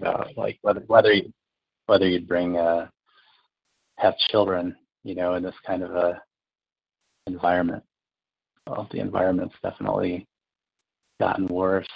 talking 0.00 0.20
about, 0.22 0.36
like 0.36 0.58
whether 0.62 0.80
whether 0.86 1.12
you, 1.12 1.32
whether 1.86 2.08
you'd 2.08 2.28
bring 2.28 2.56
uh, 2.56 2.88
have 3.96 4.16
children, 4.30 4.76
you 5.04 5.14
know, 5.14 5.34
in 5.34 5.42
this 5.42 5.54
kind 5.66 5.82
of 5.82 5.94
a 5.94 6.20
environment. 7.26 7.82
Well, 8.66 8.88
the 8.90 9.00
environment's 9.00 9.54
definitely 9.62 10.26
gotten 11.20 11.46
worse, 11.46 11.86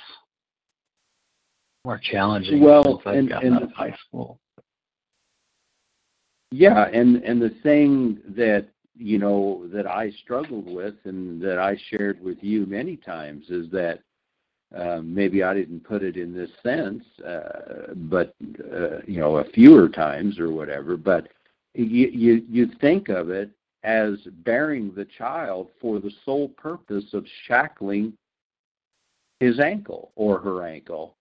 more 1.84 1.98
challenging 2.02 2.60
Well, 2.60 3.02
and- 3.06 3.30
and 3.30 3.62
of 3.62 3.72
high 3.72 3.96
school. 4.06 4.38
Yeah, 6.52 6.88
and 6.92 7.22
and 7.24 7.40
the 7.40 7.54
thing 7.62 8.20
that 8.36 8.68
you 8.96 9.18
know 9.18 9.68
that 9.72 9.86
I 9.86 10.10
struggled 10.10 10.66
with 10.66 10.94
and 11.04 11.40
that 11.42 11.58
I 11.58 11.76
shared 11.88 12.20
with 12.20 12.42
you 12.42 12.66
many 12.66 12.96
times 12.96 13.50
is 13.50 13.70
that 13.70 14.00
um, 14.74 15.12
maybe 15.12 15.42
I 15.42 15.54
didn't 15.54 15.80
put 15.84 16.02
it 16.02 16.16
in 16.16 16.32
this 16.32 16.50
sense, 16.62 17.04
uh, 17.26 17.92
but 17.94 18.34
uh, 18.72 19.00
you 19.06 19.18
know 19.20 19.36
a 19.38 19.44
fewer 19.50 19.88
times 19.88 20.38
or 20.38 20.50
whatever. 20.50 20.96
But 20.96 21.28
you 21.74 22.08
you 22.08 22.44
you 22.48 22.66
think 22.80 23.08
of 23.08 23.30
it 23.30 23.50
as 23.82 24.18
bearing 24.44 24.92
the 24.94 25.06
child 25.06 25.68
for 25.80 25.98
the 25.98 26.12
sole 26.24 26.48
purpose 26.50 27.12
of 27.14 27.26
shackling 27.46 28.12
his 29.40 29.58
ankle 29.58 30.12
or 30.16 30.38
her 30.38 30.64
ankle 30.66 31.16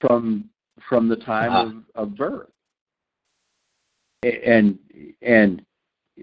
from 0.00 0.48
from 0.88 1.08
the 1.08 1.16
time 1.16 1.50
Uh-huh. 1.52 1.72
of, 1.96 2.10
of 2.10 2.16
birth 2.16 2.48
and 4.22 4.78
and 5.22 5.64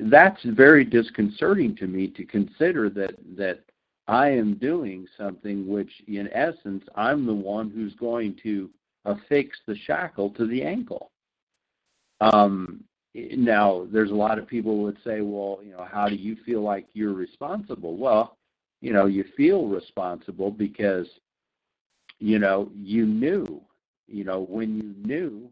that's 0.06 0.42
very 0.44 0.84
disconcerting 0.84 1.76
to 1.76 1.88
me 1.88 2.08
to 2.08 2.26
consider 2.26 2.90
that 2.90 3.16
that 3.38 3.60
I 4.08 4.30
am 4.30 4.56
doing 4.56 5.08
something 5.18 5.68
which 5.68 5.92
in 6.08 6.30
essence 6.34 6.84
I'm 6.96 7.26
the 7.26 7.34
one 7.34 7.70
who's 7.70 7.96
going 7.96 8.38
to 8.44 8.70
affix 9.06 9.58
the 9.68 9.76
shackle 9.76 10.30
to 10.32 10.48
the 10.48 10.64
ankle. 10.64 11.12
Um, 12.22 12.84
now 13.14 13.88
there's 13.92 14.12
a 14.12 14.16
lot 14.16 14.38
of 14.38 14.48
people 14.48 14.80
would 14.80 14.98
say, 15.04 15.22
well, 15.22 15.60
you 15.64 15.72
know, 15.72 15.88
how 15.90 16.08
do 16.08 16.16
you 16.16 16.38
feel 16.46 16.62
like 16.62 16.88
you're 16.94 17.14
responsible? 17.14 17.96
Well, 17.98 18.38
you 18.82 18.94
know, 18.94 19.06
you 19.06 19.26
feel 19.36 19.68
responsible 19.68 20.52
because 20.52 21.08
you 22.20 22.40
know 22.40 22.72
you 22.76 23.06
knew, 23.06 23.62
you 24.08 24.24
know, 24.24 24.42
when 24.42 24.78
you 24.78 24.94
knew 25.06 25.50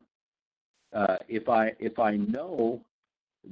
uh, 0.94 1.17
if 1.28 1.50
I 1.50 1.73
if 1.80 2.00
I 2.00 2.17
know 2.17 2.82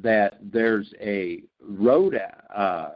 that 0.01 0.37
there's 0.41 0.93
a 1.01 1.43
road, 1.61 2.19
uh, 2.55 2.89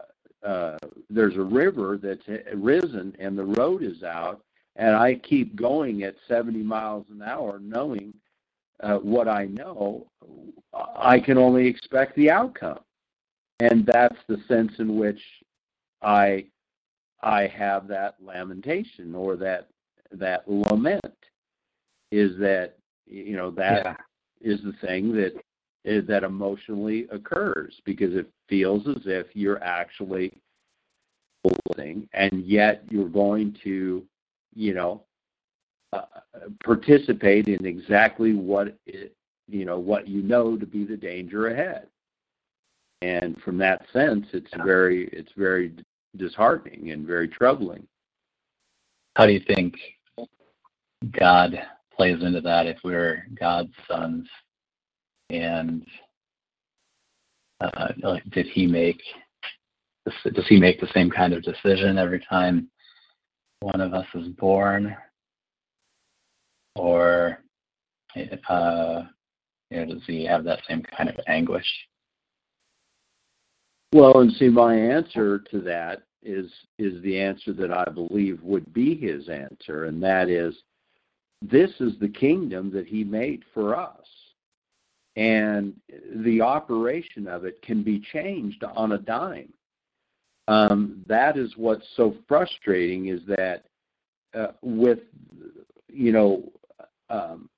uh, 0.45 0.77
there's 1.09 1.35
a 1.37 1.41
river 1.41 1.99
that's 2.01 2.27
risen 2.53 3.15
and 3.19 3.37
the 3.37 3.43
road 3.43 3.81
is 3.83 4.03
out, 4.03 4.41
and 4.75 4.95
I 4.95 5.15
keep 5.15 5.55
going 5.55 6.03
at 6.03 6.15
70 6.27 6.59
miles 6.59 7.05
an 7.09 7.21
hour, 7.21 7.59
knowing 7.59 8.13
uh, 8.81 8.97
what 8.97 9.27
I 9.27 9.45
know, 9.45 10.07
I 10.73 11.19
can 11.19 11.37
only 11.37 11.67
expect 11.67 12.15
the 12.15 12.29
outcome, 12.29 12.79
and 13.59 13.85
that's 13.85 14.17
the 14.27 14.37
sense 14.47 14.73
in 14.79 14.97
which 14.97 15.21
I 16.01 16.45
I 17.21 17.47
have 17.47 17.87
that 17.87 18.15
lamentation 18.21 19.15
or 19.15 19.35
that 19.37 19.69
that 20.11 20.47
lament 20.47 21.01
is 22.11 22.37
that 22.39 22.77
you 23.07 23.35
know 23.35 23.49
that 23.51 23.85
yeah. 23.85 23.95
is 24.41 24.61
the 24.61 24.73
thing 24.85 25.13
that 25.13 25.33
is 25.85 26.05
that 26.07 26.23
emotionally 26.23 27.07
occurs 27.11 27.79
because 27.85 28.13
it 28.13 28.29
feels 28.47 28.87
as 28.87 29.01
if 29.05 29.27
you're 29.33 29.63
actually 29.63 30.33
living 31.69 32.07
and 32.13 32.43
yet 32.45 32.83
you're 32.89 33.09
going 33.09 33.55
to 33.63 34.03
you 34.55 34.73
know 34.73 35.03
uh, 35.93 36.01
participate 36.63 37.47
in 37.47 37.65
exactly 37.65 38.33
what 38.33 38.75
it, 38.85 39.15
you 39.47 39.65
know 39.65 39.77
what 39.79 40.07
you 40.07 40.21
know 40.23 40.57
to 40.57 40.65
be 40.65 40.83
the 40.83 40.97
danger 40.97 41.49
ahead 41.49 41.87
and 43.01 43.39
from 43.41 43.57
that 43.57 43.85
sense 43.93 44.25
it's 44.33 44.51
very 44.63 45.07
it's 45.09 45.31
very 45.37 45.73
disheartening 46.17 46.91
and 46.91 47.05
very 47.05 47.27
troubling 47.27 47.85
How 49.15 49.25
do 49.25 49.33
you 49.33 49.41
think 49.41 49.75
God 51.11 51.61
plays 51.95 52.21
into 52.21 52.41
that 52.41 52.65
if 52.65 52.77
we're 52.83 53.27
God's 53.39 53.73
sons? 53.87 54.27
And 55.29 55.85
uh, 57.61 57.93
like, 58.01 58.23
did 58.31 58.47
he 58.47 58.67
make 58.67 59.01
does 60.05 60.45
he 60.47 60.59
make 60.59 60.79
the 60.79 60.87
same 60.93 61.09
kind 61.09 61.33
of 61.33 61.41
decision 61.41 61.97
every 61.97 62.23
time 62.29 62.69
one 63.61 63.81
of 63.81 63.93
us 63.93 64.05
is 64.13 64.27
born, 64.29 64.95
or 66.75 67.39
uh, 68.49 69.03
you 69.71 69.77
know, 69.77 69.85
does 69.85 70.03
he 70.05 70.23
have 70.25 70.43
that 70.43 70.59
same 70.67 70.83
kind 70.95 71.09
of 71.09 71.15
anguish? 71.27 71.65
Well, 73.93 74.19
and 74.19 74.31
see, 74.33 74.49
my 74.49 74.75
answer 74.75 75.39
to 75.51 75.61
that 75.61 76.03
is 76.21 76.51
is 76.77 77.01
the 77.01 77.19
answer 77.19 77.53
that 77.53 77.71
I 77.71 77.85
believe 77.85 78.41
would 78.43 78.73
be 78.73 78.95
his 78.95 79.29
answer, 79.29 79.85
and 79.85 80.01
that 80.03 80.29
is, 80.29 80.55
this 81.41 81.71
is 81.79 81.93
the 81.99 82.09
kingdom 82.09 82.71
that 82.71 82.87
he 82.87 83.03
made 83.03 83.43
for 83.53 83.75
us, 83.75 84.05
and 85.15 85.73
the 86.15 86.41
operation 86.41 87.27
of 87.27 87.45
it 87.45 87.61
can 87.61 87.83
be 87.83 87.99
changed 88.11 88.63
on 88.63 88.93
a 88.93 88.97
dime. 88.97 89.53
Um, 90.47 91.03
that 91.07 91.37
is 91.37 91.53
what's 91.57 91.87
so 91.95 92.15
frustrating 92.27 93.07
is 93.07 93.21
that 93.27 93.65
uh, 94.33 94.51
with 94.61 94.99
you 95.87 96.11
know 96.11 96.51
um, 97.09 97.49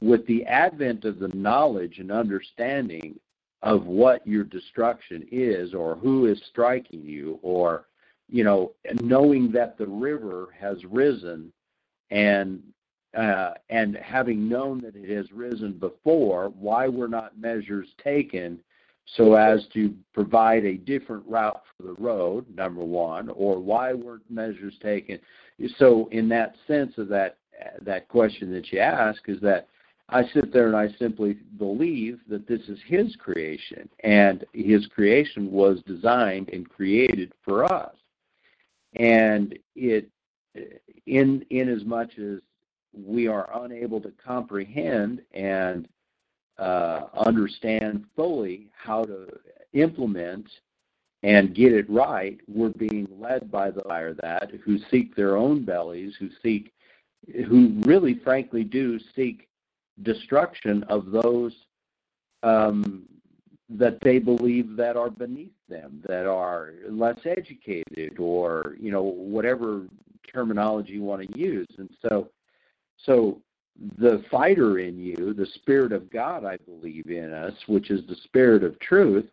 with 0.00 0.26
the 0.26 0.44
advent 0.44 1.04
of 1.04 1.18
the 1.18 1.28
knowledge 1.28 1.98
and 1.98 2.10
understanding 2.10 3.18
of 3.62 3.86
what 3.86 4.26
your 4.26 4.44
destruction 4.44 5.26
is 5.30 5.72
or 5.72 5.96
who 5.96 6.26
is 6.26 6.40
striking 6.50 7.02
you 7.02 7.38
or 7.42 7.86
you 8.28 8.44
know 8.44 8.72
knowing 9.00 9.50
that 9.52 9.78
the 9.78 9.86
river 9.86 10.48
has 10.58 10.76
risen 10.84 11.52
and 12.10 12.62
uh, 13.16 13.54
and 13.70 13.96
having 13.96 14.48
known 14.48 14.80
that 14.80 14.96
it 14.96 15.08
has 15.08 15.30
risen 15.32 15.72
before 15.72 16.48
why 16.58 16.88
were 16.88 17.08
not 17.08 17.38
measures 17.38 17.88
taken 18.02 18.58
so 19.16 19.34
as 19.34 19.66
to 19.72 19.94
provide 20.14 20.64
a 20.64 20.76
different 20.78 21.24
route 21.26 21.62
for 21.76 21.82
the 21.84 21.94
road 21.94 22.46
number 22.54 22.84
one 22.84 23.28
or 23.30 23.58
why 23.58 23.92
weren't 23.92 24.28
measures 24.30 24.74
taken 24.82 25.18
so 25.76 26.08
in 26.10 26.28
that 26.28 26.54
sense 26.66 26.96
of 26.98 27.08
that 27.08 27.36
that 27.82 28.08
question 28.08 28.52
that 28.52 28.72
you 28.72 28.78
ask 28.78 29.28
is 29.28 29.40
that 29.40 29.68
I 30.08 30.24
sit 30.34 30.52
there 30.52 30.66
and 30.66 30.76
I 30.76 30.88
simply 30.98 31.34
believe 31.58 32.20
that 32.28 32.46
this 32.46 32.60
is 32.68 32.78
His 32.86 33.16
creation, 33.16 33.88
and 34.00 34.44
His 34.52 34.86
creation 34.86 35.50
was 35.50 35.82
designed 35.86 36.50
and 36.50 36.68
created 36.68 37.32
for 37.42 37.64
us. 37.64 37.94
And 38.96 39.58
it, 39.74 40.08
in 41.06 41.44
in 41.50 41.68
as 41.68 41.84
much 41.84 42.18
as 42.18 42.40
we 42.96 43.26
are 43.26 43.48
unable 43.64 44.00
to 44.00 44.12
comprehend 44.24 45.22
and 45.32 45.88
uh, 46.58 47.06
understand 47.14 48.04
fully 48.14 48.68
how 48.76 49.02
to 49.04 49.26
implement 49.72 50.46
and 51.24 51.54
get 51.54 51.72
it 51.72 51.88
right, 51.88 52.38
we're 52.46 52.68
being 52.68 53.08
led 53.18 53.50
by 53.50 53.70
the 53.70 53.80
fire 53.82 54.12
that 54.12 54.50
who 54.62 54.78
seek 54.90 55.16
their 55.16 55.38
own 55.38 55.64
bellies, 55.64 56.14
who 56.20 56.28
seek, 56.42 56.72
who 57.46 57.80
really, 57.86 58.20
frankly, 58.22 58.62
do 58.62 59.00
seek 59.16 59.48
destruction 60.02 60.82
of 60.84 61.10
those 61.10 61.54
um, 62.42 63.04
that 63.70 63.98
they 64.02 64.18
believe 64.18 64.76
that 64.76 64.98
are 64.98 65.08
beneath 65.08 65.54
them, 65.66 66.02
that 66.06 66.26
are 66.26 66.74
less 66.90 67.18
educated, 67.24 68.18
or 68.18 68.76
you 68.78 68.92
know 68.92 69.02
whatever 69.02 69.86
terminology 70.30 70.92
you 70.92 71.02
want 71.02 71.22
to 71.22 71.38
use. 71.38 71.68
And 71.78 71.88
so, 72.02 72.28
so 73.04 73.40
the 73.98 74.24
fighter 74.30 74.78
in 74.78 74.98
you, 74.98 75.34
the 75.34 75.46
spirit 75.54 75.92
of 75.92 76.10
God, 76.10 76.44
I 76.44 76.58
believe 76.58 77.06
in 77.06 77.32
us, 77.32 77.54
which 77.66 77.90
is 77.90 78.06
the 78.06 78.16
spirit 78.24 78.62
of 78.64 78.78
truth, 78.78 79.26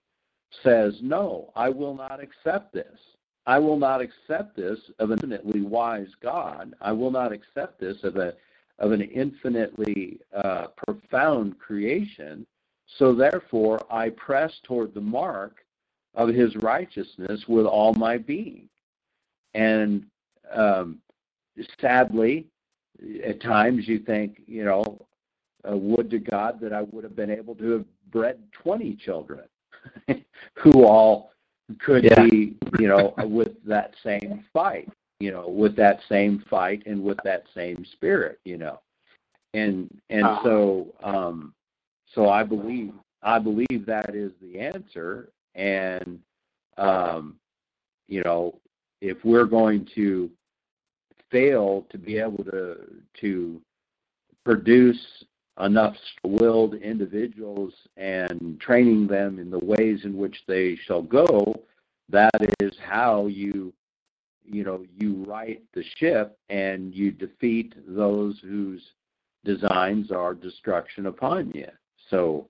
says, 0.64 0.96
"No, 1.02 1.52
I 1.56 1.70
will 1.70 1.96
not 1.96 2.20
accept 2.20 2.74
this." 2.74 3.00
I 3.48 3.58
will 3.60 3.78
not 3.78 4.02
accept 4.02 4.56
this 4.56 4.80
of 5.00 5.12
an 5.12 5.20
infinitely 5.20 5.62
wise 5.62 6.14
God. 6.22 6.74
I 6.80 6.92
will 6.92 7.12
not 7.12 7.32
accept 7.32 7.80
this 7.80 8.04
of 8.04 8.18
a 8.18 8.34
of 8.80 8.92
an 8.92 9.02
infinitely 9.02 10.20
uh, 10.36 10.68
profound 10.76 11.60
creation. 11.60 12.46
So 12.98 13.14
therefore, 13.14 13.80
I 13.92 14.10
press 14.10 14.52
toward 14.64 14.94
the 14.94 15.02
mark 15.02 15.64
of 16.16 16.30
His 16.30 16.56
righteousness 16.58 17.48
with 17.48 17.66
all 17.66 17.94
my 17.94 18.18
being. 18.18 18.68
And 19.54 20.06
um, 20.52 21.00
sadly, 21.80 22.48
at 23.24 23.42
times 23.42 23.88
you 23.88 24.00
think, 24.00 24.42
you 24.48 24.64
know, 24.66 25.06
uh, 25.70 25.76
would 25.78 26.10
to 26.12 26.20
God 26.20 26.60
that 26.62 26.74
I 26.74 26.82
would 26.82 27.04
have 27.04 27.16
been 27.16 27.30
able 27.32 27.56
to 27.56 27.72
have 27.72 27.86
bred 28.12 28.40
20 28.54 28.96
children 28.96 29.44
who 30.56 30.86
all 30.86 31.32
could 31.80 32.04
Yeah. 32.04 32.28
be, 32.28 32.58
you 32.80 32.88
know, 32.88 33.14
with 33.18 33.64
that 33.66 33.94
same 34.04 34.44
fight 34.54 34.90
you 35.20 35.32
know, 35.32 35.48
with 35.48 35.76
that 35.76 36.00
same 36.10 36.44
fight 36.50 36.82
and 36.88 37.02
with 37.04 37.20
that 37.24 37.44
same 37.54 37.86
spirit, 37.94 38.40
you 38.44 38.58
know. 38.58 38.80
and 39.54 40.02
and 40.10 40.26
Uh-huh. 40.26 40.44
so 40.44 40.96
um, 41.04 41.54
so 42.16 42.28
I 42.28 42.44
believe 42.44 42.94
I 43.22 43.38
believe 43.38 43.86
that 43.86 44.16
is 44.16 44.32
the 44.42 44.60
answer, 44.60 45.30
and 45.54 46.20
um, 46.78 47.36
you 48.08 48.24
know, 48.24 48.60
if 49.02 49.24
we're 49.24 49.46
going 49.46 49.88
to 49.94 50.30
fail 51.32 51.86
to 51.90 51.98
be 51.98 52.18
able 52.18 52.44
to 52.46 52.78
to 53.20 53.62
produce 54.44 55.24
enough 55.60 55.96
willed 56.24 56.76
individuals 56.76 57.74
and 57.98 58.60
training 58.60 59.08
them 59.08 59.38
in 59.40 59.52
the 59.52 59.60
ways 59.60 60.02
in 60.06 60.18
which 60.18 60.44
they 60.48 60.76
shall 60.76 61.02
go 61.02 61.54
that 62.12 62.32
is 62.60 62.74
how 62.84 63.28
you 63.28 63.74
you 64.44 64.64
know 64.64 64.84
you 65.00 65.24
right 65.28 65.62
the 65.74 65.84
ship 65.98 66.38
and 66.50 66.94
you 66.94 67.12
defeat 67.12 67.74
those 67.88 68.40
whose 68.40 68.82
designs 69.44 70.12
are 70.12 70.34
destruction 70.34 71.08
upon 71.08 71.52
you. 71.56 71.68
So 72.10 72.48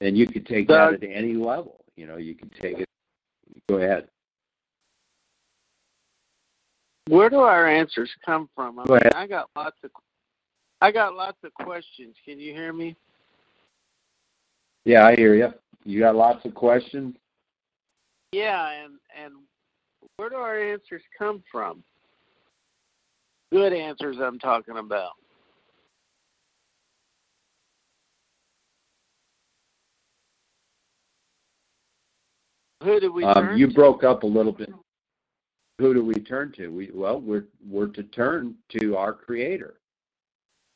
and 0.00 0.16
you 0.16 0.26
could 0.26 0.46
take 0.46 0.68
Doug- 0.68 1.00
that 1.00 1.06
at 1.08 1.16
any 1.16 1.34
level. 1.34 1.84
You 1.96 2.06
know 2.06 2.16
you 2.16 2.34
could 2.34 2.52
take 2.60 2.80
it. 2.80 2.88
Go 3.68 3.76
ahead 3.76 4.08
Where 7.12 7.28
do 7.28 7.40
our 7.40 7.68
answers 7.68 8.10
come 8.24 8.48
from? 8.54 8.78
I 8.78 8.84
mean. 8.84 9.00
I 9.14 9.26
got 9.26 9.50
lots 9.54 9.76
of 9.84 9.90
I 10.80 10.90
got 10.90 11.12
lots 11.14 11.36
of 11.44 11.52
questions. 11.52 12.16
Can 12.24 12.38
you 12.40 12.54
hear 12.54 12.72
me? 12.72 12.96
yeah 14.84 15.06
i 15.06 15.14
hear 15.14 15.36
you 15.36 15.48
you 15.84 16.00
got 16.00 16.16
lots 16.16 16.44
of 16.44 16.54
questions 16.54 17.14
Yeah, 18.32 18.68
and 18.82 18.94
and 19.22 19.34
where 20.16 20.30
do 20.30 20.36
our 20.36 20.58
answers 20.58 21.02
come 21.18 21.42
from? 21.52 21.84
Good 23.52 23.74
answers 23.74 24.16
I'm 24.18 24.38
talking 24.38 24.78
about. 24.78 25.12
Who 32.82 32.98
do 33.00 33.12
we 33.12 33.24
um, 33.24 33.56
you 33.56 33.68
broke 33.68 34.02
up 34.02 34.22
a 34.22 34.26
little 34.26 34.52
bit 34.52 34.70
who 35.82 35.92
do 35.92 36.04
we 36.04 36.14
turn 36.14 36.52
to 36.52 36.68
we 36.68 36.90
well 36.94 37.20
we're 37.20 37.46
we're 37.68 37.88
to 37.88 38.04
turn 38.04 38.54
to 38.80 38.96
our 38.96 39.12
creator 39.12 39.74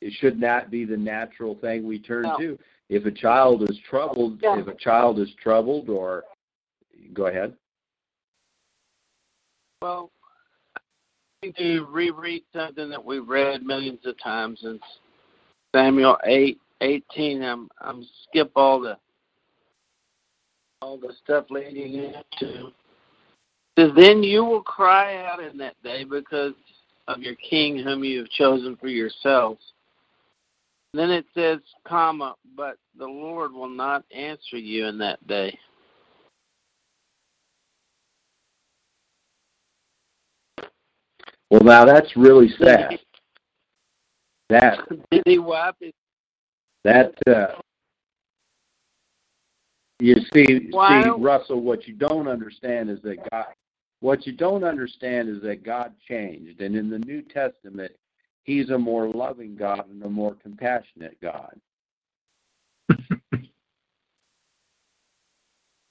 it 0.01 0.11
should 0.19 0.37
not 0.39 0.69
be 0.69 0.83
the 0.83 0.97
natural 0.97 1.55
thing 1.55 1.87
we 1.87 1.97
turn 1.97 2.23
No. 2.23 2.37
to 2.37 2.59
if 2.89 3.05
a 3.05 3.11
child 3.11 3.69
is 3.69 3.77
troubled 3.89 4.39
Yeah. 4.43 4.59
if 4.59 4.67
a 4.67 4.75
child 4.75 5.17
is 5.19 5.29
troubled 5.41 5.89
or 5.89 6.25
go 7.13 7.27
ahead 7.27 7.53
Well, 9.81 10.11
I 10.75 10.79
need 11.43 11.55
to 11.57 11.85
reread 11.85 12.43
something 12.51 12.89
that 12.89 13.03
we've 13.03 13.27
read 13.27 13.63
millions 13.63 14.05
of 14.05 14.21
times 14.21 14.59
in 14.63 14.79
Samuel 15.73 16.17
eight 16.25 16.59
eighteen. 16.81 17.43
I'm 17.43 17.69
I'm 17.79 18.03
skip 18.23 18.51
all 18.55 18.81
the 18.81 18.97
all 20.81 20.97
the 20.97 21.13
stuff 21.23 21.45
leading 21.49 21.93
into. 21.93 22.71
Says, 23.77 23.91
then 23.95 24.23
you 24.23 24.43
will 24.43 24.63
cry 24.63 25.23
out 25.25 25.43
in 25.43 25.57
that 25.59 25.75
day 25.83 26.03
because 26.03 26.53
of 27.07 27.19
your 27.19 27.35
king 27.35 27.77
whom 27.77 28.03
you 28.03 28.19
have 28.19 28.29
chosen 28.29 28.75
for 28.75 28.87
yourselves. 28.87 29.61
Then 30.93 31.11
it 31.11 31.25
says, 31.35 31.59
comma, 31.85 32.35
but 32.55 32.77
the 32.97 33.05
Lord 33.05 33.51
will 33.51 33.69
not 33.69 34.03
answer 34.11 34.57
you 34.57 34.87
in 34.87 34.97
that 34.97 35.25
day. 35.27 35.57
well 41.49 41.61
now 41.61 41.85
that's 41.85 42.15
really 42.15 42.49
sad 42.59 42.99
that 44.49 44.79
Did 45.11 45.23
he 45.25 45.39
wipe 45.39 45.75
his 45.79 45.93
that 46.83 47.13
uh 47.27 47.59
you 49.99 50.15
see 50.33 50.67
Why 50.71 51.03
see 51.03 51.09
russell 51.09 51.61
what 51.61 51.87
you 51.87 51.93
don't 51.93 52.27
understand 52.27 52.89
is 52.89 53.01
that 53.03 53.17
god 53.31 53.45
what 53.99 54.27
you 54.27 54.33
don't 54.33 54.63
understand 54.63 55.29
is 55.29 55.41
that 55.41 55.63
god 55.63 55.93
changed 56.07 56.61
and 56.61 56.75
in 56.75 56.89
the 56.89 56.99
new 56.99 57.21
testament 57.21 57.91
he's 58.43 58.69
a 58.69 58.77
more 58.77 59.09
loving 59.09 59.55
god 59.55 59.89
and 59.89 60.03
a 60.03 60.09
more 60.09 60.35
compassionate 60.35 61.17
god. 61.21 61.59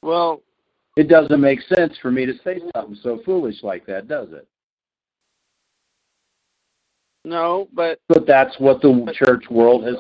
Well 0.03 0.43
it 0.97 1.09
doesn't 1.09 1.41
make 1.41 1.61
sense 1.63 1.97
for 2.01 2.11
me 2.11 2.27
to 2.27 2.35
say 2.45 2.61
something 2.75 2.97
so 3.03 3.21
foolish 3.25 3.63
like 3.63 3.85
that 3.87 4.09
does 4.09 4.29
it? 4.33 4.47
No, 7.25 7.69
but 7.75 7.99
but 8.09 8.25
that's 8.27 8.55
what 8.61 8.81
the 8.83 9.13
church 9.15 9.45
world 9.51 9.85
has 9.85 9.97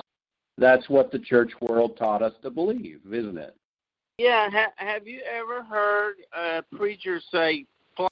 that's 0.58 0.88
what 0.88 1.10
the 1.10 1.18
church 1.18 1.52
world 1.60 1.96
taught 1.96 2.22
us 2.22 2.34
to 2.42 2.50
believe 2.50 3.00
isn't 3.12 3.36
it? 3.36 3.56
Yeah, 4.18 4.48
ha- 4.48 4.72
have 4.76 5.06
you 5.06 5.20
ever 5.30 5.62
heard 5.62 6.14
a 6.32 6.62
preacher 6.74 7.20
say, 7.30 7.66
You 7.98 8.08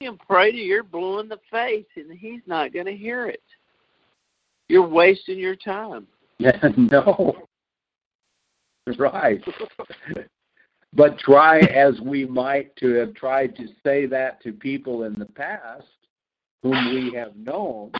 can 0.00 0.18
pray 0.18 0.50
to 0.50 0.58
your 0.58 0.82
blue 0.82 1.20
in 1.20 1.28
the 1.28 1.40
face, 1.50 1.86
and 1.96 2.10
he's 2.12 2.40
not 2.46 2.72
going 2.72 2.86
to 2.86 2.96
hear 2.96 3.26
it. 3.26 3.42
You're 4.68 4.86
wasting 4.86 5.38
your 5.38 5.56
time. 5.56 6.06
no 6.76 7.36
right 8.98 9.42
but 10.92 11.18
try 11.18 11.60
as 11.60 12.00
we 12.00 12.24
might 12.24 12.74
to 12.76 12.94
have 12.94 13.14
tried 13.14 13.54
to 13.56 13.68
say 13.84 14.06
that 14.06 14.42
to 14.42 14.52
people 14.52 15.04
in 15.04 15.14
the 15.14 15.26
past 15.26 15.86
whom 16.62 16.94
we 16.94 17.12
have 17.14 17.36
known 17.36 17.92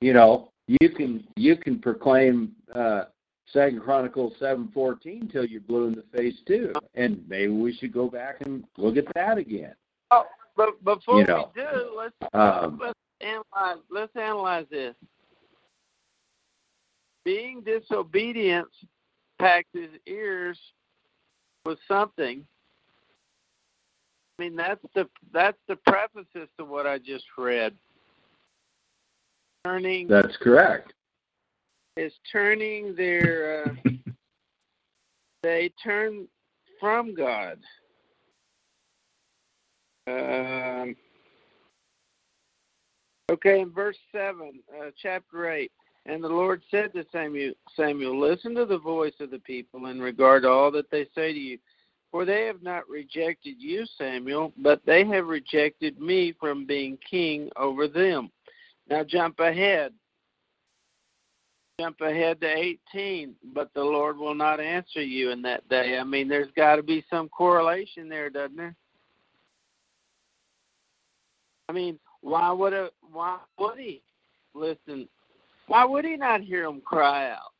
you 0.00 0.12
know 0.12 0.50
you 0.66 0.90
can 0.90 1.26
you 1.36 1.56
can 1.56 1.78
proclaim 1.78 2.52
uh 2.74 3.04
second 3.52 3.80
chronicles 3.80 4.32
seven 4.38 4.68
fourteen 4.74 5.28
till 5.28 5.44
you're 5.44 5.60
blue 5.60 5.86
in 5.86 5.94
the 5.94 6.04
face 6.16 6.36
too 6.46 6.72
and 6.94 7.22
maybe 7.28 7.52
we 7.52 7.74
should 7.74 7.92
go 7.92 8.08
back 8.08 8.40
and 8.42 8.64
look 8.76 8.96
at 8.96 9.06
that 9.14 9.38
again 9.38 9.74
Oh, 10.10 10.24
But 10.56 10.82
before 10.84 11.20
You 11.20 11.26
know, 11.26 11.50
we 11.54 11.62
do, 11.62 11.92
let's 11.96 12.34
um 12.34 12.78
let's 12.80 12.98
analyze. 13.20 13.82
Let's 13.90 14.16
analyze 14.16 14.66
this. 14.70 14.94
Being 17.24 17.62
disobedient 17.62 18.68
packed 19.38 19.74
his 19.74 19.90
ears 20.06 20.58
with 21.64 21.78
something. 21.86 22.44
I 24.38 24.42
mean, 24.42 24.56
that's 24.56 24.84
the 24.94 25.08
that's 25.32 25.58
the 25.68 25.76
preface 25.76 26.26
to 26.34 26.64
what 26.64 26.86
I 26.86 26.98
just 26.98 27.24
read. 27.36 27.74
Turning 29.64 30.08
that's 30.08 30.36
correct 30.38 30.94
is 31.98 32.12
turning 32.30 32.94
their 32.94 33.64
uh, 33.66 33.90
they 35.42 35.70
turn 35.82 36.28
from 36.78 37.14
God. 37.14 37.58
Um, 40.06 40.96
okay, 43.30 43.60
in 43.60 43.70
verse 43.70 43.98
seven, 44.12 44.60
uh, 44.80 44.90
chapter 45.00 45.50
eight, 45.50 45.72
and 46.06 46.22
the 46.22 46.28
Lord 46.28 46.62
said 46.70 46.94
to 46.94 47.04
Samuel, 47.12 47.52
Samuel, 47.76 48.18
listen 48.18 48.54
to 48.54 48.64
the 48.64 48.78
voice 48.78 49.14
of 49.20 49.30
the 49.30 49.40
people 49.40 49.86
in 49.86 50.00
regard 50.00 50.44
to 50.44 50.48
all 50.48 50.70
that 50.70 50.90
they 50.90 51.06
say 51.14 51.32
to 51.32 51.38
you, 51.38 51.58
for 52.10 52.24
they 52.24 52.46
have 52.46 52.62
not 52.62 52.88
rejected 52.88 53.56
you, 53.58 53.84
Samuel, 53.98 54.52
but 54.56 54.80
they 54.86 55.04
have 55.04 55.26
rejected 55.26 56.00
me 56.00 56.32
from 56.40 56.64
being 56.64 56.96
king 57.08 57.50
over 57.56 57.86
them. 57.86 58.30
Now 58.88 59.04
jump 59.04 59.40
ahead 59.40 59.92
jump 61.80 62.00
ahead 62.00 62.40
to 62.40 62.46
18, 62.46 63.34
but 63.54 63.72
the 63.74 63.82
Lord 63.82 64.16
will 64.16 64.34
not 64.34 64.60
answer 64.60 65.02
you 65.02 65.30
in 65.30 65.42
that 65.42 65.68
day. 65.68 65.98
I 65.98 66.04
mean, 66.04 66.28
there's 66.28 66.50
got 66.56 66.76
to 66.76 66.82
be 66.82 67.04
some 67.08 67.28
correlation 67.28 68.08
there, 68.08 68.30
doesn't 68.30 68.56
there? 68.56 68.74
I 71.68 71.72
mean, 71.72 71.98
why 72.20 72.50
would 72.50 72.72
a, 72.72 72.90
why 73.12 73.38
would 73.58 73.78
he 73.78 74.02
listen? 74.54 75.08
Why 75.68 75.84
would 75.84 76.04
he 76.04 76.16
not 76.16 76.40
hear 76.40 76.64
them 76.64 76.80
cry 76.80 77.30
out? 77.30 77.52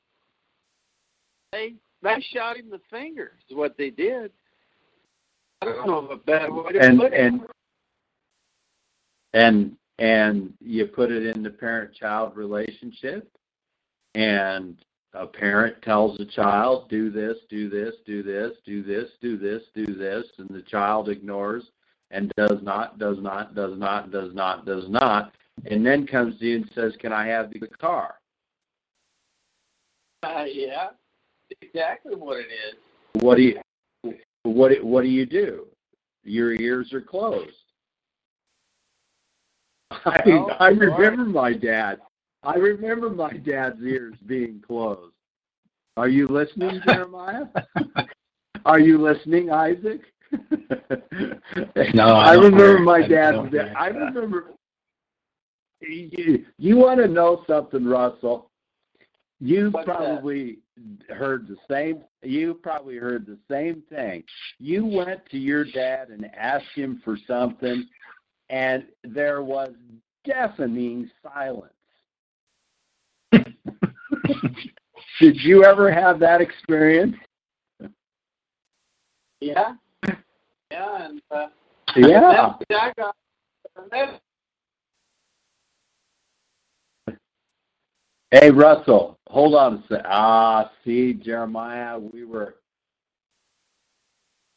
They 1.52 1.74
they 2.02 2.24
shot 2.32 2.56
him 2.56 2.70
the 2.70 2.80
finger. 2.90 3.32
Is 3.48 3.56
what 3.56 3.76
they 3.76 3.90
did. 3.90 4.32
I 5.60 5.66
don't 5.66 5.86
know 5.86 5.98
of 5.98 6.10
a 6.10 6.16
better 6.16 6.52
way 6.52 6.72
to 6.72 6.80
and 6.80 6.98
put 6.98 7.12
it. 7.12 7.20
and 7.20 7.40
and 9.34 9.76
and 9.98 10.52
you 10.60 10.86
put 10.86 11.12
it 11.12 11.26
in 11.26 11.42
the 11.42 11.50
parent 11.50 11.94
child 11.94 12.36
relationship 12.36 13.30
and 14.14 14.76
a 15.14 15.26
parent 15.26 15.80
tells 15.82 16.18
a 16.20 16.24
child 16.24 16.88
do 16.88 17.10
this 17.10 17.36
do 17.48 17.68
this 17.68 17.94
do 18.06 18.22
this 18.22 18.52
do 18.64 18.82
this 18.82 19.08
do 19.22 19.36
this 19.38 19.62
do 19.74 19.86
this 19.86 20.24
and 20.38 20.48
the 20.50 20.62
child 20.62 21.08
ignores 21.08 21.64
and 22.10 22.32
does 22.36 22.58
not 22.62 22.98
does 22.98 23.18
not 23.20 23.54
does 23.54 23.78
not 23.78 24.10
does 24.10 24.34
not 24.34 24.66
does 24.66 24.88
not 24.88 25.32
and 25.66 25.84
then 25.84 26.06
comes 26.06 26.38
to 26.38 26.46
you 26.46 26.56
and 26.56 26.70
says 26.74 26.92
can 27.00 27.12
i 27.12 27.26
have 27.26 27.50
the 27.50 27.58
car? 27.80 28.14
Uh, 30.22 30.44
yeah, 30.52 30.88
exactly 31.62 32.16
what 32.16 32.38
it 32.38 32.46
is. 32.48 33.22
what 33.22 33.36
do 33.36 33.42
you 33.42 33.60
what 34.42 34.70
do- 34.72 34.84
what 34.84 35.02
do 35.02 35.08
you 35.08 35.24
do? 35.26 35.66
Your 36.24 36.52
ears 36.52 36.92
are 36.92 37.00
closed. 37.00 37.52
I 39.92 40.22
Well, 40.26 40.56
i 40.58 40.68
remember 40.68 41.24
my 41.24 41.52
dad 41.52 42.00
I 42.42 42.54
remember 42.56 43.10
my 43.10 43.32
dad's 43.32 43.80
ears 43.82 44.14
being 44.26 44.60
closed. 44.66 45.14
Are 45.96 46.08
you 46.08 46.26
listening, 46.28 46.80
Jeremiah? 46.86 47.46
Are 48.64 48.80
you 48.80 48.98
listening, 48.98 49.50
Isaac? 49.50 50.00
No, 51.94 52.08
I, 52.14 52.30
I 52.30 52.34
remember 52.34 52.76
hear- 52.76 52.78
my 52.80 52.98
I 52.98 53.08
dad's. 53.08 53.36
don't 53.36 53.54
I 53.76 53.86
remember. 53.88 54.52
You, 55.80 56.44
you 56.58 56.76
want 56.76 57.00
to 57.00 57.08
know 57.08 57.44
something, 57.46 57.84
Russell? 57.84 58.50
You 59.40 59.70
What's 59.70 59.86
that? 59.86 59.96
probably 59.96 60.58
heard 61.08 61.46
the 61.48 61.56
same. 61.70 62.02
You 62.22 62.54
probably 62.54 62.96
heard 62.96 63.26
the 63.26 63.38
same 63.50 63.82
thing. 63.88 64.24
You 64.58 64.84
went 64.84 65.24
to 65.30 65.38
your 65.38 65.64
dad 65.64 66.08
and 66.10 66.26
asked 66.36 66.74
him 66.74 67.00
for 67.04 67.16
something, 67.26 67.86
and 68.50 68.84
there 69.04 69.42
was 69.42 69.70
deafening 70.24 71.08
silence. 71.22 71.72
Did 75.20 75.36
you 75.42 75.64
ever 75.64 75.90
have 75.92 76.18
that 76.20 76.40
experience? 76.40 77.16
Yeah. 79.40 79.74
Yeah, 80.70 81.06
and 81.06 81.22
uh, 81.30 81.46
Yeah. 81.96 82.54
then 82.68 82.78
I 82.78 82.92
got 82.96 83.14
then 83.90 84.18
Hey, 88.30 88.50
Russell, 88.50 89.18
hold 89.28 89.54
on 89.54 89.76
a 89.76 89.84
sec. 89.88 90.02
Ah, 90.04 90.70
see, 90.84 91.14
Jeremiah, 91.14 91.98
we 91.98 92.24
were. 92.26 92.56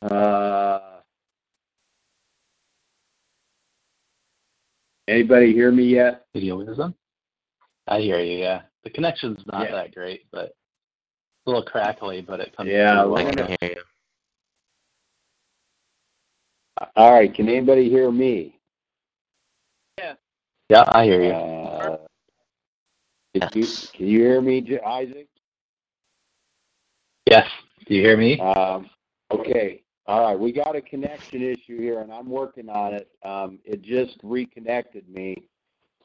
Uh, 0.01 0.99
anybody 5.07 5.53
hear 5.53 5.71
me 5.71 5.85
yet? 5.85 6.25
Video 6.33 6.57
wisdom? 6.57 6.93
I 7.87 7.99
hear 8.01 8.19
you, 8.19 8.39
yeah. 8.39 8.63
The 8.83 8.89
connection's 8.89 9.45
not 9.45 9.65
Yeah. 9.67 9.71
that 9.75 9.93
great, 9.93 10.25
but 10.31 10.45
it's 10.45 11.47
a 11.47 11.50
little 11.50 11.63
crackly, 11.63 12.21
but 12.21 12.39
it 12.39 12.55
comes 12.55 12.69
Yeah, 12.69 13.01
through 13.01 13.11
we're 13.11 13.23
well. 13.23 13.33
gonna- 13.35 13.57
hear 13.61 13.71
you. 13.71 13.83
All 16.95 17.11
right, 17.13 17.33
can 17.33 17.47
anybody 17.47 17.89
hear 17.89 18.11
me? 18.11 18.59
Yeah, 20.00 20.15
Yeah, 20.69 20.83
I 20.88 21.03
hear 21.05 21.21
you. 21.21 21.31
Uh, 21.31 21.97
can 23.33 23.50
you 23.53 23.67
can 23.93 24.07
you 24.07 24.19
hear 24.19 24.41
me, 24.41 24.79
Isaac? 24.85 25.27
Yes. 27.29 27.47
Do 27.85 27.93
you 27.93 28.01
hear 28.01 28.17
me? 28.17 28.39
Um, 28.39 28.89
okay. 29.31 29.83
All 30.07 30.21
right. 30.21 30.39
We 30.39 30.51
got 30.51 30.75
a 30.75 30.81
connection 30.81 31.43
issue 31.43 31.77
here, 31.77 32.01
and 32.01 32.11
I'm 32.11 32.29
working 32.29 32.67
on 32.69 32.93
it. 32.93 33.09
Um, 33.23 33.59
it 33.63 33.81
just 33.81 34.17
reconnected 34.23 35.07
me. 35.07 35.35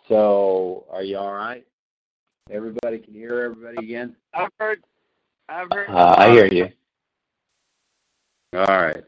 So, 0.09 0.87
are 0.90 1.02
you 1.02 1.16
all 1.18 1.33
right? 1.33 1.66
Everybody 2.50 2.99
can 2.99 3.15
hear 3.15 3.41
everybody 3.43 3.85
again? 3.85 4.15
I've 4.35 4.50
heard 4.59 4.83
I've 5.49 5.69
heard 5.73 5.88
Uh, 5.91 6.15
I 6.17 6.31
hear 6.31 6.47
you. 6.47 6.69
All 8.55 8.65
right. 8.67 9.03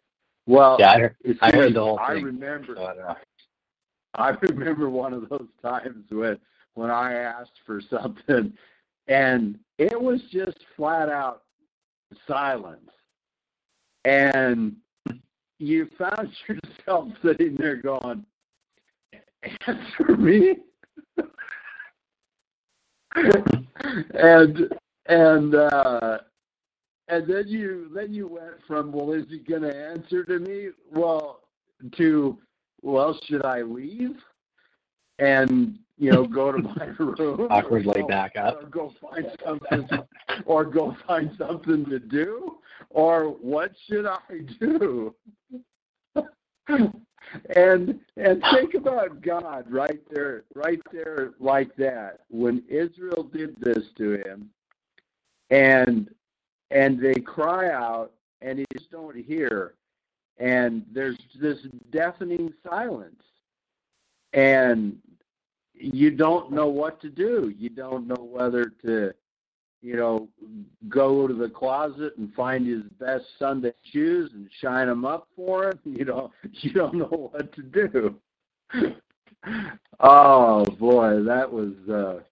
Well, 0.47 0.77
Yeah, 0.79 0.93
I 0.93 0.99
heard, 1.01 1.17
I 1.43 1.51
heard 1.57 1.75
the 1.75 1.81
whole 1.81 1.99
I 1.99 2.15
thing. 2.15 2.25
remember. 2.25 2.79
I 2.79 2.87
don't 2.95 2.99
know. 2.99 3.17
I 4.15 4.31
remember 4.31 4.89
one 4.91 5.13
of 5.13 5.29
those 5.29 5.49
times 5.63 6.07
when 6.11 6.39
when 6.75 6.91
I 6.91 7.13
asked 7.15 7.59
for 7.67 7.81
something, 7.81 8.53
and 9.09 9.59
it 9.79 10.01
was 10.01 10.21
just 10.33 10.59
flat 10.77 11.09
out 11.09 11.43
silence, 12.27 12.91
and 14.05 14.77
you 15.59 15.89
found 15.99 16.31
yourself 16.49 17.09
sitting 17.23 17.57
there 17.57 17.77
going, 17.77 18.25
"Answer 19.67 20.17
me," 20.17 20.57
and 24.15 24.69
and 25.07 25.55
uh, 25.55 26.19
and 27.09 27.27
then 27.27 27.49
you 27.49 27.91
then 27.95 28.13
you 28.13 28.29
went 28.29 28.55
from 28.67 28.93
well, 28.93 29.13
is 29.13 29.27
he 29.29 29.39
going 29.39 29.63
to 29.63 29.75
answer 29.75 30.25
to 30.25 30.39
me? 30.39 30.69
Well, 30.93 31.41
to 31.97 32.39
well, 32.83 33.19
should 33.27 33.45
I 33.45 33.63
leave? 33.63 34.17
And 35.19 35.79
you 35.97 36.13
know, 36.13 36.25
go 36.25 36.53
to 36.53 36.59
my 36.59 36.85
room. 36.99 37.49
Awkwardly 37.51 38.03
go- 38.03 38.07
back 38.07 38.37
up. 38.37 38.63
Or 38.63 38.67
go 38.69 38.95
find 39.01 39.27
something, 39.45 39.89
or 40.45 40.65
go 40.65 40.97
find 41.07 41.31
something 41.37 41.85
to 41.87 41.99
do, 41.99 42.59
or 42.91 43.31
what 43.31 43.73
should 43.89 44.07
I 44.07 44.21
do? 44.61 45.15
and 47.57 48.01
and 48.17 48.43
think 48.53 48.75
about 48.75 49.21
God 49.21 49.71
right 49.71 50.01
there, 50.11 50.45
right 50.55 50.81
there, 50.93 51.33
like 51.39 51.75
that. 51.77 52.21
When 52.31 52.63
Israel 52.69 53.25
did 53.25 53.57
this 53.61 53.89
to 53.97 54.13
him, 54.25 54.51
and 55.51 56.11
and 56.71 57.01
they 57.01 57.15
cry 57.15 57.71
out, 57.71 58.13
and 58.41 58.59
he 58.59 58.65
just 58.77 58.91
don't 58.91 59.17
hear, 59.17 59.75
and 60.39 60.85
there's 60.93 61.19
this 61.41 61.59
deafening 61.91 62.53
silence, 62.69 63.23
and 64.33 64.99
you 65.75 66.11
don't 66.11 66.53
know 66.53 66.69
what 66.69 67.01
to 67.01 67.09
do. 67.11 67.53
You 67.57 67.71
don't 67.71 68.07
know 68.07 68.23
whether 68.23 68.73
to, 68.83 69.15
you 69.83 69.97
know, 69.97 70.29
go 70.89 71.27
to 71.29 71.35
the 71.35 71.49
closet 71.49 72.17
and 72.19 72.33
find 72.35 72.67
his 72.67 72.83
best 72.99 73.25
Sunday 73.39 73.73
shoes 73.93 74.31
and 74.35 74.49
shine 74.61 74.89
them 74.89 75.05
up 75.05 75.29
for 75.37 75.71
him. 75.71 75.79
You 75.85 76.05
know, 76.05 76.33
you 76.61 76.73
don't 76.73 76.95
know 76.95 77.31
what 77.33 77.53
to 77.55 77.63
do. 77.63 78.15
oh 80.01 80.65
boy, 80.79 81.23
that 81.23 81.51
was. 81.51 81.75
uh 81.89 82.23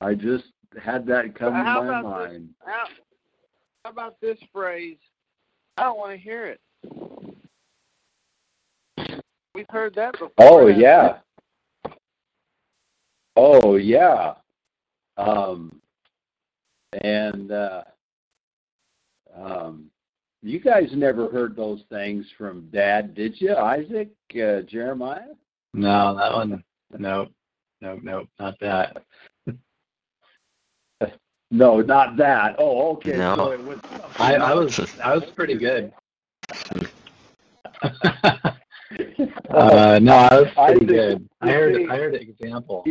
I 0.00 0.14
just 0.14 0.44
had 0.82 1.06
that 1.06 1.38
come 1.38 1.52
to 1.52 1.62
my 1.62 1.84
about 1.84 2.02
this? 2.02 2.32
mind. 2.32 2.48
How, 2.64 2.84
how 3.84 3.90
about 3.90 4.20
this 4.20 4.38
phrase? 4.52 4.96
I 5.76 5.84
don't 5.84 5.98
want 5.98 6.12
to 6.12 6.18
hear 6.18 6.46
it. 6.46 6.60
We've 9.54 9.66
heard 9.70 9.94
that 9.94 10.12
before. 10.12 10.30
Oh 10.38 10.66
yeah. 10.66 11.18
Oh 13.36 13.76
yeah. 13.76 14.34
Um 15.18 15.81
and 17.00 17.50
uh 17.52 17.82
um 19.36 19.90
you 20.42 20.58
guys 20.58 20.90
never 20.92 21.28
heard 21.30 21.54
those 21.54 21.84
things 21.88 22.26
from 22.36 22.68
dad, 22.72 23.14
did 23.14 23.40
you, 23.40 23.54
Isaac, 23.54 24.10
uh, 24.34 24.62
Jeremiah? 24.62 25.28
No, 25.72 26.16
that 26.16 26.32
one. 26.32 26.64
No, 26.98 27.28
no, 27.80 27.96
no, 28.02 28.26
not 28.40 28.58
that. 28.60 29.04
No, 31.54 31.82
not 31.82 32.16
that. 32.16 32.56
Oh, 32.58 32.92
okay. 32.94 33.12
No. 33.18 33.36
So 33.36 33.50
it 33.52 33.62
was 33.62 33.78
I, 34.18 34.36
I 34.36 34.54
was 34.54 34.80
I 35.04 35.14
was 35.14 35.24
pretty 35.36 35.58
good. 35.58 35.92
uh, 39.50 39.98
no, 40.00 40.14
I 40.14 40.40
was 40.40 40.48
pretty 40.56 40.78
think- 40.78 40.88
good. 40.88 41.28
I 41.42 41.50
heard 41.50 41.90
I 41.90 41.96
heard 41.96 42.14
an 42.14 42.22
example. 42.22 42.82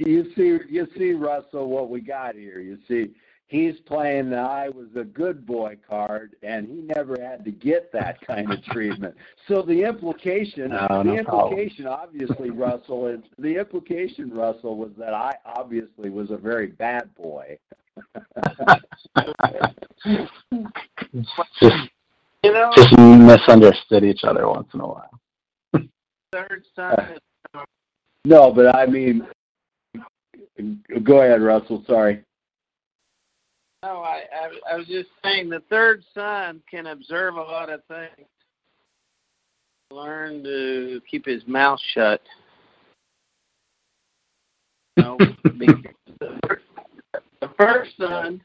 You, 0.00 0.12
you 0.12 0.24
see, 0.34 0.58
you 0.72 0.86
see, 0.96 1.12
Russell, 1.12 1.68
what 1.68 1.90
we 1.90 2.00
got 2.00 2.34
here. 2.34 2.60
You 2.60 2.78
see, 2.88 3.10
he's 3.48 3.78
playing 3.86 4.30
the 4.30 4.38
"I 4.38 4.68
was 4.68 4.88
a 4.96 5.04
good 5.04 5.46
boy" 5.46 5.76
card, 5.88 6.36
and 6.42 6.66
he 6.66 6.74
never 6.94 7.20
had 7.20 7.44
to 7.44 7.50
get 7.50 7.92
that 7.92 8.20
kind 8.26 8.52
of 8.52 8.62
treatment. 8.64 9.14
So 9.48 9.62
the 9.62 9.82
implication, 9.82 10.68
No, 10.70 10.86
the 10.88 11.02
no 11.04 11.24
problem. 11.24 11.58
implication, 11.58 11.86
obviously, 11.88 12.50
Russell, 12.50 13.06
is 13.08 13.20
the 13.38 13.56
implication, 13.58 14.30
Russell, 14.30 14.76
was 14.76 14.90
that 14.96 15.12
I 15.12 15.32
obviously 15.44 16.08
was 16.08 16.30
a 16.30 16.36
very 16.36 16.68
bad 16.68 17.12
boy. 17.16 17.58
just 21.60 21.74
You 22.44 22.52
know, 22.52 22.70
just 22.76 22.96
misunderstood 22.98 24.04
each 24.04 24.22
other 24.24 24.46
once 24.48 24.68
in 24.72 24.80
a 24.80 24.86
while. 24.86 25.10
third 26.32 26.64
son. 26.76 26.94
is- 27.12 27.18
uh, 27.54 27.64
No, 28.24 28.52
but 28.52 28.74
I 28.76 28.86
mean, 28.86 29.26
go 31.02 31.22
ahead, 31.22 31.42
Russell. 31.42 31.84
Sorry. 31.86 32.22
No, 33.82 34.02
I, 34.02 34.24
I 34.34 34.74
I 34.74 34.76
was 34.76 34.86
just 34.86 35.08
saying 35.24 35.48
the 35.48 35.62
third 35.70 36.04
son 36.14 36.60
can 36.70 36.88
observe 36.88 37.36
a 37.36 37.42
lot 37.42 37.70
of 37.70 37.80
things. 37.86 38.28
Learn 39.90 40.44
to 40.44 41.00
keep 41.10 41.24
his 41.24 41.42
mouth 41.46 41.80
shut. 41.94 42.20
No, 44.96 45.16
because 45.58 45.94
the 47.40 47.50
first 47.58 47.96
son, 47.98 48.42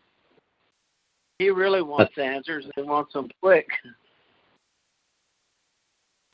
he 1.39 1.49
really 1.49 1.81
wants 1.81 2.17
answers 2.17 2.63
and 2.63 2.73
he 2.75 2.83
wants 2.83 3.11
them 3.13 3.29
quick. 3.41 3.67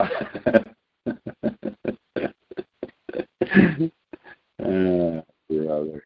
uh, 4.64 5.22
brother. 5.58 6.04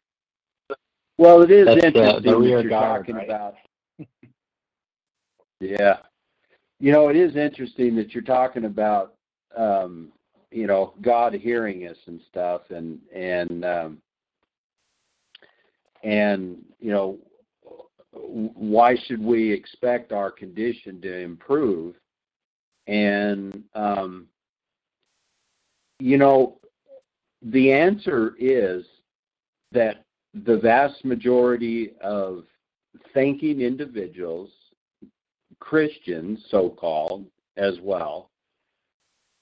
Well, 1.17 1.41
it 1.41 1.51
is 1.51 1.65
That's 1.65 1.83
interesting 1.83 2.23
the 2.23 2.31
that 2.31 2.37
rear 2.37 2.61
you're 2.61 2.69
guard, 2.69 3.07
talking 3.07 3.15
right? 3.15 3.25
about. 3.25 3.55
yeah, 5.59 5.97
you 6.79 6.91
know, 6.91 7.09
it 7.09 7.15
is 7.15 7.35
interesting 7.35 7.95
that 7.95 8.13
you're 8.13 8.23
talking 8.23 8.65
about, 8.65 9.15
um, 9.55 10.11
you 10.51 10.67
know, 10.67 10.93
God 11.01 11.33
hearing 11.33 11.87
us 11.87 11.97
and 12.05 12.21
stuff, 12.29 12.61
and 12.69 12.99
and 13.13 13.65
um, 13.65 13.97
and 16.03 16.63
you 16.79 16.91
know 16.91 17.17
why 18.11 18.95
should 19.05 19.21
we 19.21 19.51
expect 19.51 20.11
our 20.11 20.31
condition 20.31 21.01
to 21.01 21.19
improve 21.19 21.95
and 22.87 23.63
um, 23.75 24.27
you 25.99 26.17
know 26.17 26.57
the 27.41 27.71
answer 27.71 28.33
is 28.39 28.85
that 29.71 30.05
the 30.33 30.57
vast 30.57 31.03
majority 31.05 31.91
of 32.01 32.43
thinking 33.13 33.61
individuals 33.61 34.49
christians 35.59 36.39
so 36.49 36.69
called 36.69 37.25
as 37.57 37.75
well 37.81 38.29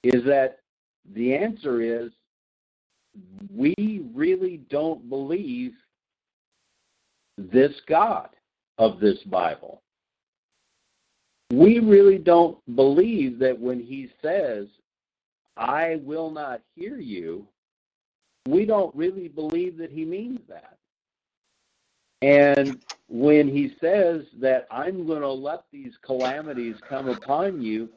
is 0.04 0.24
that 0.24 0.60
the 1.14 1.36
answer 1.36 1.82
is 1.82 2.12
we 3.54 4.06
really 4.14 4.58
don't 4.70 5.10
believe 5.10 5.74
this 7.38 7.74
God 7.88 8.30
of 8.78 9.00
this 9.00 9.18
Bible. 9.26 9.82
We 11.54 11.80
really 11.80 12.18
don't 12.18 12.58
believe 12.76 13.40
that 13.40 13.60
when 13.60 13.80
he 13.80 14.10
says, 14.22 14.68
I 15.58 16.00
will 16.04 16.32
not 16.32 16.62
hear 16.76 16.98
you, 16.98 17.48
we 18.48 18.66
don't 18.66 18.96
really 18.96 19.28
believe 19.28 19.78
that 19.78 19.92
he 19.92 20.06
means 20.06 20.40
that. 20.48 20.78
And 22.22 22.84
when 23.08 23.48
he 23.48 23.76
says 23.80 24.24
that 24.40 24.68
I'm 24.72 25.06
going 25.06 25.22
to 25.22 25.32
let 25.32 25.64
these 25.72 25.94
calamities 26.02 26.76
come 26.88 27.10
upon 27.10 27.62
you, 27.62 27.90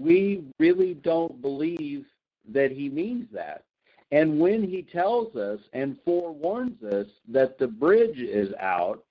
we 0.00 0.44
really 0.58 0.94
don't 0.94 1.40
believe 1.40 2.04
that 2.52 2.70
he 2.70 2.88
means 2.88 3.28
that. 3.32 3.64
And 4.12 4.38
when 4.38 4.62
he 4.62 4.82
tells 4.82 5.34
us 5.36 5.60
and 5.72 5.98
forewarns 6.04 6.82
us 6.82 7.06
that 7.28 7.58
the 7.58 7.66
bridge 7.66 8.18
is 8.18 8.54
out 8.60 9.04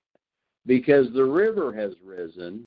because 0.64 1.12
the 1.12 1.24
river 1.24 1.72
has 1.72 1.92
risen, 2.04 2.66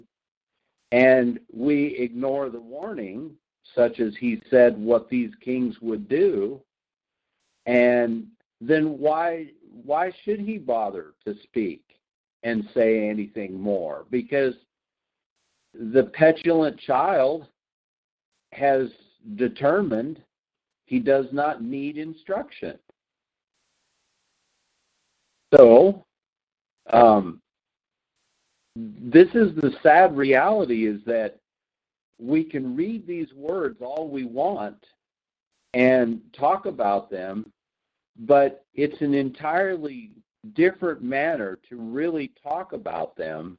and 0.91 1.39
we 1.53 1.95
ignore 1.97 2.49
the 2.49 2.59
warning, 2.59 3.31
such 3.75 3.99
as 3.99 4.15
he 4.15 4.41
said 4.49 4.77
what 4.77 5.09
these 5.09 5.31
kings 5.43 5.81
would 5.81 6.07
do, 6.07 6.61
and 7.69 8.25
then 8.59 8.97
why 8.97 9.45
why 9.85 10.11
should 10.23 10.39
he 10.39 10.57
bother 10.57 11.13
to 11.25 11.35
speak 11.43 11.83
and 12.41 12.67
say 12.73 13.07
anything 13.07 13.61
more? 13.61 14.05
Because 14.09 14.55
the 15.73 16.05
petulant 16.13 16.79
child 16.79 17.45
has 18.53 18.89
determined 19.35 20.19
he 20.85 20.99
does 20.99 21.27
not 21.31 21.61
need 21.61 21.97
instruction. 21.97 22.79
So, 25.55 26.03
um, 26.91 27.39
this 28.75 29.27
is 29.35 29.55
the 29.55 29.73
sad 29.83 30.17
reality 30.17 30.87
is 30.87 31.01
that 31.05 31.37
we 32.19 32.43
can 32.43 32.75
read 32.75 33.05
these 33.05 33.31
words 33.35 33.77
all 33.79 34.09
we 34.09 34.25
want 34.25 34.83
and 35.73 36.19
talk 36.33 36.65
about 36.65 37.11
them, 37.11 37.51
but 38.19 38.65
it's 38.73 39.01
an 39.01 39.13
entirely 39.13 40.11
different 40.53 41.01
manner 41.01 41.59
to 41.69 41.77
really 41.77 42.31
talk 42.43 42.73
about 42.73 43.15
them 43.15 43.57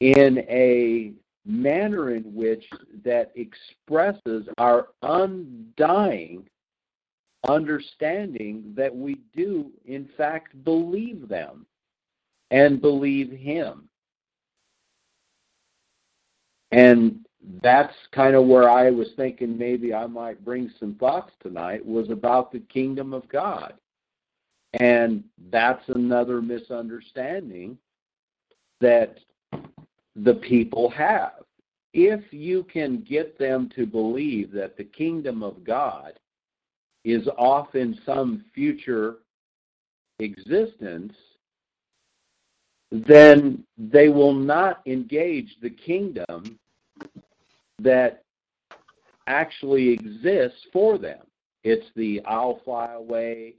in 0.00 0.38
a 0.48 1.12
manner 1.46 2.14
in 2.14 2.22
which 2.34 2.64
that 3.04 3.32
expresses 3.34 4.46
our 4.58 4.88
undying 5.02 6.46
understanding 7.48 8.72
that 8.76 8.94
we 8.94 9.16
do, 9.34 9.70
in 9.86 10.08
fact, 10.16 10.62
believe 10.64 11.28
them 11.28 11.66
and 12.50 12.80
believe 12.80 13.30
Him. 13.30 13.88
And 16.72 17.26
that's 17.62 17.94
kind 18.12 18.34
of 18.36 18.46
where 18.46 18.68
I 18.68 18.90
was 18.90 19.08
thinking 19.16 19.56
maybe 19.56 19.94
I 19.94 20.06
might 20.06 20.44
bring 20.44 20.70
some 20.78 20.94
thoughts 20.96 21.32
tonight 21.42 21.84
was 21.84 22.10
about 22.10 22.52
the 22.52 22.60
kingdom 22.60 23.12
of 23.14 23.28
God. 23.28 23.74
And 24.74 25.24
that's 25.50 25.88
another 25.88 26.40
misunderstanding 26.42 27.78
that 28.80 29.18
the 30.16 30.34
people 30.34 30.90
have. 30.90 31.32
If 31.92 32.32
you 32.32 32.64
can 32.64 33.00
get 33.00 33.38
them 33.38 33.70
to 33.74 33.84
believe 33.84 34.52
that 34.52 34.76
the 34.76 34.84
kingdom 34.84 35.42
of 35.42 35.64
God 35.64 36.18
is 37.04 37.26
off 37.36 37.74
in 37.74 37.98
some 38.06 38.44
future 38.54 39.16
existence, 40.20 41.14
then 42.92 43.64
they 43.76 44.08
will 44.08 44.34
not 44.34 44.82
engage 44.86 45.56
the 45.62 45.70
kingdom 45.70 46.58
that 47.82 48.24
actually 49.26 49.90
exists 49.90 50.66
for 50.72 50.98
them. 50.98 51.20
It's 51.62 51.86
the 51.94 52.20
I'll 52.24 52.60
fly 52.64 52.92
away, 52.92 53.54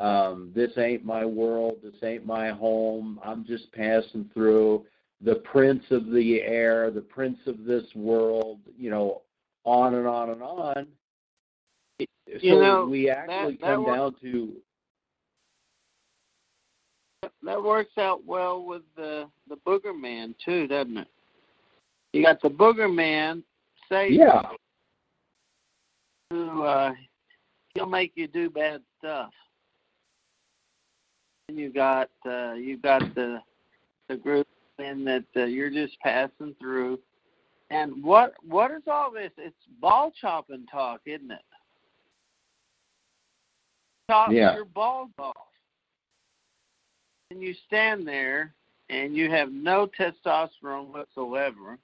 um, 0.00 0.52
this 0.54 0.70
ain't 0.78 1.04
my 1.04 1.24
world, 1.24 1.78
this 1.82 1.94
ain't 2.02 2.26
my 2.26 2.50
home, 2.50 3.18
I'm 3.24 3.44
just 3.44 3.72
passing 3.72 4.30
through 4.34 4.84
the 5.20 5.36
prince 5.36 5.82
of 5.90 6.10
the 6.10 6.40
air, 6.42 6.90
the 6.90 7.00
prince 7.00 7.38
of 7.46 7.64
this 7.64 7.84
world, 7.94 8.60
you 8.76 8.90
know, 8.90 9.22
on 9.64 9.94
and 9.94 10.06
on 10.06 10.30
and 10.30 10.42
on. 10.42 10.86
So 11.98 12.04
you 12.40 12.60
know, 12.60 12.86
we 12.86 13.10
actually 13.10 13.54
that, 13.54 13.60
that 13.60 13.74
come 13.74 13.84
works, 13.84 13.96
down 13.96 14.14
to 14.20 14.52
that 17.42 17.62
works 17.62 17.98
out 17.98 18.24
well 18.24 18.64
with 18.64 18.82
the 18.96 19.28
the 19.48 19.56
booger 19.66 19.98
man 19.98 20.34
too, 20.44 20.68
doesn't 20.68 20.98
it? 20.98 21.08
You 22.12 22.22
got 22.22 22.40
the 22.40 22.50
booger 22.50 22.92
man 22.92 23.42
say 23.88 24.10
yeah, 24.10 24.42
who 26.30 26.62
uh, 26.62 26.92
he'll 27.74 27.86
make 27.86 28.12
you 28.14 28.26
do 28.28 28.50
bad 28.50 28.82
stuff. 28.98 29.30
And 31.48 31.58
you 31.58 31.72
got 31.72 32.10
uh, 32.26 32.52
you 32.54 32.76
got 32.76 33.14
the 33.14 33.38
the 34.08 34.16
group 34.16 34.46
and 34.78 35.06
that 35.06 35.24
uh, 35.36 35.44
you're 35.44 35.70
just 35.70 35.98
passing 36.00 36.54
through. 36.60 36.98
And 37.70 38.02
what 38.02 38.34
what 38.46 38.70
is 38.70 38.82
all 38.86 39.10
this? 39.10 39.32
It's 39.36 39.56
ball 39.80 40.12
chopping 40.20 40.66
talk, 40.70 41.00
isn't 41.06 41.30
it? 41.30 41.38
Chop 44.10 44.32
Yeah. 44.32 44.54
your 44.54 44.64
balls 44.64 45.10
off, 45.18 45.34
and 47.30 47.42
you 47.42 47.54
stand 47.66 48.08
there, 48.08 48.54
and 48.88 49.14
you 49.14 49.30
have 49.30 49.52
no 49.52 49.86
testosterone 49.86 50.88
whatsoever. 50.88 51.78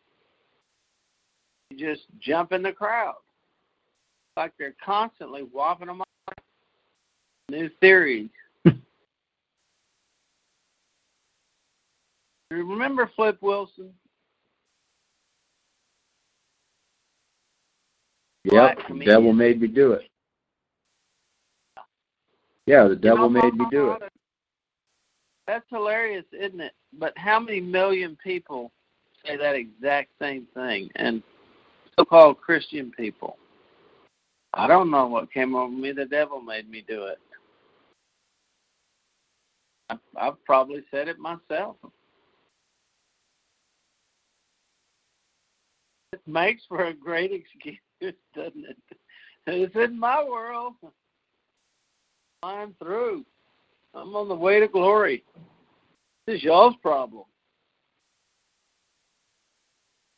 Just 1.79 2.03
jump 2.21 2.53
in 2.53 2.63
the 2.63 2.73
crowd, 2.73 3.17
like 4.37 4.53
they're 4.59 4.75
constantly 4.85 5.43
whopping 5.43 5.87
them 5.89 6.01
off. 6.01 6.07
New 7.51 7.69
theories. 7.81 8.31
Remember 12.51 13.11
Flip 13.15 13.37
Wilson? 13.41 13.93
yep. 18.45 18.79
The 18.89 19.05
devil 19.05 19.33
made 19.33 19.61
me 19.61 19.69
do 19.69 19.93
it. 19.93 20.09
Yeah, 22.67 22.89
the 22.89 22.97
devil 22.97 23.29
You 23.29 23.35
know, 23.35 23.43
made 23.43 23.55
me 23.55 23.67
do 23.71 23.93
it. 23.93 24.03
That's 25.47 25.67
hilarious, 25.69 26.25
isn't 26.33 26.61
it? 26.61 26.73
But 26.99 27.13
how 27.19 27.39
many 27.39 27.61
million 27.61 28.17
people 28.23 28.73
say 29.27 29.37
that 29.37 29.55
exact 29.55 30.11
same 30.19 30.47
thing? 30.55 30.89
And 30.97 31.23
so-called 31.99 32.41
Christian 32.41 32.93
people. 32.97 33.37
I 34.53 34.67
don't 34.67 34.91
know 34.91 35.07
what 35.07 35.33
came 35.33 35.55
over 35.55 35.73
me. 35.73 35.93
The 35.93 36.05
devil 36.05 36.41
made 36.41 36.71
me 36.71 36.85
do 36.87 37.05
it. 37.07 37.19
I've 40.17 40.43
probably 40.45 40.83
said 40.91 41.09
it 41.09 41.19
myself. 41.19 41.77
It 46.13 46.21
makes 46.27 46.63
for 46.69 46.87
a 46.87 46.95
great 46.95 47.33
excuse, 47.33 47.79
doesn't 48.35 48.65
it? 48.65 48.77
It's 49.47 49.75
in 49.77 49.99
my 49.99 50.25
world. 50.25 50.75
I'm 52.43 52.75
through. 52.79 53.25
I'm 53.95 54.15
on 54.17 54.29
the 54.29 54.35
way 54.35 54.61
to 54.61 54.69
glory. 54.69 55.25
This 56.27 56.37
is 56.37 56.43
y'all's 56.43 56.77
problem. 56.83 57.25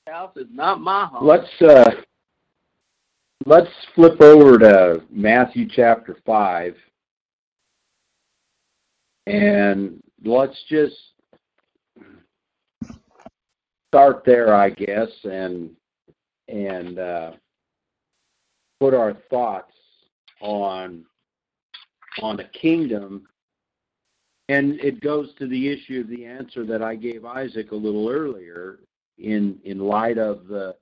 House 0.08 0.36
is 0.36 0.46
not 0.52 0.80
my 0.80 1.06
home. 1.06 1.26
Let's 1.26 1.50
uh, 1.60 1.90
let's 3.44 3.70
flip 3.96 4.20
over 4.20 4.56
to 4.56 5.02
Matthew 5.10 5.66
chapter 5.68 6.16
five, 6.24 6.76
and 9.26 10.00
let's 10.24 10.56
just 10.68 10.94
start 13.88 14.22
there, 14.24 14.54
I 14.54 14.70
guess, 14.70 15.08
and 15.24 15.70
and 16.46 17.00
uh, 17.00 17.32
put 18.78 18.94
our 18.94 19.14
thoughts 19.28 19.74
on 20.40 21.04
on 22.22 22.38
a 22.38 22.48
kingdom. 22.50 23.26
And 24.48 24.78
it 24.78 25.00
goes 25.00 25.34
to 25.40 25.48
the 25.48 25.68
issue 25.68 26.02
of 26.02 26.08
the 26.08 26.26
answer 26.26 26.64
that 26.64 26.80
I 26.80 26.94
gave 26.94 27.24
Isaac 27.24 27.72
a 27.72 27.74
little 27.74 28.08
earlier 28.08 28.78
in 29.18 29.58
in 29.64 29.78
light 29.78 30.18
of 30.18 30.46
the 30.46 30.74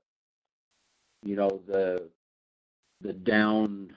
you 1.22 1.36
know 1.36 1.60
the 1.66 2.08
the 3.00 3.12
down 3.12 3.92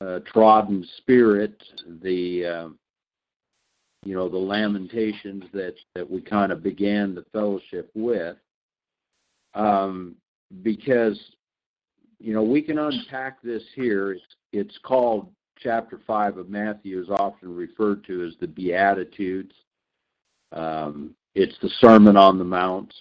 uh, 0.00 0.20
trodden 0.26 0.86
spirit 0.98 1.62
the 2.02 2.44
uh, 2.44 2.68
you 4.04 4.14
know 4.14 4.28
the 4.28 4.36
lamentations 4.36 5.44
that 5.52 5.74
that 5.94 6.08
we 6.08 6.20
kind 6.20 6.52
of 6.52 6.62
began 6.62 7.14
the 7.14 7.24
fellowship 7.32 7.90
with 7.94 8.36
um, 9.54 10.14
because 10.62 11.18
you 12.18 12.32
know 12.34 12.42
we 12.42 12.60
can 12.60 12.78
unpack 12.78 13.40
this 13.42 13.62
here 13.74 14.12
it's, 14.12 14.24
it's 14.52 14.78
called 14.82 15.30
chapter 15.58 16.00
5 16.06 16.38
of 16.38 16.48
Matthew 16.48 17.00
is 17.00 17.08
often 17.10 17.54
referred 17.54 18.04
to 18.04 18.24
as 18.24 18.34
the 18.40 18.46
Beatitudes. 18.46 19.54
Um, 20.52 21.14
it's 21.34 21.56
the 21.60 21.70
Sermon 21.80 22.16
on 22.16 22.38
the 22.38 22.44
Mount. 22.44 22.92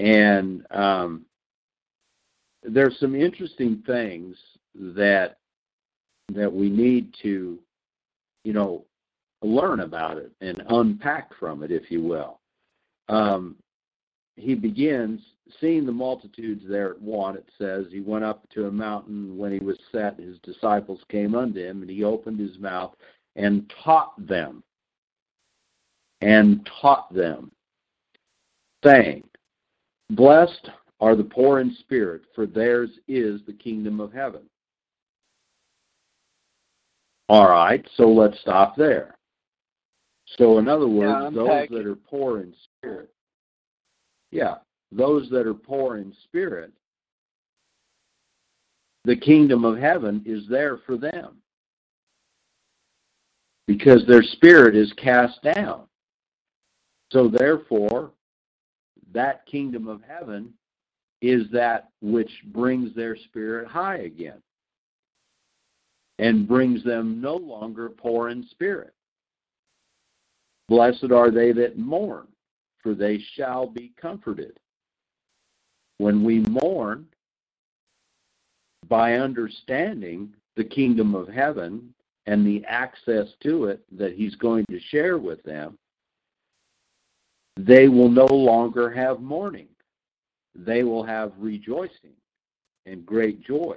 And 0.00 0.64
um, 0.70 1.24
there's 2.62 2.98
some 3.00 3.14
interesting 3.14 3.82
things 3.86 4.36
that 4.74 5.38
that 6.34 6.52
we 6.52 6.68
need 6.68 7.14
to, 7.22 7.58
you 8.44 8.52
know, 8.52 8.84
learn 9.42 9.80
about 9.80 10.18
it 10.18 10.30
and 10.42 10.62
unpack 10.68 11.30
from 11.38 11.62
it, 11.62 11.70
if 11.70 11.90
you 11.90 12.02
will. 12.02 12.40
Um, 13.08 13.56
he 14.36 14.54
begins 14.54 15.22
seeing 15.60 15.86
the 15.86 15.92
multitudes 15.92 16.62
there 16.68 16.90
at 16.90 17.00
one, 17.00 17.36
it 17.36 17.48
says, 17.58 17.86
he 17.90 18.00
went 18.00 18.24
up 18.24 18.48
to 18.50 18.66
a 18.66 18.70
mountain. 18.70 19.36
When 19.36 19.52
he 19.52 19.58
was 19.58 19.78
set, 19.92 20.18
his 20.18 20.38
disciples 20.40 21.00
came 21.08 21.34
unto 21.34 21.60
him, 21.60 21.82
and 21.82 21.90
he 21.90 22.04
opened 22.04 22.38
his 22.38 22.58
mouth 22.58 22.94
and 23.36 23.72
taught 23.84 24.14
them. 24.26 24.62
And 26.20 26.68
taught 26.82 27.14
them, 27.14 27.52
saying, 28.82 29.22
Blessed 30.10 30.70
are 31.00 31.14
the 31.14 31.24
poor 31.24 31.60
in 31.60 31.76
spirit, 31.80 32.22
for 32.34 32.46
theirs 32.46 32.90
is 33.06 33.40
the 33.46 33.52
kingdom 33.52 34.00
of 34.00 34.12
heaven. 34.12 34.42
All 37.28 37.48
right, 37.48 37.86
so 37.96 38.08
let's 38.08 38.40
stop 38.40 38.74
there. 38.76 39.16
So, 40.36 40.58
in 40.58 40.68
other 40.68 40.88
words, 40.88 41.10
Yeah, 41.10 41.30
those 41.30 41.48
unpack 41.48 41.68
that 41.70 41.86
are 41.86 41.94
poor 41.94 42.40
in 42.40 42.54
spirit, 42.78 43.10
yeah, 44.30 44.56
those 44.92 45.28
that 45.30 45.46
are 45.46 45.54
poor 45.54 45.98
in 45.98 46.14
spirit, 46.24 46.72
the 49.04 49.16
kingdom 49.16 49.64
of 49.64 49.78
heaven 49.78 50.22
is 50.26 50.46
there 50.48 50.78
for 50.78 50.96
them 50.96 51.36
because 53.66 54.06
their 54.06 54.22
spirit 54.22 54.74
is 54.74 54.92
cast 54.94 55.42
down. 55.42 55.84
So, 57.12 57.28
therefore, 57.28 58.12
that 59.12 59.46
kingdom 59.46 59.88
of 59.88 60.02
heaven 60.02 60.52
is 61.20 61.50
that 61.52 61.88
which 62.00 62.30
brings 62.46 62.94
their 62.94 63.16
spirit 63.16 63.66
high 63.66 63.98
again 63.98 64.40
and 66.18 66.48
brings 66.48 66.82
them 66.84 67.20
no 67.20 67.36
longer 67.36 67.88
poor 67.88 68.28
in 68.28 68.46
spirit. 68.50 68.92
Blessed 70.68 71.12
are 71.12 71.30
they 71.30 71.52
that 71.52 71.78
mourn, 71.78 72.28
for 72.82 72.94
they 72.94 73.18
shall 73.34 73.66
be 73.66 73.92
comforted. 74.00 74.58
When 75.98 76.22
we 76.22 76.40
mourn, 76.40 77.06
by 78.88 79.14
understanding 79.14 80.32
the 80.56 80.64
kingdom 80.64 81.14
of 81.14 81.28
heaven 81.28 81.92
and 82.26 82.46
the 82.46 82.64
access 82.66 83.28
to 83.42 83.64
it 83.64 83.82
that 83.96 84.14
he's 84.14 84.34
going 84.36 84.64
to 84.70 84.80
share 84.80 85.18
with 85.18 85.42
them, 85.42 85.78
they 87.58 87.88
will 87.88 88.08
no 88.08 88.26
longer 88.26 88.88
have 88.88 89.20
mourning. 89.20 89.66
They 90.54 90.84
will 90.84 91.02
have 91.02 91.32
rejoicing 91.38 92.14
and 92.86 93.04
great 93.04 93.44
joy. 93.44 93.74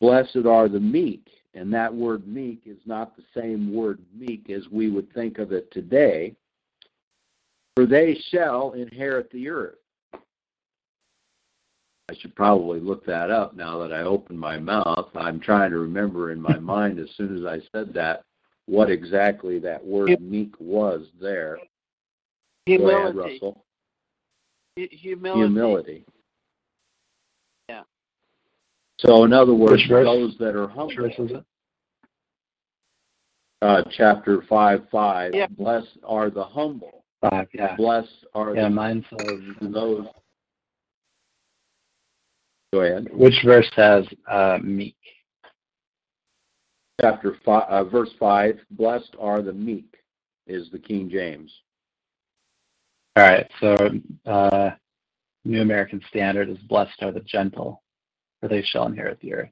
Blessed 0.00 0.44
are 0.46 0.68
the 0.68 0.80
meek, 0.80 1.26
and 1.54 1.72
that 1.72 1.92
word 1.92 2.28
meek 2.28 2.62
is 2.66 2.78
not 2.84 3.16
the 3.16 3.22
same 3.34 3.72
word 3.72 4.00
meek 4.14 4.50
as 4.50 4.68
we 4.70 4.90
would 4.90 5.12
think 5.14 5.38
of 5.38 5.52
it 5.52 5.70
today, 5.72 6.36
for 7.74 7.86
they 7.86 8.14
shall 8.30 8.72
inherit 8.72 9.30
the 9.30 9.48
earth. 9.48 9.76
I 10.14 12.14
should 12.18 12.34
probably 12.34 12.80
look 12.80 13.06
that 13.06 13.30
up 13.30 13.54
now 13.54 13.78
that 13.78 13.92
I 13.92 14.02
opened 14.02 14.38
my 14.38 14.58
mouth. 14.58 15.08
I'm 15.14 15.40
trying 15.40 15.70
to 15.70 15.78
remember 15.78 16.32
in 16.32 16.40
my 16.40 16.58
mind 16.58 16.98
as 16.98 17.08
soon 17.16 17.38
as 17.38 17.46
I 17.46 17.60
said 17.72 17.94
that 17.94 18.24
what 18.66 18.90
exactly 18.90 19.58
that 19.60 19.84
word 19.84 20.20
meek 20.20 20.52
was 20.58 21.06
there. 21.20 21.58
Go 22.78 22.88
ahead, 22.88 23.14
Humility. 23.14 23.18
Russell. 23.34 23.64
Hu- 24.76 24.88
Humility. 24.90 25.40
Humility. 25.40 26.04
Yeah. 27.68 27.82
So, 28.98 29.24
in 29.24 29.32
other 29.32 29.54
words, 29.54 29.82
Which 29.82 29.88
those 29.88 30.36
that 30.38 30.56
are 30.56 30.68
humble, 30.68 30.94
verse 30.96 31.14
is 31.18 31.30
it? 31.32 31.44
uh, 33.62 33.82
chapter 33.90 34.42
5 34.48 34.88
5, 34.90 35.34
Yeah. 35.34 35.46
blessed 35.48 35.98
are 36.04 36.30
the 36.30 36.44
humble, 36.44 37.04
Five, 37.20 37.48
yeah. 37.52 37.76
blessed 37.76 38.24
are 38.34 38.54
Yeah, 38.54 38.64
the, 38.64 38.70
mine 38.70 39.04
of 39.12 39.72
those. 39.72 40.06
Go 42.72 42.82
ahead. 42.82 43.08
Which 43.12 43.34
verse 43.44 43.68
has 43.74 44.06
uh, 44.28 44.58
meek? 44.62 44.96
Chapter 47.00 47.36
five, 47.44 47.64
uh, 47.68 47.84
verse 47.84 48.10
5, 48.18 48.60
blessed 48.72 49.16
are 49.18 49.42
the 49.42 49.52
meek, 49.52 49.96
is 50.46 50.70
the 50.70 50.78
King 50.78 51.08
James. 51.10 51.50
All 53.20 53.26
right, 53.26 53.50
so 53.60 53.76
uh, 54.24 54.70
New 55.44 55.60
American 55.60 56.00
Standard 56.08 56.48
is 56.48 56.56
blessed 56.56 57.02
are 57.02 57.12
the 57.12 57.20
gentle, 57.20 57.82
for 58.40 58.48
they 58.48 58.62
shall 58.62 58.86
inherit 58.86 59.20
the 59.20 59.34
earth. 59.34 59.50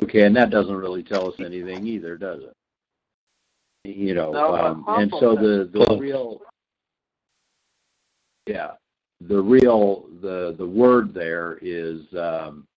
Okay, 0.00 0.22
and 0.22 0.36
that 0.36 0.50
doesn't 0.50 0.76
really 0.76 1.02
tell 1.02 1.26
us 1.26 1.34
anything 1.40 1.84
either, 1.84 2.16
does 2.16 2.44
it? 2.44 3.92
You 3.92 4.14
know, 4.14 4.30
No, 4.30 4.54
um, 4.54 4.84
and 4.86 5.12
so 5.18 5.34
the 5.34 5.68
the 5.72 5.84
Close. 5.84 5.98
real, 5.98 6.42
yeah, 8.46 8.70
the 9.20 9.42
real 9.42 10.06
the 10.20 10.54
the 10.56 10.66
word 10.66 11.12
there 11.12 11.58
is. 11.60 12.02
Um, 12.16 12.68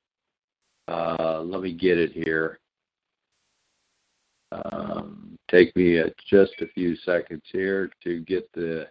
uh, 0.88 1.42
let 1.44 1.62
me 1.62 1.72
get 1.72 2.00
it 2.00 2.14
here. 2.14 2.58
Um, 4.52 5.38
take 5.52 5.76
me 5.76 6.00
uh 6.00 6.10
just 6.28 6.54
a 6.62 6.68
few 6.70 6.96
seconds 6.96 7.44
here 7.52 7.92
to 8.04 8.22
get 8.22 8.52
the 8.54 8.88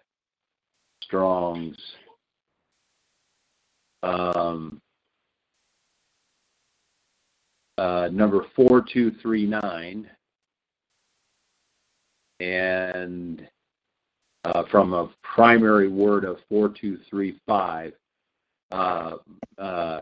Strong's. 1.03 1.77
Um, 4.03 4.81
uh, 7.77 8.09
number 8.11 8.45
4239 8.55 10.09
and 12.39 13.47
uh, 14.45 14.63
from 14.69 14.93
a 14.93 15.09
primary 15.23 15.87
word 15.87 16.23
of 16.23 16.37
4235 16.49 17.93
uh, 18.71 19.15
uh, 19.57 20.01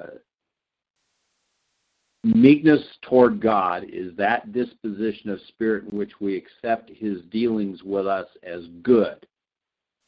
meekness 2.24 2.82
toward 3.02 3.42
God 3.42 3.86
is 3.92 4.16
that 4.18 4.52
disposition 4.54 5.30
of 5.30 5.40
spirit 5.48 5.86
in 5.92 5.98
which 5.98 6.12
we 6.20 6.36
accept 6.36 6.90
his 6.90 7.22
dealings 7.32 7.84
with 7.84 8.08
us 8.08 8.28
as 8.44 8.64
good 8.82 9.26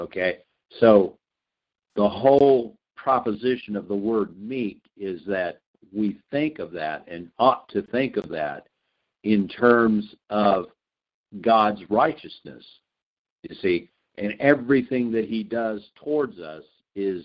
okay 0.01 0.39
so 0.79 1.17
the 1.95 2.07
whole 2.07 2.75
proposition 2.95 3.75
of 3.75 3.87
the 3.87 3.95
word 3.95 4.37
meek 4.39 4.81
is 4.97 5.21
that 5.27 5.59
we 5.93 6.19
think 6.31 6.59
of 6.59 6.71
that 6.71 7.05
and 7.07 7.29
ought 7.39 7.69
to 7.69 7.81
think 7.83 8.17
of 8.17 8.27
that 8.29 8.67
in 9.23 9.47
terms 9.47 10.15
of 10.29 10.65
God's 11.41 11.81
righteousness. 11.89 12.63
You 13.43 13.55
see, 13.55 13.89
and 14.17 14.33
everything 14.39 15.11
that 15.11 15.25
He 15.25 15.43
does 15.43 15.81
towards 15.95 16.39
us 16.39 16.63
is 16.95 17.23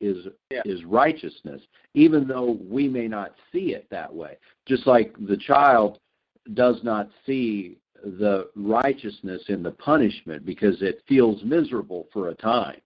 is 0.00 0.26
Yeah. 0.50 0.62
is 0.64 0.84
righteousness, 0.84 1.62
even 1.94 2.26
though 2.26 2.58
we 2.68 2.88
may 2.88 3.06
not 3.06 3.34
see 3.52 3.74
it 3.74 3.88
that 3.90 4.12
way. 4.12 4.36
Just 4.66 4.86
like 4.86 5.14
the 5.26 5.36
child 5.36 6.00
does 6.54 6.82
not 6.82 7.08
see 7.24 7.78
the 8.02 8.48
righteousness 8.56 9.42
in 9.48 9.62
the 9.62 9.70
punishment 9.70 10.44
because 10.44 10.82
it 10.82 11.02
feels 11.08 11.42
miserable 11.44 12.08
for 12.12 12.28
a 12.28 12.34
time. 12.34 12.80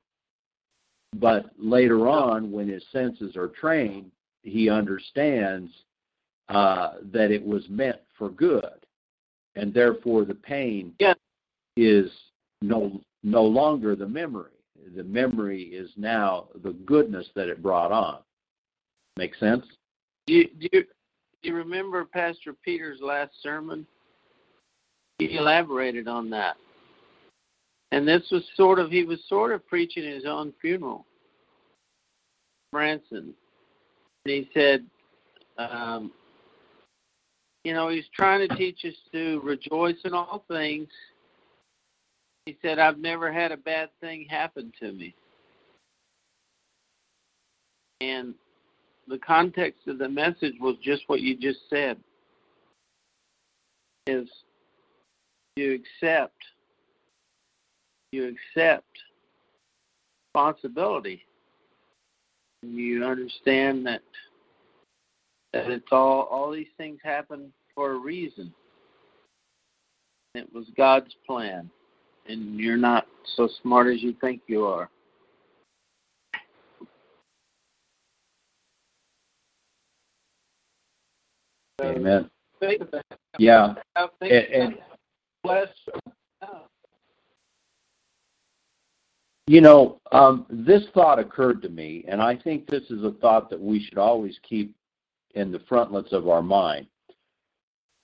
But 1.14 1.46
later 1.59 2.09
on, 2.09 2.52
when 2.52 2.68
his 2.68 2.85
senses 2.92 3.37
are 3.37 3.48
trained, 3.48 4.11
he 4.42 4.68
understands 4.68 5.72
uh, 6.48 6.94
that 7.12 7.31
it 7.31 7.44
was 7.44 7.64
meant 7.68 7.98
for 8.18 8.29
good, 8.29 8.87
and 9.57 9.72
therefore 9.72 10.24
the 10.24 10.35
pain 10.35 10.94
Yeah. 11.00 11.14
is 11.76 12.11
no 12.62 13.00
no 13.22 13.42
longer 13.42 13.96
the 13.96 14.07
memory. 14.07 14.52
The 14.94 15.02
memory 15.02 15.62
is 15.62 15.90
now 15.96 16.48
the 16.62 16.72
goodness 16.72 17.26
that 17.35 17.48
it 17.48 17.61
brought 17.62 17.90
on. 17.90 18.18
Make 19.16 19.35
sense? 19.37 19.66
Do 20.26 20.35
you, 20.35 20.48
do 20.61 20.68
you, 20.72 20.83
do 20.83 21.48
you 21.48 21.55
remember 21.55 22.05
Pastor 22.05 22.52
Peter's 22.52 23.00
last 23.00 23.33
sermon? 23.42 23.85
He 25.18 25.37
elaborated 25.37 26.09
on 26.09 26.31
that. 26.31 26.57
And 27.92 28.07
this 28.07 28.22
was 28.31 28.42
sort 28.57 28.79
of, 28.79 28.90
he 28.90 29.05
was 29.05 29.20
sort 29.29 29.52
of 29.52 29.66
preaching 29.66 30.05
his 30.05 30.24
own 30.26 30.52
funeral. 30.61 31.07
Branson. 32.72 33.33
And 34.24 34.35
he 34.35 34.50
said, 34.52 34.85
um, 35.57 36.12
you 37.64 37.72
know, 37.72 37.88
he's 37.88 38.09
trying 38.14 38.46
to 38.46 38.57
teach 38.57 38.85
us 38.85 38.94
to 39.12 39.40
rejoice 39.42 39.96
in 40.05 40.14
all 40.14 40.44
things. 40.48 40.88
He 42.44 42.57
said, 42.62 42.79
I've 42.79 42.98
never 42.98 43.33
had 43.33 43.50
a 43.50 43.57
bad 43.57 43.88
thing 44.00 44.26
happen 44.29 44.72
to 44.81 44.92
me. 44.92 45.14
And 48.00 48.35
the 49.09 49.18
context 49.18 49.88
of 49.88 49.98
the 49.98 50.09
message 50.09 50.55
was 50.61 50.76
just 50.83 51.05
what 51.07 51.20
you 51.20 51.37
just 51.37 51.61
said 51.70 51.96
is 54.07 54.29
you 55.56 55.72
accept 55.74 56.36
you 58.12 58.34
accept 58.56 58.86
responsibility. 60.34 61.22
You 62.62 63.04
understand 63.04 63.86
that 63.86 64.02
that 65.52 65.70
it's 65.70 65.88
all 65.90 66.22
all 66.30 66.50
these 66.50 66.66
things 66.76 66.98
happen 67.02 67.52
for 67.74 67.92
a 67.92 67.98
reason. 67.98 68.52
It 70.34 70.52
was 70.52 70.66
god's 70.76 71.14
plan 71.26 71.70
and 72.28 72.58
you're 72.58 72.76
not 72.76 73.06
so 73.36 73.48
smart 73.62 73.86
as 73.88 74.02
you 74.02 74.14
think 74.20 74.42
you 74.46 74.64
are. 74.64 74.90
Amen. 81.82 82.30
Yeah. 83.38 83.74
And, 84.20 84.32
and 84.32 84.78
you 89.46 89.61
know, 89.61 90.00
um, 90.12 90.46
this 90.50 90.85
thought 90.92 91.18
occurred 91.18 91.62
to 91.62 91.68
me, 91.68 92.04
and 92.09 92.20
I 92.20 92.37
think 92.37 92.66
this 92.66 92.82
is 92.90 93.04
a 93.04 93.12
thought 93.12 93.48
that 93.50 93.61
we 93.61 93.82
should 93.82 93.98
always 93.98 94.38
keep 94.42 94.74
in 95.35 95.52
the 95.52 95.61
frontlets 95.68 96.12
of 96.12 96.28
our 96.28 96.42
mind. 96.42 96.87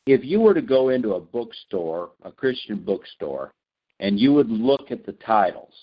If 0.06 0.24
you 0.24 0.40
were 0.40 0.54
to 0.54 0.62
go 0.62 0.90
into 0.90 1.14
a 1.14 1.20
bookstore, 1.20 2.10
a 2.22 2.30
Christian 2.30 2.78
bookstore, 2.78 3.52
and 4.00 4.18
you 4.18 4.32
would 4.32 4.50
look 4.50 4.90
at 4.90 5.04
the 5.04 5.12
titles, 5.12 5.74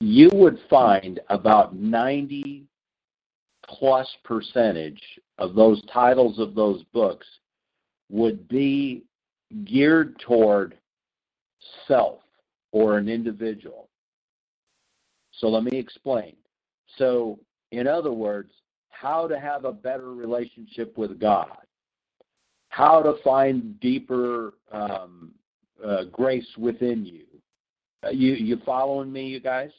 you 0.00 0.30
would 0.34 0.58
find 0.68 1.20
about 1.30 1.74
90 1.74 2.64
plus 3.66 4.08
percentage 4.24 5.00
of 5.38 5.54
those 5.54 5.82
titles 5.92 6.38
of 6.38 6.54
those 6.54 6.82
books 6.92 7.26
would 8.10 8.46
be 8.48 9.04
geared 9.64 10.18
toward 10.20 10.76
self 11.86 12.20
or 12.72 12.98
an 12.98 13.08
individual. 13.08 13.88
So 15.32 15.48
let 15.48 15.64
me 15.64 15.78
explain. 15.78 16.36
So, 16.96 17.38
in 17.72 17.86
other 17.86 18.12
words, 18.12 18.52
how 18.90 19.26
to 19.26 19.38
have 19.38 19.64
a 19.64 19.72
better 19.72 20.12
relationship 20.12 20.96
with 20.96 21.18
God, 21.18 21.48
how 22.68 23.02
to 23.02 23.14
find 23.22 23.78
deeper 23.80 24.54
um, 24.72 25.32
uh, 25.84 26.04
grace 26.04 26.46
within 26.56 27.04
you. 27.04 27.24
Uh, 28.04 28.10
you 28.10 28.34
you 28.34 28.60
following 28.64 29.12
me, 29.12 29.26
you 29.26 29.40
guys? 29.40 29.70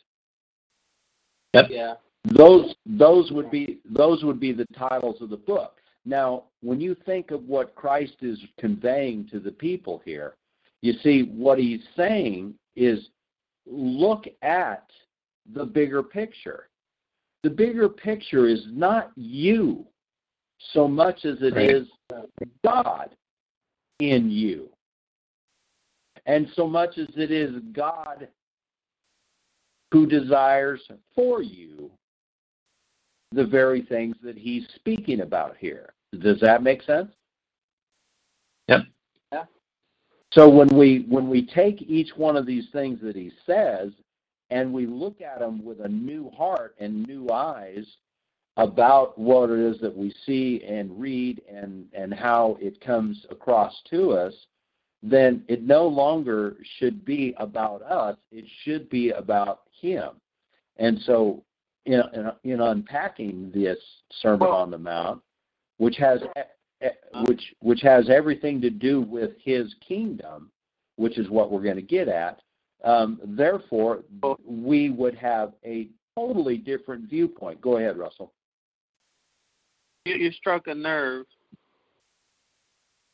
Yep. 1.54 1.68
Yeah. 1.70 1.94
Those 2.36 2.76
those 2.86 3.32
would 3.32 3.52
be 3.52 3.80
those 3.86 4.24
would 4.24 4.40
be 4.40 4.52
the 4.52 4.66
titles 4.78 5.22
of 5.22 5.30
the 5.30 5.38
book. 5.38 5.78
Now, 6.06 6.46
when 6.62 6.80
you 6.80 6.96
think 7.06 7.32
of 7.32 7.44
what 7.46 7.76
Christ 7.76 8.18
is 8.22 8.40
conveying 8.60 9.28
to 9.30 9.40
the 9.40 9.52
people 9.52 10.02
here, 10.06 10.36
you 10.82 10.94
see 11.02 11.24
what 11.24 11.58
he's 11.58 11.82
saying 11.98 12.54
is 12.76 13.10
look 13.66 14.26
at 14.44 14.88
the 15.54 15.66
bigger 15.66 16.04
picture. 16.04 16.70
The 17.44 17.50
bigger 17.50 17.90
picture 17.90 18.48
is 18.48 18.66
not 18.68 19.12
you 19.16 19.86
so 20.74 20.88
much 20.88 21.26
as 21.26 21.38
it 21.42 21.58
is 21.58 21.88
God 22.64 23.16
in 24.00 24.30
you. 24.30 24.70
And 26.28 26.48
so 26.56 26.68
much 26.68 26.98
as 26.98 27.08
it 27.16 27.32
is 27.32 27.56
God 27.72 28.28
who 29.92 30.06
desires 30.06 30.82
for 31.16 31.42
you 31.42 31.92
the 33.32 33.46
very 33.46 33.82
things 33.82 34.16
that 34.24 34.38
he's 34.38 34.66
speaking 34.76 35.22
about 35.22 35.56
here. 35.58 35.95
Does 36.22 36.40
that 36.42 36.64
make 36.64 36.82
sense? 36.84 37.12
Yep. 38.68 38.82
Yeah. 39.32 39.44
So 40.32 40.50
when 40.50 40.70
we 40.76 41.06
when 41.10 41.30
we 41.30 41.46
take 41.46 41.82
each 41.82 42.10
one 42.16 42.36
of 42.36 42.46
these 42.46 42.68
things 42.72 43.00
that 43.02 43.16
he 43.16 43.32
says 43.46 43.92
and 44.50 44.74
we 44.74 44.86
look 44.86 45.22
at 45.22 45.40
them 45.40 45.64
with 45.64 45.80
a 45.82 45.88
new 45.88 46.30
heart 46.32 46.76
and 46.80 47.06
new 47.08 47.30
eyes 47.32 47.86
about 48.58 49.18
what 49.18 49.50
it 49.50 49.60
is 49.60 49.80
that 49.82 49.96
we 49.96 50.14
see 50.26 50.64
and 50.68 51.00
read 51.00 51.42
and 51.52 51.88
and 51.94 52.14
how 52.14 52.58
it 52.62 52.80
comes 52.82 53.26
across 53.30 53.74
to 53.90 54.12
us, 54.12 54.34
then 55.04 55.44
it 55.48 55.64
no 55.64 55.88
longer 55.88 56.58
should 56.80 57.04
be 57.06 57.34
about 57.38 57.82
us. 57.84 58.18
It 58.32 58.46
should 58.64 58.90
be 58.90 59.12
about 59.12 59.62
him. 59.82 60.10
And 60.78 61.00
so 61.02 61.44
in, 61.86 62.02
in, 62.14 62.32
in 62.44 62.62
unpacking 62.62 63.52
this 63.54 63.78
Sermon 64.22 64.48
on 64.48 64.72
the 64.72 64.78
Mount, 64.78 65.22
which 65.78 65.98
has 65.98 66.22
which 67.28 67.42
which 67.62 67.82
has 67.82 68.10
everything 68.10 68.62
to 68.62 68.70
do 68.70 69.02
with 69.02 69.32
His 69.44 69.74
kingdom, 69.86 70.52
which 70.98 71.18
is 71.18 71.30
what 71.30 71.52
we're 71.52 71.64
going 71.64 71.76
to 71.76 71.82
get 71.82 72.08
at. 72.08 72.42
Um, 72.84 73.20
therefore, 73.24 74.04
we 74.46 74.90
would 74.90 75.16
have 75.16 75.54
a 75.66 75.90
totally 76.16 76.58
different 76.58 77.10
viewpoint. 77.10 77.60
Go 77.62 77.78
ahead, 77.78 77.98
Russell. 77.98 78.32
You, 80.06 80.16
you 80.16 80.32
struck 80.32 80.68
a 80.68 80.76
nerve. 80.76 81.26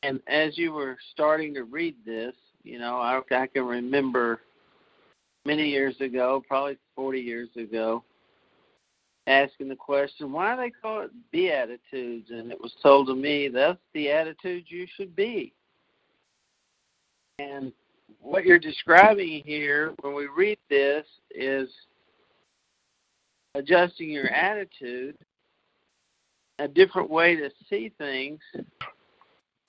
And 0.02 0.20
as 0.26 0.58
you 0.58 0.72
were 0.72 0.98
starting 1.12 1.54
to 1.54 1.62
read 1.62 1.94
this, 2.04 2.34
you 2.64 2.78
know, 2.78 2.96
I, 2.96 3.20
I 3.30 3.46
can 3.46 3.64
remember 3.64 4.40
many 5.44 5.68
years 5.68 6.00
ago, 6.00 6.42
probably 6.46 6.76
40 6.96 7.20
years 7.20 7.48
ago, 7.56 8.04
asking 9.26 9.68
the 9.68 9.76
question, 9.76 10.32
why 10.32 10.54
do 10.54 10.62
they 10.62 10.70
call 10.70 11.02
it 11.02 11.10
Beatitudes? 11.30 12.30
And 12.30 12.50
it 12.50 12.60
was 12.60 12.74
told 12.82 13.06
to 13.08 13.14
me, 13.14 13.48
that's 13.48 13.78
the 13.94 14.10
attitude 14.10 14.64
you 14.68 14.86
should 14.96 15.14
be. 15.14 15.52
And 17.38 17.72
what 18.20 18.44
you're 18.44 18.58
describing 18.58 19.42
here 19.44 19.94
when 20.00 20.14
we 20.14 20.26
read 20.26 20.58
this 20.68 21.06
is 21.30 21.68
adjusting 23.54 24.10
your 24.10 24.28
attitude, 24.28 25.16
a 26.58 26.68
different 26.68 27.10
way 27.10 27.36
to 27.36 27.50
see 27.68 27.92
things. 27.98 28.40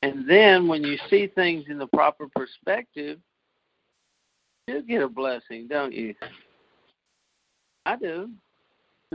And 0.01 0.29
then 0.29 0.67
when 0.67 0.83
you 0.83 0.97
see 1.09 1.27
things 1.27 1.65
in 1.69 1.77
the 1.77 1.87
proper 1.87 2.27
perspective, 2.35 3.19
you 4.67 4.81
get 4.81 5.01
a 5.01 5.07
blessing, 5.07 5.67
don't 5.67 5.93
you? 5.93 6.13
I 7.85 7.95
do. 7.95 8.29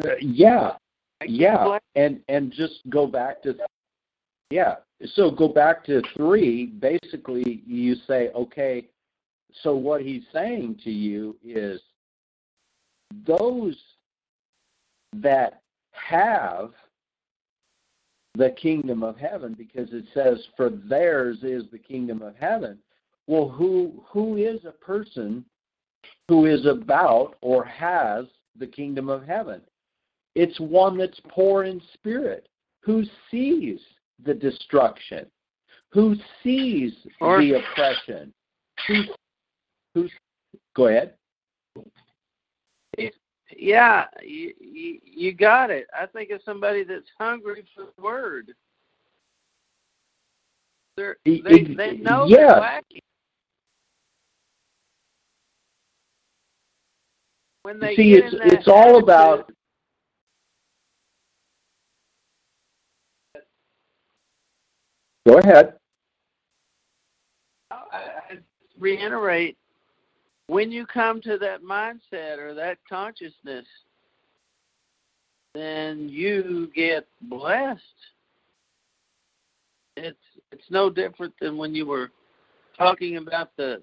Uh, 0.05 0.11
yeah, 0.21 0.73
I 1.21 1.27
get 1.27 1.33
a 1.33 1.37
yeah, 1.37 1.79
and 1.97 2.21
and 2.29 2.53
just 2.53 2.81
go 2.89 3.07
back 3.07 3.43
to 3.43 3.57
yeah. 4.51 4.77
So 5.15 5.31
go 5.31 5.49
back 5.49 5.85
to 5.87 6.03
three. 6.17 6.67
Basically, 6.67 7.63
you 7.67 7.97
say, 8.07 8.31
okay. 8.35 8.89
So 9.63 9.75
what 9.75 10.03
he's 10.03 10.23
saying 10.33 10.81
to 10.85 10.91
you 10.91 11.37
is 11.45 11.81
those 13.27 13.77
that 15.15 15.63
have 15.93 16.73
the 18.35 18.51
kingdom 18.51 19.03
of 19.03 19.17
heaven, 19.17 19.55
because 19.55 19.93
it 19.93 20.05
says, 20.15 20.39
"For 20.57 20.71
theirs 20.71 21.39
is 21.43 21.65
the 21.71 21.79
kingdom 21.79 22.23
of 22.23 22.37
heaven." 22.37 22.79
Well, 23.27 23.49
who 23.49 24.05
who 24.09 24.37
is 24.37 24.65
a 24.65 24.73
person 24.73 25.45
who 26.29 26.47
is 26.47 26.67
about 26.67 27.37
or 27.41 27.65
has 27.65 28.27
the 28.57 28.67
kingdom 28.67 29.09
of 29.09 29.25
heaven? 29.25 29.61
It's 30.39 30.61
one 30.61 30.97
that's 30.97 31.19
poor 31.29 31.65
in 31.65 31.83
spirit, 31.95 32.49
who 32.85 33.03
sees 33.29 33.81
the 34.25 34.33
destruction, 34.33 35.27
who 35.89 36.15
sees 36.45 36.93
Or- 37.21 37.41
the 37.41 37.55
oppression, 37.55 38.33
who, 38.87 39.03
who's, 39.97 40.13
go 40.77 40.87
ahead. 40.87 41.15
Yeah, 43.57 44.05
you, 44.23 44.55
you, 44.61 45.01
you 45.03 45.33
got 45.33 45.71
it. 45.73 45.89
I 45.93 46.07
think 46.07 46.31
of 46.31 46.41
somebody 46.45 46.85
that's 46.85 47.09
hungry 47.19 47.65
for 47.75 47.87
the 47.97 48.01
word. 48.01 48.55
They're, 50.97 51.17
they 51.25 51.31
e- 51.31 51.75
they 51.77 51.97
know 51.97 52.27
yeah. 52.29 52.37
they're 52.37 52.61
lacking. 52.61 53.01
When 57.63 57.81
they 57.81 57.97
See, 57.97 58.13
it's 58.13 58.37
it's 58.41 58.69
all 58.69 59.03
about 59.03 59.51
Go 65.29 65.37
ahead. 65.37 65.75
Uh, 67.71 67.77
reiterate 68.79 69.59
when 70.47 70.73
you 70.73 70.87
come 70.87 71.21
to 71.21 71.37
that 71.37 71.63
mindset 71.63 72.39
or 72.39 72.55
that 72.55 72.79
consciousness, 72.89 73.67
then 75.55 76.09
you 76.09 76.71
get 76.75 77.07
blessed. 77.21 77.83
It's 79.99 80.17
it's 80.51 80.71
no 80.71 80.89
different 80.89 81.35
than 81.43 81.59
when 81.59 81.75
you 81.75 81.85
were 81.85 82.11
talking 82.79 83.19
about 83.19 83.51
the 83.59 83.83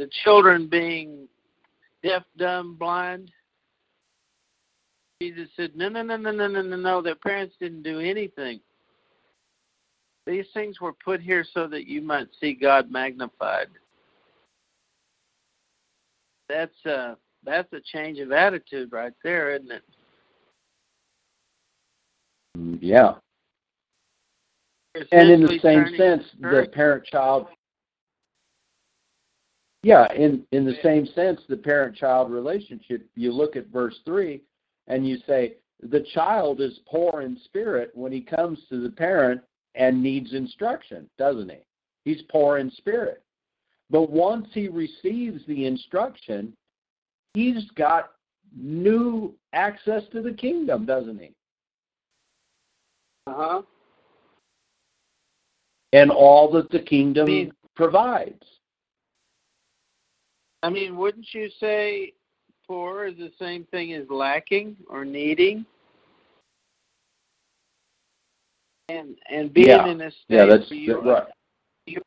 the 0.00 0.10
children 0.24 0.66
being 0.66 1.28
deaf, 2.02 2.24
dumb, 2.36 2.74
blind. 2.74 3.30
Jesus 5.22 5.48
said, 5.56 5.76
No, 5.76 5.88
no, 5.88 6.02
no, 6.02 6.16
no, 6.16 6.32
no, 6.32 6.48
no, 6.48 6.62
no, 6.62 6.76
no. 6.76 7.00
Their 7.00 7.14
parents 7.14 7.54
didn't 7.60 7.84
do 7.84 8.00
anything. 8.00 8.58
These 10.26 10.46
things 10.52 10.80
were 10.80 10.92
put 10.92 11.20
here 11.20 11.44
so 11.54 11.66
that 11.68 11.86
you 11.86 12.02
might 12.02 12.28
see 12.40 12.54
God 12.54 12.90
magnified. 12.90 13.68
That's 16.48 16.86
uh 16.86 17.14
that's 17.44 17.72
a 17.72 17.80
change 17.80 18.18
of 18.18 18.32
attitude 18.32 18.90
right 18.92 19.12
there, 19.22 19.54
isn't 19.54 19.70
it? 19.70 19.82
Yeah. 22.80 23.14
And 25.12 25.30
in 25.30 25.42
the 25.42 25.58
same 25.62 25.96
sense, 25.96 26.24
the 26.40 26.68
parent 26.72 27.04
child 27.04 27.46
yeah, 29.86 30.12
in 30.14 30.44
in 30.50 30.64
the 30.64 30.74
same 30.82 31.06
sense, 31.14 31.40
the 31.48 31.56
parent-child 31.56 32.32
relationship. 32.32 33.08
You 33.14 33.30
look 33.30 33.54
at 33.54 33.68
verse 33.68 33.94
three, 34.04 34.42
and 34.88 35.06
you 35.06 35.18
say 35.28 35.58
the 35.80 36.04
child 36.12 36.60
is 36.60 36.80
poor 36.90 37.22
in 37.22 37.38
spirit 37.44 37.92
when 37.94 38.10
he 38.10 38.20
comes 38.20 38.58
to 38.68 38.82
the 38.82 38.90
parent 38.90 39.42
and 39.76 40.02
needs 40.02 40.32
instruction, 40.32 41.08
doesn't 41.18 41.50
he? 41.50 41.58
He's 42.04 42.22
poor 42.30 42.58
in 42.58 42.70
spirit. 42.72 43.22
But 43.90 44.10
once 44.10 44.48
he 44.52 44.68
receives 44.68 45.44
the 45.46 45.66
instruction, 45.66 46.52
he's 47.34 47.70
got 47.76 48.12
new 48.56 49.34
access 49.52 50.02
to 50.12 50.22
the 50.22 50.32
kingdom, 50.32 50.86
doesn't 50.86 51.20
he? 51.20 51.32
Uh 53.26 53.34
huh. 53.36 53.62
And 55.92 56.10
all 56.10 56.50
that 56.52 56.70
the 56.70 56.80
kingdom 56.80 57.26
I 57.26 57.30
mean, 57.30 57.52
provides. 57.74 58.42
I 60.62 60.70
mean, 60.70 60.96
wouldn't 60.96 61.26
you 61.32 61.48
say 61.60 62.12
poor 62.66 63.06
is 63.06 63.16
the 63.16 63.32
same 63.38 63.64
thing 63.70 63.92
as 63.92 64.04
lacking 64.10 64.76
or 64.88 65.04
needing? 65.04 65.64
And 68.88 69.16
and 69.28 69.52
being 69.52 69.68
yeah. 69.68 69.88
in 69.88 69.98
this 69.98 70.14
state 70.24 70.36
yeah, 70.36 70.46
that's, 70.46 70.70
where 70.70 70.78
you, 70.78 71.00
right. 71.00 71.24
you 71.86 72.02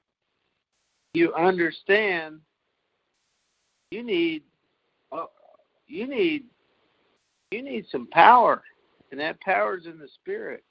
you 1.14 1.34
understand 1.34 2.40
you 3.92 4.04
need 4.04 4.44
uh, 5.12 5.26
you 5.88 6.08
need 6.08 6.46
you 7.52 7.64
need 7.64 7.86
some 7.92 8.08
power, 8.08 8.64
and 9.12 9.20
that 9.20 9.42
power 9.42 9.78
is 9.78 9.88
in 9.88 9.98
the 9.98 10.08
spirit. 10.22 10.64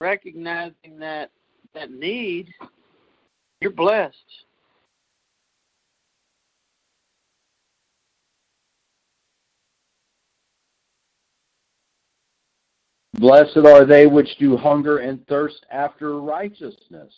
Recognizing 0.00 0.98
that 0.98 1.30
that 1.74 1.90
need, 1.90 2.52
you're 3.60 3.70
blessed. 3.70 4.16
Blessed 13.18 13.58
are 13.58 13.86
they 13.86 14.06
which 14.06 14.36
do 14.38 14.56
hunger 14.56 14.98
and 14.98 15.26
thirst 15.26 15.64
after 15.70 16.20
righteousness, 16.20 17.14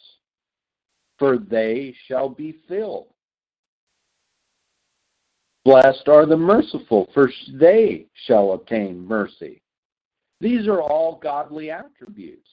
for 1.19 1.39
they 1.39 1.95
shall 2.07 2.29
be 2.29 2.57
filled. 2.69 3.09
Blessed 5.65 6.09
are 6.09 6.25
the 6.25 6.37
merciful, 6.37 7.11
for 7.13 7.31
they 7.53 8.07
shall 8.27 8.53
obtain 8.53 9.07
mercy. 9.07 9.61
These 10.41 10.69
are 10.69 10.81
all 10.81 11.19
godly 11.23 11.71
attributes. 11.71 12.49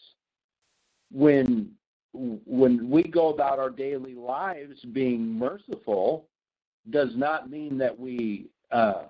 When 1.12 1.72
when 2.14 2.90
we 2.90 3.04
go 3.04 3.30
about 3.30 3.60
our 3.60 3.70
daily 3.70 4.16
lives 4.16 4.80
being 4.94 5.38
merciful, 5.38 6.28
does 6.90 7.10
not 7.16 7.50
mean 7.50 7.78
that 7.78 7.98
we 7.98 8.48
uh, 8.72 9.04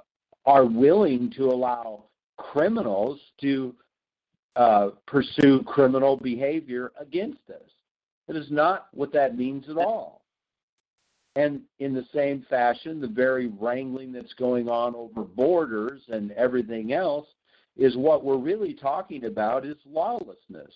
are 0.46 0.66
willing 0.66 1.32
to 1.38 1.46
allow 1.46 2.06
criminals 2.38 3.20
to 3.42 3.76
uh, 4.56 4.90
pursue 5.06 5.64
criminal 5.64 6.18
behavior 6.18 6.92
against 7.00 7.50
us. 7.50 7.70
It 8.28 8.36
is 8.36 8.50
not 8.50 8.88
what 8.94 9.14
that 9.14 9.38
means 9.38 9.70
at 9.70 9.78
all. 9.78 10.22
And 11.36 11.62
in 11.80 11.94
the 11.94 12.06
same 12.14 12.46
fashion, 12.50 13.02
the 13.02 13.08
very 13.08 13.48
wrangling 13.48 14.14
that's 14.14 14.34
going 14.34 14.70
on 14.70 14.96
over 14.96 15.24
borders 15.24 16.02
and 16.08 16.32
everything 16.32 16.94
else 16.94 17.28
is 17.76 17.98
what 17.98 18.24
we're 18.24 18.38
really 18.38 18.74
talking 18.74 19.26
about 19.26 19.66
is 19.66 19.76
lawlessness. 19.86 20.74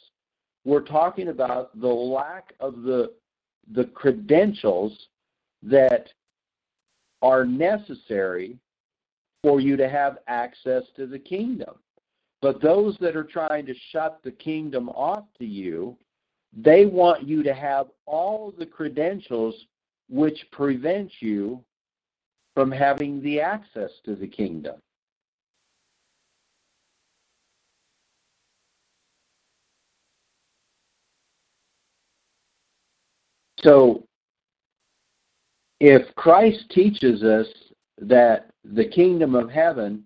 We're 0.65 0.81
talking 0.81 1.29
about 1.29 1.79
the 1.79 1.87
lack 1.87 2.53
of 2.59 2.81
the 2.81 3.13
the 3.73 3.85
credentials 3.85 4.97
that 5.61 6.09
are 7.21 7.45
necessary 7.45 8.57
for 9.43 9.59
you 9.61 9.77
to 9.77 9.87
have 9.87 10.17
access 10.27 10.83
to 10.95 11.05
the 11.05 11.19
kingdom. 11.19 11.75
But 12.41 12.61
those 12.61 12.97
that 12.99 13.15
are 13.15 13.23
trying 13.23 13.65
to 13.65 13.75
shut 13.91 14.19
the 14.23 14.31
kingdom 14.31 14.89
off 14.89 15.25
to 15.39 15.45
you, 15.45 15.97
they 16.55 16.85
want 16.85 17.27
you 17.27 17.43
to 17.43 17.53
have 17.53 17.87
all 18.05 18.53
the 18.57 18.65
credentials 18.65 19.55
which 20.09 20.45
prevent 20.51 21.11
you 21.19 21.63
from 22.55 22.71
having 22.71 23.21
the 23.21 23.39
access 23.39 23.91
to 24.05 24.15
the 24.15 24.27
kingdom. 24.27 24.75
So, 33.61 34.05
if 35.81 36.13
Christ 36.15 36.69
teaches 36.71 37.23
us 37.23 37.47
that 37.97 38.49
the 38.63 38.85
kingdom 38.85 39.35
of 39.35 39.49
heaven 39.49 40.05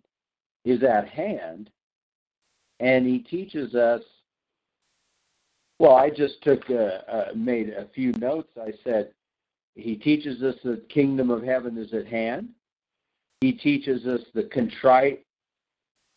is 0.66 0.84
at 0.84 1.08
hand, 1.08 1.70
and 2.80 3.06
he 3.06 3.20
teaches 3.20 3.76
us. 3.76 4.02
Well, 5.80 5.96
I 5.96 6.10
just 6.10 6.42
took 6.44 6.70
a, 6.70 7.32
a, 7.32 7.36
made 7.36 7.70
a 7.70 7.88
few 7.94 8.12
notes. 8.14 8.50
I 8.58 8.74
said 8.84 9.12
he 9.76 9.96
teaches 9.96 10.42
us 10.44 10.56
the 10.64 10.82
kingdom 10.90 11.30
of 11.30 11.44
heaven 11.44 11.78
is 11.78 11.94
at 11.94 12.08
hand. 12.08 12.50
He 13.42 13.52
teaches 13.52 14.06
us 14.06 14.22
the 14.34 14.44
contrite 14.44 15.26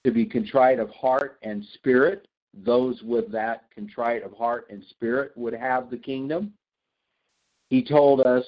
to 0.05 0.13
be 0.13 0.25
contrite 0.25 0.79
of 0.79 0.91
heart 0.91 1.39
and 1.43 1.65
spirit. 1.75 2.29
Those 2.55 3.03
with 3.03 3.33
that 3.33 3.65
contrite 3.75 4.23
of 4.23 4.33
heart 4.33 4.69
and 4.71 4.85
spirit 4.91 5.33
would 5.37 5.55
have 5.55 5.91
the 5.91 5.97
kingdom. 5.97 6.53
He 7.71 7.83
told 7.83 8.21
us, 8.21 8.45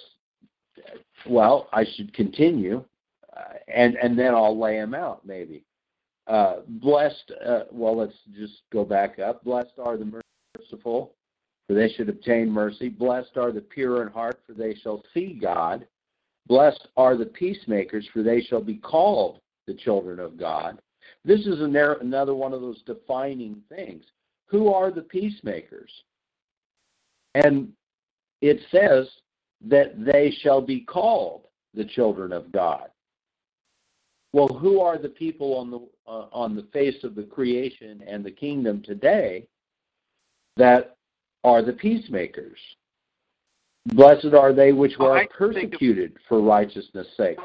well, 1.27 1.69
I 1.73 1.85
should 1.85 2.15
continue, 2.15 2.85
uh, 3.37 3.55
and 3.67 3.97
and 3.97 4.17
then 4.17 4.35
I'll 4.35 4.59
lay 4.59 4.77
them 4.77 4.95
out 4.95 5.27
maybe. 5.27 5.65
Uh, 6.29 6.57
blessed, 6.67 7.33
uh, 7.47 7.61
well, 7.73 7.97
let's 7.97 8.13
just 8.39 8.61
go 8.71 8.85
back 8.85 9.19
up. 9.19 9.43
Blessed 9.45 9.79
are 9.83 9.97
the 9.97 10.23
merciful, 10.59 11.15
for 11.67 11.75
they 11.75 11.89
should 11.89 12.11
obtain 12.11 12.51
mercy. 12.51 12.91
Blessed 12.91 13.37
are 13.37 13.51
the 13.51 13.63
pure 13.63 14.03
in 14.03 14.09
heart, 14.13 14.39
for 14.47 14.53
they 14.53 14.75
shall 14.75 15.03
see 15.15 15.39
God. 15.41 15.87
Blessed 16.47 16.89
are 16.99 17.17
the 17.17 17.27
peacemakers, 17.27 18.07
for 18.13 18.23
they 18.23 18.43
shall 18.43 18.61
be 18.61 18.77
called 18.77 19.41
the 19.67 19.75
children 19.75 20.21
of 20.21 20.39
God. 20.39 20.79
This 21.25 21.41
is 21.41 21.61
another 21.61 22.35
one 22.35 22.53
of 22.53 22.61
those 22.61 22.83
defining 22.83 23.63
things. 23.71 24.05
Who 24.47 24.73
are 24.73 24.91
the 24.91 25.03
peacemakers? 25.03 25.91
And 27.35 27.73
it 28.43 28.61
says 28.71 29.09
that 29.67 30.05
they 30.05 30.31
shall 30.43 30.61
be 30.61 30.81
called 30.81 31.47
the 31.75 31.85
children 31.85 32.33
of 32.33 32.53
God. 32.53 32.89
Well, 34.33 34.49
who 34.49 34.81
are 34.81 34.99
the 34.99 35.09
people 35.09 35.57
on 35.57 35.71
the 35.71 35.79
uh, 36.07 36.27
on 36.33 36.55
the 36.55 36.67
face 36.73 37.03
of 37.03 37.15
the 37.15 37.23
creation 37.23 38.03
and 38.07 38.25
the 38.25 38.31
kingdom 38.31 38.83
today 38.83 39.47
that 40.57 40.97
are 41.45 41.63
the 41.63 41.73
peacemakers? 41.73 42.59
Blessed 43.87 44.35
are 44.35 44.53
they 44.53 44.73
which 44.73 44.93
well, 44.99 45.13
are 45.13 45.27
persecuted 45.29 46.13
of, 46.13 46.23
for 46.29 46.43
righteousness' 46.43 47.07
sake. 47.17 47.39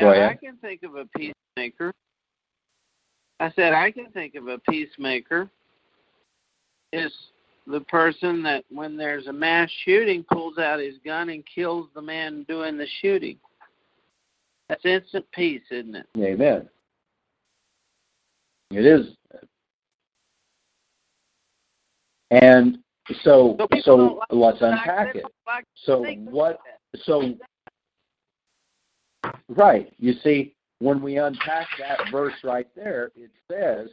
Yeah, 0.00 0.28
I 0.30 0.34
can 0.34 0.56
think 0.56 0.82
of 0.82 0.96
a 0.96 1.04
peacemaker. 1.16 1.92
I 3.38 3.52
said 3.52 3.72
I 3.72 3.90
can 3.90 4.06
think 4.10 4.34
of 4.34 4.48
a 4.48 4.58
peacemaker 4.58 5.48
is 6.92 7.12
the 7.66 7.80
person 7.82 8.42
that 8.42 8.64
when 8.70 8.96
there's 8.96 9.28
a 9.28 9.32
mass 9.32 9.70
shooting 9.84 10.24
pulls 10.32 10.58
out 10.58 10.80
his 10.80 10.96
gun 11.04 11.28
and 11.28 11.44
kills 11.46 11.88
the 11.94 12.02
man 12.02 12.44
doing 12.48 12.76
the 12.76 12.86
shooting. 13.00 13.38
That's 14.70 14.84
instant 14.84 15.26
peace, 15.32 15.62
isn't 15.72 15.96
it? 15.96 16.06
Amen. 16.16 16.68
It 18.70 18.86
is. 18.86 19.16
And 22.30 22.78
So 23.24 23.56
So 23.58 23.66
so 23.82 23.96
like 23.96 24.28
let's 24.30 24.58
unpack 24.60 25.16
it. 25.16 25.24
like 25.44 25.64
So 25.74 26.04
what? 26.04 26.60
So 27.02 27.34
right, 29.48 29.92
you 29.98 30.14
see, 30.22 30.54
when 30.78 31.02
we 31.02 31.18
unpack 31.18 31.66
that 31.80 31.98
verse 32.12 32.34
right 32.44 32.68
there, 32.76 33.10
it 33.16 33.32
says 33.50 33.88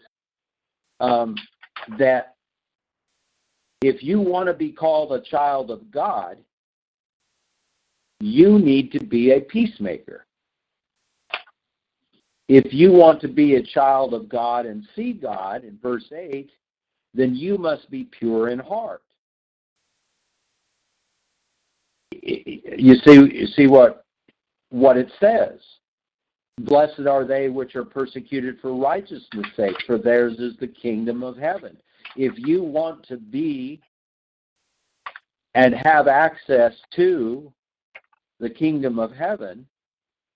um, 0.99 1.36
that 1.97 2.36
if 3.82 4.03
you 4.03 4.21
want 4.21 4.45
to 4.45 4.53
be 4.53 4.71
called 4.71 5.11
a 5.11 5.21
child 5.21 5.71
of 5.71 5.89
God, 5.89 6.38
you 8.19 8.59
need 8.59 8.91
to 8.91 9.03
be 9.03 9.32
a 9.32 9.41
peacemaker. 9.41 10.26
If 12.47 12.73
you 12.73 12.91
want 12.91 13.19
to 13.21 13.27
be 13.27 13.55
a 13.55 13.63
child 13.63 14.13
of 14.13 14.29
God 14.29 14.65
and 14.65 14.87
see 14.95 15.13
God 15.13 15.63
in 15.63 15.77
verse 15.81 16.05
8, 16.15 16.49
then 17.13 17.35
you 17.35 17.57
must 17.57 17.89
be 17.91 18.05
pure 18.05 18.49
in 18.49 18.59
heart. 18.59 19.01
You 22.11 22.95
see 23.05 23.13
you 23.13 23.47
see 23.47 23.67
what 23.67 24.05
what 24.69 24.97
it 24.97 25.11
says. 25.19 25.59
Blessed 26.59 27.05
are 27.07 27.25
they 27.25 27.49
which 27.49 27.75
are 27.75 27.85
persecuted 27.85 28.59
for 28.61 28.73
righteousness' 28.73 29.45
sake, 29.55 29.75
for 29.85 29.97
theirs 29.97 30.39
is 30.39 30.55
the 30.59 30.67
kingdom 30.67 31.23
of 31.23 31.37
heaven. 31.37 31.77
If 32.15 32.33
you 32.37 32.63
want 32.63 33.05
to 33.07 33.17
be 33.17 33.79
and 35.53 35.75
have 35.83 36.07
access 36.07 36.73
to 36.95 37.51
the 38.39 38.49
kingdom 38.49 38.97
of 38.97 39.11
heaven, 39.11 39.67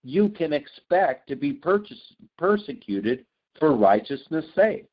you 0.04 0.30
can 0.30 0.54
expect 0.54 1.28
to 1.28 1.36
be 1.36 1.54
purchase, 1.54 2.14
persecuted 2.38 3.26
for 3.60 3.76
righteousness' 3.76 4.46
sake. 4.56 4.86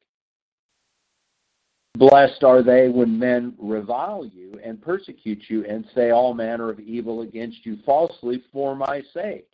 Blessed 1.97 2.45
are 2.45 2.63
they 2.63 2.89
when 2.89 3.19
men 3.19 3.55
revile 3.59 4.25
you 4.25 4.61
and 4.63 4.81
persecute 4.81 5.43
you 5.49 5.65
and 5.65 5.85
say 5.95 6.11
all 6.11 6.33
manner 6.33 6.71
of 6.71 6.79
evil 6.79 7.23
against 7.23 7.67
you 7.67 7.79
falsely 7.85 8.43
for 8.53 8.77
my 8.77 9.03
sake. 9.13 9.49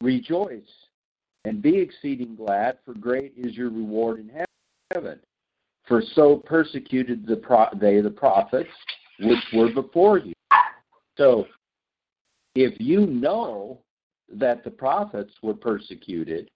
Rejoice 0.00 0.62
and 1.44 1.62
be 1.62 1.76
exceeding 1.76 2.34
glad, 2.34 2.78
for 2.84 2.94
great 2.94 3.32
is 3.36 3.56
your 3.56 3.70
reward 3.70 4.18
in 4.20 4.30
heaven. 4.92 5.20
For 5.86 6.02
so 6.14 6.36
persecuted 6.36 7.26
the 7.26 7.36
pro- 7.36 7.70
they 7.76 8.00
the 8.00 8.10
prophets 8.10 8.70
which 9.20 9.44
were 9.52 9.72
before 9.72 10.18
you. 10.18 10.32
So, 11.16 11.46
if 12.54 12.78
you 12.80 13.06
know 13.06 13.80
that 14.28 14.64
the 14.64 14.70
prophets 14.70 15.32
were 15.42 15.54
persecuted, 15.54 16.50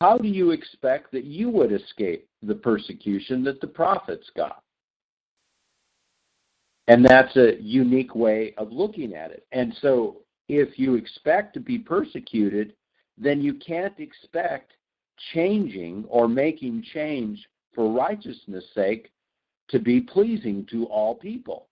how 0.00 0.18
do 0.18 0.28
you 0.28 0.50
expect 0.50 1.12
that 1.12 1.24
you 1.24 1.48
would 1.50 1.72
escape 1.72 2.28
the 2.42 2.54
persecution 2.54 3.42
that 3.44 3.60
the 3.60 3.66
prophets 3.66 4.28
got? 4.36 4.62
And 6.88 7.04
that's 7.04 7.34
a 7.36 7.60
unique 7.60 8.14
way 8.14 8.52
of 8.58 8.70
looking 8.70 9.14
at 9.14 9.30
it. 9.30 9.46
And 9.52 9.74
so, 9.80 10.20
if 10.48 10.78
you 10.78 10.96
expect 10.96 11.54
to 11.54 11.60
be 11.60 11.78
persecuted, 11.78 12.74
then 13.16 13.40
you 13.40 13.54
can't 13.54 13.98
expect 13.98 14.72
changing 15.32 16.04
or 16.08 16.28
making 16.28 16.84
change 16.92 17.42
for 17.74 17.90
righteousness' 17.90 18.64
sake 18.74 19.10
to 19.68 19.78
be 19.78 20.00
pleasing 20.00 20.66
to 20.70 20.84
all 20.84 21.14
people. 21.14 21.68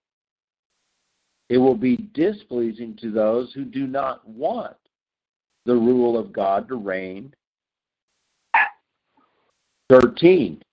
It 1.53 1.59
will 1.59 1.75
be 1.75 2.09
displeasing 2.15 2.97
to 2.99 3.11
those 3.11 3.53
who 3.53 3.63
do 3.63 3.85
not 3.85 4.27
want 4.27 4.75
the 5.67 5.75
rule 5.75 6.17
of 6.17 6.33
God 6.33 6.67
to 6.67 6.77
reign. 6.77 7.31
13, 9.87 10.63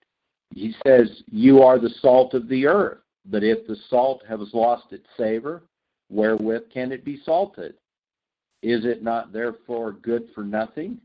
he 0.55 0.74
says, 0.87 1.22
You 1.31 1.61
are 1.61 1.78
the 1.78 1.95
salt 2.01 2.33
of 2.33 2.49
the 2.49 2.66
earth, 2.66 3.01
but 3.26 3.45
if 3.45 3.66
the 3.66 3.76
salt 3.91 4.22
has 4.26 4.41
lost 4.55 4.87
its 4.93 5.05
savor, 5.18 5.64
wherewith 6.09 6.70
can 6.72 6.93
it 6.93 7.05
be 7.05 7.20
salted? 7.26 7.74
Is 8.62 8.87
it 8.87 9.03
not 9.03 9.35
therefore 9.35 9.93
good 9.93 10.28
for 10.35 10.45
nothing, 10.45 10.97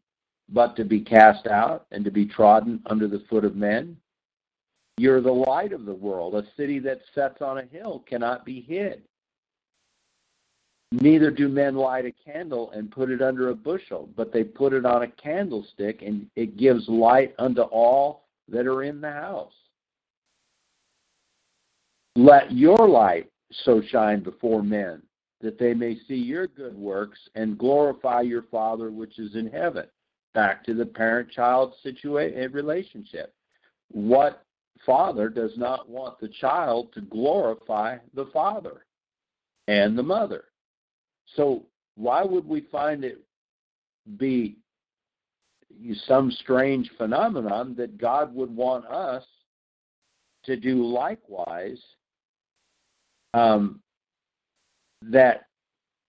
but 0.47 0.77
to 0.77 0.85
be 0.85 1.01
cast 1.01 1.47
out 1.47 1.85
and 1.91 2.05
to 2.05 2.11
be 2.11 2.25
trodden 2.25 2.81
under 2.85 3.09
the 3.09 3.25
foot 3.29 3.43
of 3.43 3.57
men? 3.57 3.97
You're 4.97 5.19
the 5.19 5.33
light 5.33 5.73
of 5.73 5.83
the 5.83 5.93
world. 5.93 6.33
A 6.33 6.45
city 6.55 6.79
that 6.79 7.01
sets 7.13 7.41
on 7.41 7.57
a 7.57 7.65
hill 7.65 8.05
cannot 8.07 8.45
be 8.45 8.61
hid. 8.61 9.03
Neither 11.01 11.29
do 11.29 11.49
men 11.49 11.75
light 11.75 12.05
a 12.05 12.11
candle 12.11 12.71
and 12.71 12.89
put 12.89 13.09
it 13.09 13.21
under 13.21 13.49
a 13.49 13.55
bushel, 13.55 14.07
but 14.15 14.31
they 14.31 14.45
put 14.45 14.71
it 14.71 14.85
on 14.85 15.03
a 15.03 15.07
candlestick, 15.07 16.01
and 16.01 16.27
it 16.37 16.55
gives 16.55 16.87
light 16.87 17.35
unto 17.37 17.63
all 17.63 18.27
that 18.47 18.65
are 18.65 18.83
in 18.83 19.01
the 19.01 19.11
house. 19.11 19.51
Let 22.15 22.53
your 22.53 22.87
light 22.87 23.29
so 23.51 23.81
shine 23.89 24.23
before 24.23 24.63
men 24.63 25.01
that 25.41 25.59
they 25.59 25.73
may 25.73 25.97
see 26.07 26.15
your 26.15 26.47
good 26.47 26.77
works 26.77 27.19
and 27.35 27.57
glorify 27.57 28.21
your 28.21 28.43
Father 28.43 28.89
which 28.89 29.19
is 29.19 29.35
in 29.35 29.47
heaven. 29.47 29.87
Back 30.33 30.63
to 30.63 30.73
the 30.73 30.85
parent 30.85 31.29
child 31.29 31.73
situation 31.83 32.39
eh, 32.39 32.47
relationship. 32.53 33.33
What 33.91 34.45
father 34.85 35.27
does 35.27 35.57
not 35.57 35.89
want 35.89 36.19
the 36.19 36.29
child 36.29 36.93
to 36.93 37.01
glorify 37.01 37.97
the 38.13 38.27
father 38.27 38.85
and 39.67 39.97
the 39.97 40.03
mother? 40.03 40.45
So 41.35 41.63
why 41.95 42.23
would 42.23 42.47
we 42.47 42.61
find 42.71 43.03
it 43.03 43.21
be 44.17 44.57
some 46.07 46.31
strange 46.31 46.89
phenomenon 46.97 47.75
that 47.77 47.97
God 47.97 48.33
would 48.33 48.55
want 48.55 48.85
us 48.85 49.23
to 50.45 50.55
do 50.55 50.85
likewise? 50.85 51.79
Um, 53.33 53.81
that 55.01 55.47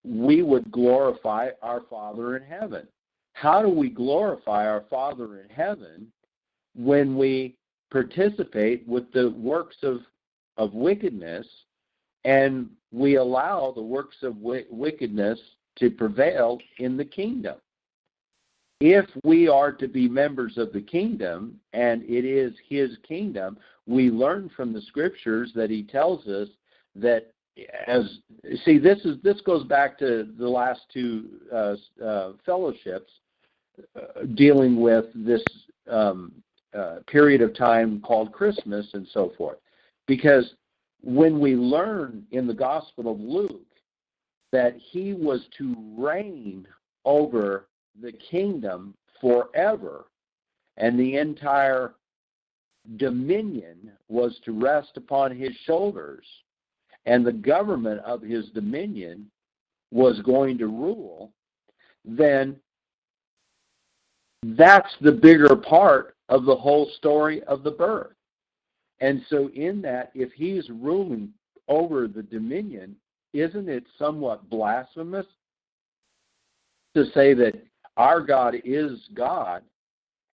we 0.04 0.42
would 0.42 0.70
glorify 0.70 1.48
our 1.62 1.82
Father 1.90 2.36
in 2.36 2.42
heaven. 2.44 2.86
How 3.32 3.60
do 3.62 3.68
we 3.68 3.90
glorify 3.90 4.66
our 4.66 4.84
Father 4.88 5.40
in 5.40 5.48
heaven 5.48 6.06
when 6.74 7.16
we 7.16 7.56
participate 7.90 8.86
with 8.86 9.10
the 9.12 9.30
works 9.30 9.76
of, 9.82 10.00
of 10.56 10.72
wickedness 10.74 11.46
and 12.26 12.68
we 12.92 13.16
allow 13.16 13.72
the 13.72 13.82
works 13.82 14.16
of 14.22 14.36
wickedness 14.38 15.38
to 15.76 15.90
prevail 15.90 16.58
in 16.78 16.96
the 16.96 17.04
kingdom? 17.04 17.56
If 18.80 19.06
we 19.24 19.48
are 19.48 19.72
to 19.72 19.88
be 19.88 20.08
members 20.08 20.58
of 20.58 20.72
the 20.72 20.82
kingdom 20.82 21.58
and 21.72 22.02
it 22.02 22.26
is 22.26 22.52
his 22.68 22.90
kingdom, 23.08 23.56
we 23.86 24.10
learn 24.10 24.50
from 24.54 24.72
the 24.72 24.82
scriptures 24.82 25.52
that 25.54 25.70
he 25.70 25.84
tells 25.84 26.26
us 26.26 26.48
that 26.96 27.32
as 27.86 28.18
see 28.64 28.76
this 28.76 28.98
is 29.06 29.16
this 29.22 29.40
goes 29.42 29.64
back 29.64 29.98
to 29.98 30.28
the 30.38 30.48
last 30.48 30.80
two 30.92 31.24
uh, 31.50 31.76
uh, 32.04 32.32
fellowships 32.44 33.10
uh, 33.96 34.24
dealing 34.34 34.78
with 34.78 35.06
this 35.14 35.42
um, 35.90 36.32
uh, 36.76 36.96
period 37.06 37.40
of 37.40 37.56
time 37.56 38.00
called 38.02 38.32
Christmas 38.32 38.86
and 38.92 39.06
so 39.10 39.32
forth, 39.38 39.56
because 40.06 40.52
when 41.02 41.40
we 41.40 41.54
learn 41.54 42.24
in 42.30 42.46
the 42.46 42.54
Gospel 42.54 43.10
of 43.10 43.20
Luke 43.20 43.62
that 44.52 44.76
he 44.76 45.12
was 45.12 45.46
to 45.58 45.76
reign 45.96 46.66
over 47.04 47.68
the 48.00 48.12
kingdom 48.12 48.94
forever, 49.20 50.06
and 50.76 50.98
the 50.98 51.16
entire 51.16 51.94
dominion 52.96 53.92
was 54.08 54.38
to 54.44 54.52
rest 54.52 54.96
upon 54.96 55.34
his 55.34 55.52
shoulders 55.64 56.24
and 57.06 57.24
the 57.24 57.32
government 57.32 58.00
of 58.00 58.20
his 58.20 58.50
dominion 58.50 59.30
was 59.92 60.20
going 60.22 60.58
to 60.58 60.66
rule, 60.66 61.32
then 62.04 62.56
that's 64.42 64.94
the 65.00 65.12
bigger 65.12 65.56
part 65.56 66.16
of 66.28 66.44
the 66.44 66.54
whole 66.54 66.90
story 66.96 67.42
of 67.44 67.62
the 67.62 67.70
birth. 67.70 68.15
And 69.00 69.22
so, 69.28 69.50
in 69.54 69.82
that, 69.82 70.10
if 70.14 70.32
he's 70.32 70.68
ruling 70.70 71.30
over 71.68 72.08
the 72.08 72.22
dominion, 72.22 72.96
isn't 73.32 73.68
it 73.68 73.84
somewhat 73.98 74.48
blasphemous 74.48 75.26
to 76.94 77.04
say 77.12 77.34
that 77.34 77.54
our 77.96 78.20
God 78.20 78.56
is 78.64 79.08
God 79.14 79.62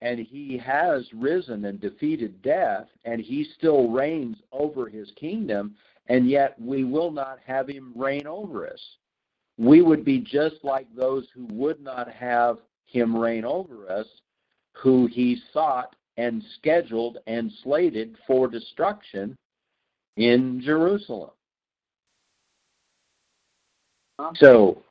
and 0.01 0.19
he 0.19 0.59
has 0.59 1.07
risen 1.15 1.65
and 1.67 1.81
defeated 1.81 2.41
death 2.43 2.87
and 3.05 3.21
he 3.21 3.47
still 3.59 3.91
reigns 3.91 4.37
over 4.53 4.89
his 4.89 5.11
kingdom 5.17 5.75
and 6.09 6.31
yet 6.31 6.55
we 6.61 6.85
will 6.85 7.11
not 7.11 7.39
have 7.45 7.69
him 7.69 7.93
reign 7.97 8.27
over 8.27 8.67
us. 8.67 8.81
We 9.59 9.83
would 9.83 10.05
be 10.05 10.19
just 10.19 10.57
like 10.63 10.87
those 10.95 11.27
who 11.35 11.47
would 11.47 11.81
not 11.81 12.11
have 12.13 12.59
him 12.85 13.17
reign 13.17 13.45
over 13.45 13.91
us, 13.91 14.07
who 14.73 15.07
he 15.07 15.39
sought 15.53 15.97
and 16.17 16.43
scheduled 16.59 17.19
and 17.27 17.51
slated 17.63 18.17
for 18.27 18.49
destruction 18.49 19.37
in 20.17 20.61
Jerusalem. 20.65 21.31
So, 24.37 24.83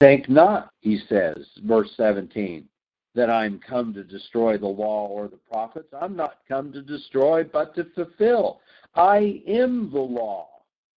think 0.00 0.28
not, 0.28 0.70
he 0.80 1.00
says, 1.08 1.36
verse 1.64 1.90
17, 1.96 2.66
that 3.14 3.30
I'm 3.30 3.58
come 3.58 3.92
to 3.94 4.04
destroy 4.04 4.56
the 4.56 4.66
law 4.66 5.08
or 5.08 5.28
the 5.28 5.38
prophets. 5.50 5.88
I'm 6.00 6.16
not 6.16 6.38
come 6.48 6.72
to 6.72 6.82
destroy, 6.82 7.44
but 7.44 7.74
to 7.74 7.84
fulfill. 7.94 8.60
I 8.94 9.42
am 9.46 9.90
the 9.92 10.00
law 10.00 10.48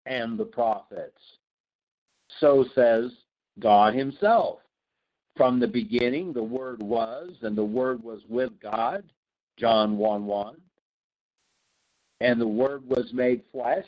and 0.05 0.37
the 0.37 0.45
prophets. 0.45 1.21
So 2.39 2.65
says 2.75 3.11
God 3.59 3.93
Himself. 3.93 4.59
From 5.39 5.57
the 5.57 5.67
beginning, 5.69 6.33
the 6.33 6.43
Word 6.43 6.83
was, 6.83 7.29
and 7.43 7.57
the 7.57 7.63
Word 7.63 8.03
was 8.03 8.19
with 8.27 8.51
God. 8.61 9.05
John 9.57 9.97
1 9.97 10.25
1. 10.25 10.57
And 12.19 12.41
the 12.41 12.47
Word 12.47 12.85
was 12.85 13.13
made 13.13 13.43
flesh. 13.49 13.85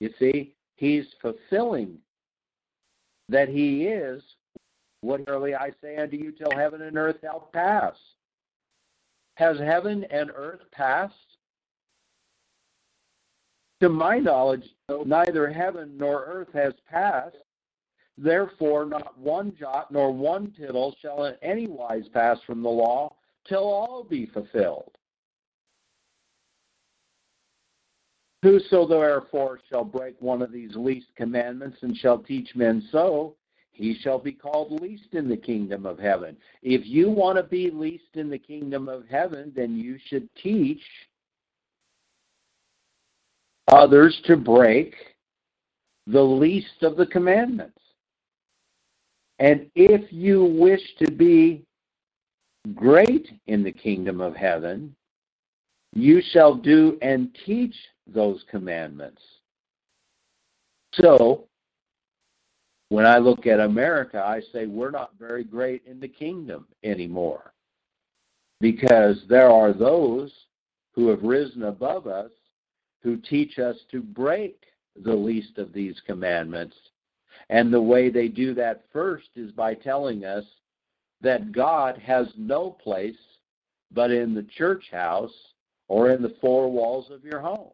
You 0.00 0.10
see, 0.18 0.52
He's 0.74 1.04
fulfilling 1.22 1.98
that 3.28 3.48
He 3.48 3.84
is 3.84 4.20
what 5.00 5.20
early 5.28 5.54
I 5.54 5.70
say 5.80 5.96
unto 5.96 6.16
you 6.16 6.32
till 6.32 6.50
heaven 6.58 6.82
and 6.82 6.98
earth 6.98 7.18
shall 7.20 7.48
pass. 7.52 7.94
Has 9.36 9.58
heaven 9.60 10.04
and 10.10 10.32
earth 10.34 10.62
passed? 10.72 11.14
To 13.80 13.88
my 13.88 14.18
knowledge, 14.18 14.64
neither 15.04 15.48
heaven 15.48 15.96
nor 15.96 16.24
earth 16.24 16.52
has 16.52 16.72
passed. 16.90 17.36
Therefore, 18.18 18.86
not 18.86 19.18
one 19.18 19.54
jot 19.58 19.90
nor 19.90 20.10
one 20.12 20.52
tittle 20.52 20.96
shall 21.00 21.24
in 21.24 21.34
any 21.42 21.66
wise 21.66 22.08
pass 22.12 22.38
from 22.46 22.62
the 22.62 22.68
law 22.68 23.14
till 23.46 23.64
all 23.64 24.04
be 24.04 24.26
fulfilled. 24.26 24.92
Whoso 28.42 28.86
therefore 28.86 29.60
shall 29.68 29.84
break 29.84 30.14
one 30.20 30.40
of 30.40 30.52
these 30.52 30.74
least 30.76 31.08
commandments 31.16 31.78
and 31.82 31.96
shall 31.96 32.18
teach 32.18 32.54
men 32.54 32.86
so, 32.92 33.34
he 33.72 33.94
shall 34.00 34.18
be 34.18 34.32
called 34.32 34.80
least 34.80 35.12
in 35.12 35.28
the 35.28 35.36
kingdom 35.36 35.84
of 35.84 35.98
heaven. 35.98 36.36
If 36.62 36.86
you 36.86 37.10
want 37.10 37.36
to 37.36 37.42
be 37.42 37.70
least 37.70 38.14
in 38.14 38.30
the 38.30 38.38
kingdom 38.38 38.88
of 38.88 39.06
heaven, 39.08 39.52
then 39.54 39.76
you 39.76 39.98
should 40.06 40.28
teach 40.36 40.82
others 43.68 44.18
to 44.26 44.36
break 44.36 44.94
the 46.06 46.22
least 46.22 46.82
of 46.82 46.96
the 46.96 47.06
commandments. 47.06 47.80
And 49.38 49.70
if 49.74 50.12
you 50.12 50.44
wish 50.44 50.80
to 50.98 51.10
be 51.10 51.64
great 52.74 53.28
in 53.46 53.62
the 53.62 53.72
kingdom 53.72 54.20
of 54.20 54.34
heaven, 54.34 54.94
you 55.94 56.22
shall 56.30 56.54
do 56.54 56.98
and 57.02 57.36
teach 57.44 57.74
those 58.06 58.44
commandments. 58.50 59.22
So, 60.94 61.46
when 62.88 63.04
I 63.04 63.18
look 63.18 63.46
at 63.46 63.60
America, 63.60 64.22
I 64.24 64.40
say 64.52 64.66
we're 64.66 64.90
not 64.90 65.18
very 65.18 65.44
great 65.44 65.82
in 65.86 66.00
the 66.00 66.08
kingdom 66.08 66.66
anymore 66.84 67.52
because 68.60 69.22
there 69.28 69.50
are 69.50 69.72
those 69.72 70.32
who 70.94 71.08
have 71.08 71.22
risen 71.22 71.64
above 71.64 72.06
us 72.06 72.30
who 73.02 73.16
teach 73.16 73.58
us 73.58 73.76
to 73.90 74.00
break 74.00 74.64
the 75.04 75.14
least 75.14 75.58
of 75.58 75.72
these 75.72 76.00
commandments. 76.06 76.74
And 77.50 77.72
the 77.72 77.80
way 77.80 78.10
they 78.10 78.28
do 78.28 78.54
that 78.54 78.84
first 78.92 79.28
is 79.36 79.52
by 79.52 79.74
telling 79.74 80.24
us 80.24 80.44
that 81.20 81.52
God 81.52 81.98
has 81.98 82.26
no 82.36 82.70
place 82.70 83.16
but 83.92 84.10
in 84.10 84.34
the 84.34 84.46
church 84.56 84.84
house 84.90 85.32
or 85.88 86.10
in 86.10 86.22
the 86.22 86.34
four 86.40 86.70
walls 86.70 87.10
of 87.10 87.24
your 87.24 87.40
home. 87.40 87.70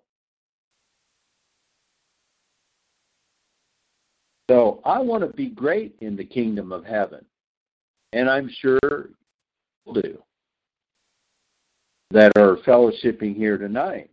So 4.51 4.81
I 4.85 4.99
want 4.99 5.23
to 5.23 5.35
be 5.35 5.49
great 5.49 5.97
in 6.01 6.15
the 6.15 6.25
kingdom 6.25 6.73
of 6.73 6.85
heaven. 6.85 7.25
And 8.13 8.29
I'm 8.29 8.51
sure 8.61 9.09
you'll 9.87 9.95
do 9.95 10.23
that 12.11 12.33
are 12.37 12.59
fellowshipping 12.67 13.35
here 13.35 13.57
tonight. 13.57 14.11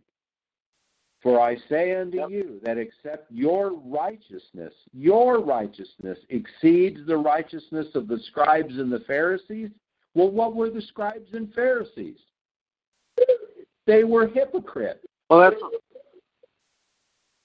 For 1.22 1.38
I 1.38 1.56
say 1.68 1.96
unto 1.96 2.16
yep. 2.16 2.30
you 2.30 2.60
that 2.62 2.78
except 2.78 3.30
your 3.30 3.74
righteousness, 3.74 4.72
your 4.92 5.42
righteousness 5.44 6.18
exceeds 6.30 7.06
the 7.06 7.16
righteousness 7.16 7.88
of 7.94 8.08
the 8.08 8.18
scribes 8.28 8.78
and 8.78 8.90
the 8.90 9.00
Pharisees. 9.00 9.70
Well, 10.14 10.30
what 10.30 10.56
were 10.56 10.70
the 10.70 10.80
scribes 10.80 11.28
and 11.34 11.52
Pharisees? 11.52 12.18
They 13.86 14.04
were 14.04 14.28
hypocrites. 14.28 15.04
Well, 15.28 15.40
that's 15.40 15.62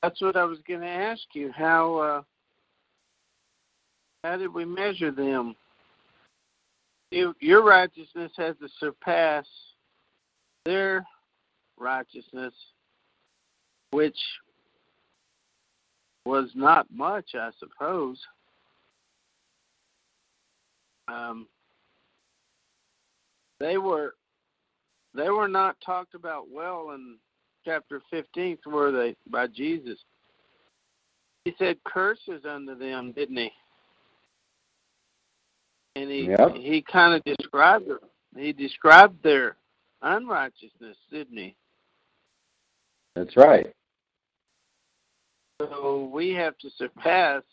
that's 0.02 0.22
what 0.22 0.38
I 0.38 0.46
was 0.46 0.60
going 0.68 0.82
to 0.82 0.88
ask 0.88 1.24
you. 1.34 1.52
How 1.52 1.96
uh, 1.98 2.22
how 4.24 4.38
did 4.38 4.54
we 4.54 4.64
measure 4.64 5.12
them? 5.12 5.56
You, 7.12 7.36
your 7.40 7.64
righteousness 7.64 8.32
has 8.38 8.56
to 8.58 8.70
surpass 8.80 9.46
their 10.66 11.06
righteousness 11.78 12.54
which 13.92 14.18
was 16.26 16.50
not 16.56 16.88
much, 16.92 17.36
I 17.36 17.52
suppose. 17.60 18.20
Um, 21.08 21.48
they 23.60 23.78
were 23.78 24.16
they 25.14 25.30
were 25.30 25.48
not 25.48 25.78
talked 25.86 26.16
about 26.16 26.50
well 26.52 26.92
in 26.92 27.18
chapter 27.64 28.02
15, 28.12 28.58
were 28.68 28.92
they, 28.92 29.16
by 29.30 29.48
Jesus? 29.48 29.98
He 31.46 31.56
said 31.58 31.78
curses 31.86 32.44
unto 32.48 32.78
them, 32.78 33.12
didn't 33.12 33.38
he? 33.38 33.52
And 35.96 36.10
he 36.10 36.28
yep. 36.28 36.56
he 36.56 36.82
kind 36.82 37.14
of 37.14 37.24
described 37.24 37.88
it. 37.88 38.00
He 38.36 38.52
described 38.52 39.24
their 39.24 39.56
unrighteousness, 40.02 40.98
didn't 41.12 41.38
he? 41.38 41.56
That's 43.16 43.36
right. 43.38 43.74
So 45.62 46.10
we 46.14 46.32
have 46.34 46.58
to 46.60 46.70
surpass 46.78 47.44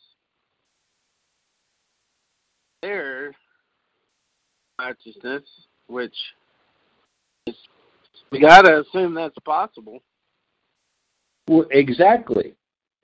their 2.83 3.33
righteousness, 4.81 5.43
which 5.87 6.17
is, 7.47 7.55
we 8.33 8.41
got 8.41 8.63
to 8.63 8.81
assume 8.81 9.15
that's 9.15 9.39
possible. 9.45 10.03
Well, 11.49 11.67
exactly. 11.71 12.55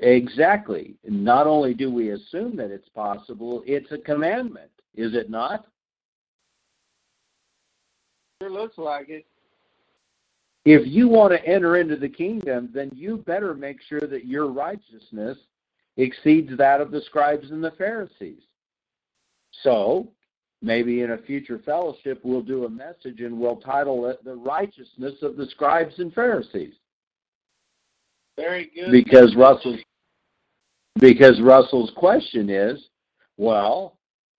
Exactly. 0.00 0.96
Not 1.04 1.46
only 1.46 1.74
do 1.74 1.92
we 1.92 2.10
assume 2.10 2.56
that 2.56 2.70
it's 2.70 2.88
possible, 2.88 3.62
it's 3.66 3.90
a 3.92 3.98
commandment, 3.98 4.70
is 4.94 5.14
it 5.14 5.30
not? 5.30 5.66
It 8.40 8.50
looks 8.50 8.78
like 8.78 9.08
it 9.08 9.26
if 10.70 10.86
you 10.86 11.08
want 11.08 11.32
to 11.32 11.44
enter 11.46 11.76
into 11.76 11.96
the 11.96 12.08
kingdom, 12.08 12.68
then 12.74 12.90
you 12.94 13.18
better 13.18 13.54
make 13.54 13.78
sure 13.88 14.00
that 14.00 14.26
your 14.26 14.48
righteousness 14.48 15.38
exceeds 15.96 16.56
that 16.58 16.80
of 16.80 16.90
the 16.90 17.00
scribes 17.02 17.50
and 17.50 17.62
the 17.62 17.70
Pharisees. 17.72 18.42
So, 19.62 20.08
maybe 20.62 21.02
in 21.02 21.12
a 21.12 21.18
future 21.18 21.60
fellowship, 21.64 22.20
we'll 22.22 22.42
do 22.42 22.64
a 22.64 22.70
message 22.70 23.20
and 23.20 23.38
we'll 23.38 23.56
title 23.56 24.06
it 24.06 24.22
The 24.24 24.34
Righteousness 24.34 25.14
of 25.22 25.36
the 25.36 25.46
Scribes 25.46 25.98
and 25.98 26.12
Pharisees. 26.12 26.74
Very 28.36 28.70
good. 28.74 28.92
Because 28.92 29.34
Russell's, 29.36 29.80
because 31.00 31.40
Russell's 31.40 31.92
question 31.96 32.50
is, 32.50 32.88
well, 33.36 33.97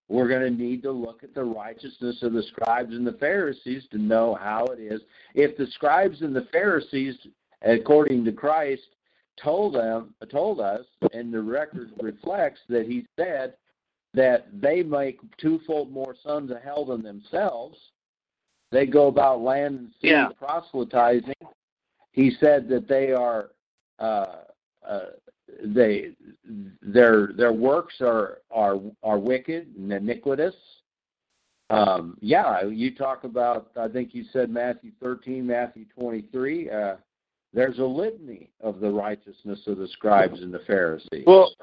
we're 0.10 0.28
going 0.28 0.42
to 0.42 0.64
need 0.64 0.82
to 0.84 0.92
look 0.92 1.24
at 1.24 1.36
the 1.36 1.44
righteousness 1.44 2.24
of 2.24 2.34
the 2.34 2.44
scribes 2.44 2.94
and 2.94 3.06
the 3.06 3.14
Pharisees 3.14 3.84
to 3.92 4.00
know 4.00 4.36
how 4.42 4.66
it 4.66 4.80
is. 4.80 5.02
If 5.36 5.56
the 5.56 5.68
scribes 5.68 6.22
and 6.22 6.36
the 6.36 6.48
Pharisees, 6.52 7.16
according 7.62 8.26
to 8.26 8.32
Christ, 8.32 8.88
told 9.42 9.76
them 9.76 10.14
told 10.30 10.60
us, 10.60 10.86
and 11.14 11.34
the 11.34 11.42
record 11.42 11.92
reflects 12.02 12.60
that 12.68 12.88
he 12.88 13.06
said 13.18 13.54
that 14.14 14.48
they 14.60 14.84
make 14.84 15.20
twofold 15.38 15.92
more 15.92 16.16
sons 16.24 16.52
of 16.52 16.58
hell 16.62 16.86
than 16.86 17.04
themselves. 17.04 17.78
They 18.72 18.86
go 18.86 19.08
about 19.08 19.42
land 19.42 19.80
and 19.80 19.90
sea 20.02 20.10
yeah. 20.10 20.30
proselytizing. 20.38 21.34
He 22.12 22.32
said 22.40 22.68
that 22.70 22.88
they 22.88 23.12
are 23.12 23.52
uh, 24.00 24.38
uh, 24.88 25.00
they 25.64 26.12
their 26.82 27.28
their 27.36 27.54
works 27.54 27.96
are 28.02 28.40
are 28.52 28.80
are 29.04 29.20
wicked 29.20 29.68
and 29.78 29.92
iniquitous. 29.92 30.56
Um, 31.70 32.18
yeah, 32.20 32.64
you 32.64 32.96
talk 32.96 33.24
about. 33.24 33.72
I 33.80 33.88
think 33.88 34.16
you 34.16 34.24
said 34.34 34.50
Matthew 34.50 34.92
13, 35.02 35.46
Matthew 35.46 35.86
23. 35.96 36.70
Uh, 36.70 36.96
there's 37.54 37.78
a 37.78 37.84
litany 37.84 38.50
of 38.62 38.80
the 38.80 38.90
righteousness 38.90 39.60
of 39.68 39.78
the 39.78 39.88
scribes 39.90 40.42
and 40.42 40.54
the 40.54 40.62
Pharisees. 40.66 41.26
Well, 41.28 41.54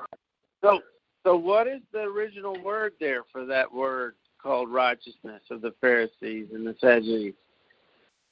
so 0.63 0.81
so 1.25 1.37
what 1.37 1.67
is 1.67 1.81
the 1.93 2.03
original 2.03 2.57
word 2.63 2.93
there 3.01 3.23
for 3.33 3.45
that 3.47 3.73
word 3.73 4.15
called 4.41 4.71
righteousness 4.71 5.43
of 5.51 5.61
the 5.61 5.75
Pharisees 5.81 6.49
and 6.53 6.65
the 6.65 6.77
Sadducees? 6.81 7.35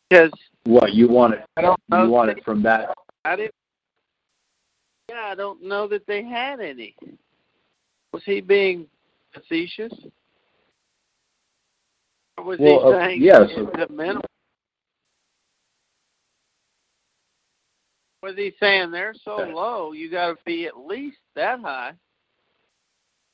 Because 0.09 0.31
what 0.65 0.93
you 0.93 1.09
want 1.09 1.35
it, 1.35 1.45
you 1.59 2.09
want 2.09 2.31
it 2.31 2.45
from 2.45 2.63
that. 2.63 2.95
I 3.25 3.35
didn't 3.35 3.55
yeah, 5.09 5.27
I 5.27 5.35
don't 5.35 5.63
know 5.63 5.89
that 5.89 6.07
they 6.07 6.25
had 6.25 6.61
any. 6.61 6.97
Was 8.13 8.23
he 8.25 8.41
being 8.41 8.87
facetious? 9.33 9.93
Was 12.39 12.59
Well, 12.59 12.91
he 12.91 12.95
uh, 12.95 13.01
saying 13.01 13.23
yes. 13.23 13.51
the 13.57 13.89
minimum? 13.91 14.23
Was 18.23 18.37
he 18.37 18.55
saying 18.59 18.91
they're 18.91 19.15
so 19.23 19.37
low? 19.37 19.93
You 19.93 20.11
got 20.11 20.29
to 20.29 20.37
be 20.47 20.67
at 20.67 20.79
least 20.79 21.19
that 21.35 21.61
high. 21.61 21.93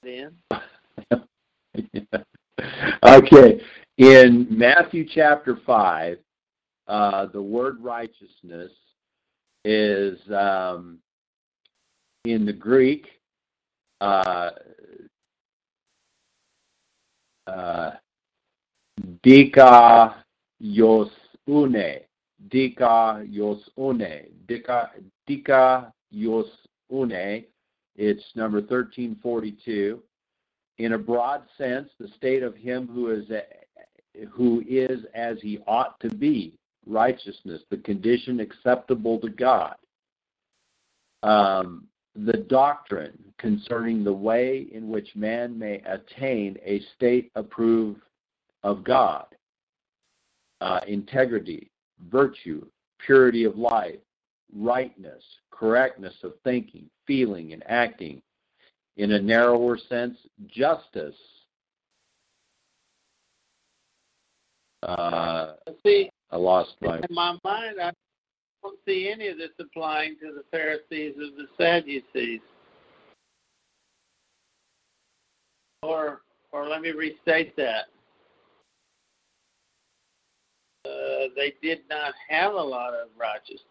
Then 0.03 0.33
okay. 3.05 3.61
In 3.99 4.47
Matthew 4.51 5.07
chapter 5.07 5.59
5, 5.67 6.19
uh, 6.89 7.27
the 7.27 7.43
word 7.43 7.77
righteousness 7.81 8.73
is 9.65 10.19
um, 10.31 10.99
in 12.25 12.45
the 12.45 12.53
Greek 12.53 13.07
uh, 14.01 14.51
uh, 17.47 17.91
dika 19.25 20.15
yosune. 20.63 22.01
Dika 22.49 23.27
yosune. 23.29 24.29
Dika, 24.47 24.89
dika 25.29 25.93
yosune. 26.15 27.45
It's 27.97 28.25
number 28.35 28.59
1342 28.59 30.01
in 30.81 30.95
a 30.95 30.99
broad 30.99 31.43
sense, 31.59 31.91
the 31.99 32.09
state 32.17 32.43
of 32.43 32.57
him 32.57 32.89
who 32.89 33.11
is 33.11 33.27
who 34.31 34.63
is 34.67 35.01
as 35.15 35.37
he 35.41 35.59
ought 35.67 36.01
to 36.01 36.09
be, 36.09 36.55
righteousness, 36.87 37.63
the 37.71 37.77
condition 37.79 38.41
acceptable 38.41 39.19
to 39.21 39.29
God. 39.29 39.75
Um, 41.23 41.87
the 42.27 42.37
doctrine 42.37 43.19
concerning 43.39 44.05
the 44.05 44.13
way 44.13 44.67
in 44.73 44.89
which 44.89 45.09
man 45.15 45.59
may 45.59 45.83
attain 45.87 46.59
a 46.65 46.81
state 46.95 47.31
approved 47.35 48.03
of 48.63 48.85
God, 48.85 49.25
uh, 50.61 50.81
integrity, 50.87 51.71
virtue, 52.11 52.67
purity 52.99 53.45
of 53.45 53.57
life, 53.57 53.99
rightness, 54.55 55.23
correctness 55.51 56.15
of 56.23 56.35
thinking, 56.45 56.91
feeling, 57.07 57.53
and 57.53 57.63
acting, 57.67 58.21
in 58.97 59.13
a 59.13 59.21
narrower 59.21 59.79
sense, 59.89 60.19
justice. 60.47 61.15
Uh, 64.83 65.53
see, 65.87 66.11
I 66.31 66.37
lost 66.37 66.75
my. 66.83 66.99
in 66.99 67.15
my 67.15 67.37
mind, 67.45 67.81
I 67.81 67.93
don't 68.63 68.79
see 68.87 69.11
any 69.11 69.29
of 69.29 69.39
this 69.39 69.51
applying 69.59 70.17
to 70.21 70.33
the 70.33 70.45
Pharisees 70.51 71.15
or 71.17 71.31
the 71.37 71.49
Sadducees. 71.57 72.41
Or, 75.83 76.23
or 76.53 76.69
let 76.69 76.83
me 76.83 76.91
restate 76.91 77.57
that. 77.57 77.87
Uh, 80.85 81.29
they 81.37 81.55
did 81.63 81.81
not 81.89 82.13
have 82.29 82.53
a 82.53 82.57
lot 82.57 82.95
of 82.95 83.09
righteousness. 83.19 83.65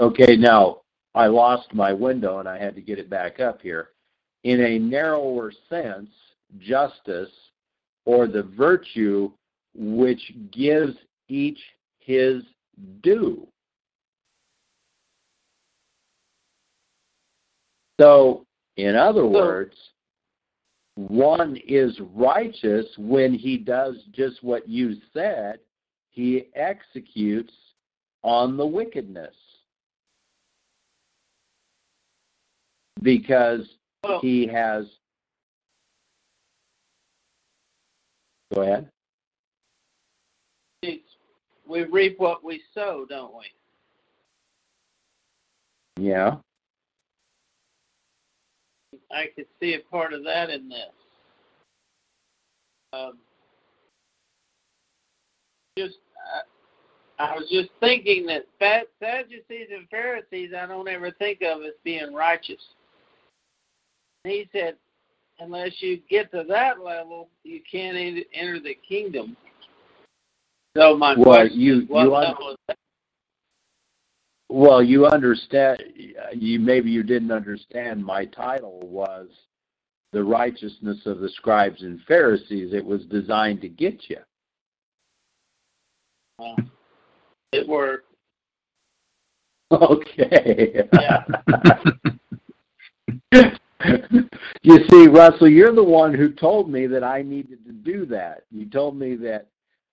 Okay, 0.00 0.36
now 0.36 0.80
I 1.14 1.26
lost 1.26 1.74
my 1.74 1.92
window 1.92 2.38
and 2.38 2.48
I 2.48 2.58
had 2.58 2.74
to 2.76 2.80
get 2.80 2.98
it 2.98 3.10
back 3.10 3.40
up 3.40 3.60
here. 3.60 3.90
In 4.44 4.62
a 4.62 4.78
narrower 4.78 5.52
sense, 5.68 6.08
justice 6.58 7.30
or 8.06 8.26
the 8.26 8.42
virtue 8.42 9.30
which 9.74 10.32
gives 10.50 10.96
each 11.30 11.60
his 12.00 12.42
due. 13.02 13.46
So, 18.00 18.46
in 18.76 18.96
other 18.96 19.26
words, 19.26 19.74
one 20.96 21.58
is 21.68 21.98
righteous 22.14 22.86
when 22.98 23.34
he 23.34 23.56
does 23.56 23.96
just 24.12 24.42
what 24.42 24.68
you 24.68 24.96
said, 25.12 25.60
he 26.10 26.48
executes 26.54 27.52
on 28.22 28.56
the 28.56 28.66
wickedness. 28.66 29.34
Because 33.02 33.60
he 34.20 34.46
has. 34.46 34.86
Go 38.54 38.62
ahead. 38.62 38.90
We 41.70 41.84
reap 41.84 42.18
what 42.18 42.44
we 42.44 42.60
sow, 42.74 43.06
don't 43.08 43.32
we? 43.34 43.44
Yeah. 46.02 46.36
I 49.12 49.26
could 49.34 49.46
see 49.60 49.74
a 49.74 49.90
part 49.90 50.12
of 50.12 50.24
that 50.24 50.50
in 50.50 50.68
this. 50.68 50.90
Um, 52.92 53.18
just, 55.78 55.98
I, 57.18 57.24
I 57.24 57.34
was 57.36 57.48
just 57.50 57.70
thinking 57.78 58.26
that 58.26 58.46
Sadducees 58.58 59.68
and 59.72 59.88
Pharisees, 59.90 60.50
I 60.56 60.66
don't 60.66 60.88
ever 60.88 61.12
think 61.12 61.40
of 61.42 61.62
as 61.62 61.74
being 61.84 62.12
righteous. 62.12 62.60
He 64.24 64.48
said, 64.52 64.76
unless 65.38 65.70
you 65.80 66.00
get 66.10 66.32
to 66.32 66.44
that 66.48 66.80
level, 66.80 67.28
you 67.44 67.60
can't 67.70 67.96
enter 68.34 68.58
the 68.60 68.76
kingdom. 68.86 69.36
So 70.76 70.96
my 70.96 71.14
Well, 71.16 71.24
question 71.24 71.60
you- 71.60 71.86
you 71.90 72.14
un-? 72.14 72.56
Well, 74.48 74.82
you 74.82 75.06
understand. 75.06 75.82
You 76.32 76.58
maybe 76.58 76.90
you 76.90 77.02
didn't 77.02 77.30
understand. 77.30 78.04
My 78.04 78.24
title 78.26 78.80
was 78.80 79.28
the 80.12 80.24
righteousness 80.24 81.06
of 81.06 81.20
the 81.20 81.28
scribes 81.30 81.82
and 81.82 82.02
Pharisees. 82.02 82.72
It 82.72 82.84
was 82.84 83.04
designed 83.06 83.60
to 83.62 83.68
get 83.68 84.10
you. 84.10 84.18
Well, 86.38 86.56
it 87.52 87.66
worked. 87.66 88.06
Okay. 89.72 90.88
Yeah. 90.92 91.24
you 94.62 94.88
see, 94.90 95.06
Russell, 95.06 95.48
you're 95.48 95.72
the 95.72 95.84
one 95.84 96.12
who 96.12 96.32
told 96.32 96.68
me 96.68 96.88
that 96.88 97.04
I 97.04 97.22
needed 97.22 97.64
to 97.66 97.72
do 97.72 98.04
that. 98.06 98.42
You 98.50 98.66
told 98.66 98.96
me 98.96 99.14
that 99.16 99.46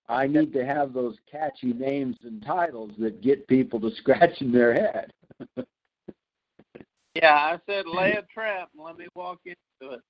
I 0.08 0.26
need 0.26 0.52
to 0.54 0.64
have 0.64 0.92
those 0.92 1.16
catchy 1.30 1.72
names 1.72 2.16
and 2.22 2.42
titles 2.44 2.92
that 2.98 3.20
get 3.20 3.46
people 3.46 3.80
to 3.80 3.90
scratching 3.96 4.52
their 4.52 4.74
head. 4.74 5.12
Yeah, 7.14 7.34
I 7.34 7.58
said 7.66 7.86
lay 7.86 8.12
a 8.12 8.22
trap 8.32 8.70
and 8.74 8.84
let 8.84 8.96
me 8.96 9.06
walk 9.14 9.40
into 9.44 9.94
it. 9.94 10.00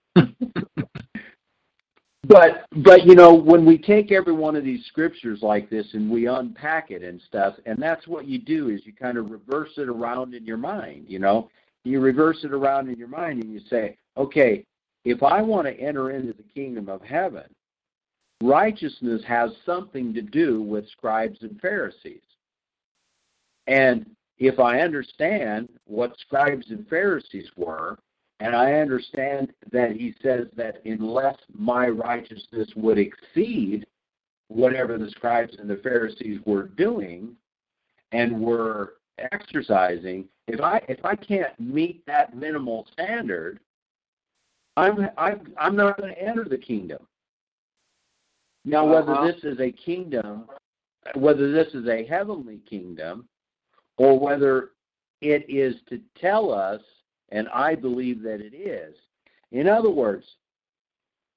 but 2.28 2.66
but 2.84 3.06
you 3.06 3.14
know 3.14 3.34
when 3.34 3.64
we 3.64 3.78
take 3.78 4.12
every 4.12 4.32
one 4.32 4.54
of 4.54 4.64
these 4.64 4.84
scriptures 4.86 5.40
like 5.42 5.70
this 5.70 5.86
and 5.94 6.10
we 6.10 6.26
unpack 6.26 6.90
it 6.90 7.02
and 7.02 7.20
stuff 7.26 7.54
and 7.64 7.80
that's 7.80 8.06
what 8.06 8.26
you 8.26 8.38
do 8.38 8.68
is 8.68 8.82
you 8.84 8.92
kind 8.92 9.16
of 9.16 9.30
reverse 9.30 9.70
it 9.78 9.88
around 9.88 10.34
in 10.34 10.44
your 10.44 10.58
mind 10.58 11.06
you 11.08 11.18
know 11.18 11.48
you 11.84 12.00
reverse 12.00 12.44
it 12.44 12.52
around 12.52 12.88
in 12.88 12.98
your 12.98 13.08
mind 13.08 13.42
and 13.42 13.52
you 13.52 13.60
say 13.70 13.96
okay 14.16 14.64
if 15.04 15.22
i 15.22 15.40
want 15.40 15.66
to 15.66 15.80
enter 15.80 16.10
into 16.10 16.34
the 16.34 16.42
kingdom 16.54 16.88
of 16.88 17.00
heaven 17.02 17.44
righteousness 18.42 19.22
has 19.26 19.50
something 19.66 20.14
to 20.14 20.22
do 20.22 20.62
with 20.62 20.88
scribes 20.90 21.38
and 21.42 21.60
pharisees 21.60 22.22
and 23.66 24.06
if 24.38 24.58
i 24.60 24.80
understand 24.80 25.68
what 25.84 26.16
scribes 26.20 26.70
and 26.70 26.86
pharisees 26.88 27.48
were 27.56 27.98
and 28.40 28.54
I 28.54 28.74
understand 28.74 29.52
that 29.72 29.92
he 29.92 30.14
says 30.22 30.46
that 30.56 30.80
unless 30.84 31.36
my 31.52 31.88
righteousness 31.88 32.68
would 32.76 32.98
exceed 32.98 33.86
whatever 34.48 34.96
the 34.96 35.10
scribes 35.10 35.56
and 35.58 35.68
the 35.68 35.76
Pharisees 35.78 36.40
were 36.46 36.68
doing 36.68 37.34
and 38.12 38.40
were 38.40 38.94
exercising, 39.32 40.26
if 40.46 40.60
I 40.60 40.80
if 40.88 41.04
I 41.04 41.16
can't 41.16 41.58
meet 41.58 42.06
that 42.06 42.36
minimal 42.36 42.86
standard, 42.92 43.58
I'm 44.76 45.10
I'm, 45.18 45.52
I'm 45.58 45.76
not 45.76 45.98
going 45.98 46.14
to 46.14 46.22
enter 46.22 46.44
the 46.44 46.58
kingdom. 46.58 47.06
Now, 48.64 48.86
whether 48.86 49.12
Uh-huh. 49.12 49.32
this 49.32 49.44
is 49.44 49.60
a 49.60 49.72
kingdom, 49.72 50.48
whether 51.14 51.50
this 51.50 51.74
is 51.74 51.86
a 51.88 52.04
heavenly 52.04 52.58
kingdom, 52.58 53.28
or 53.96 54.18
whether 54.18 54.72
it 55.20 55.48
is 55.48 55.80
to 55.88 56.00
tell 56.14 56.52
us 56.52 56.82
and 57.30 57.48
I 57.48 57.74
believe 57.74 58.22
that 58.22 58.40
it 58.40 58.54
is. 58.54 58.96
In 59.52 59.68
other 59.68 59.90
words, 59.90 60.36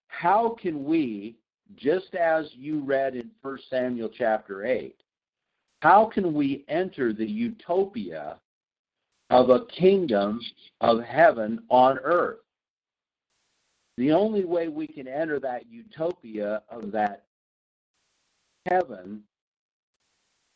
how 0.07 0.49
can 0.49 0.85
we, 0.85 1.37
just 1.75 2.15
as 2.15 2.53
you 2.53 2.81
read 2.81 3.15
in 3.15 3.31
1 3.41 3.59
Samuel 3.69 4.09
chapter 4.09 4.65
8, 4.65 4.95
how 5.81 6.05
can 6.05 6.33
we 6.33 6.63
enter 6.67 7.11
the 7.13 7.25
utopia 7.25 8.39
of 9.29 9.49
a 9.49 9.65
kingdom 9.65 10.39
of 10.81 11.01
heaven 11.01 11.63
on 11.69 11.97
earth? 11.99 12.39
The 13.97 14.11
only 14.11 14.45
way 14.45 14.67
we 14.67 14.87
can 14.87 15.07
enter 15.07 15.39
that 15.39 15.69
utopia 15.69 16.63
of 16.69 16.91
that 16.91 17.23
heaven 18.65 19.23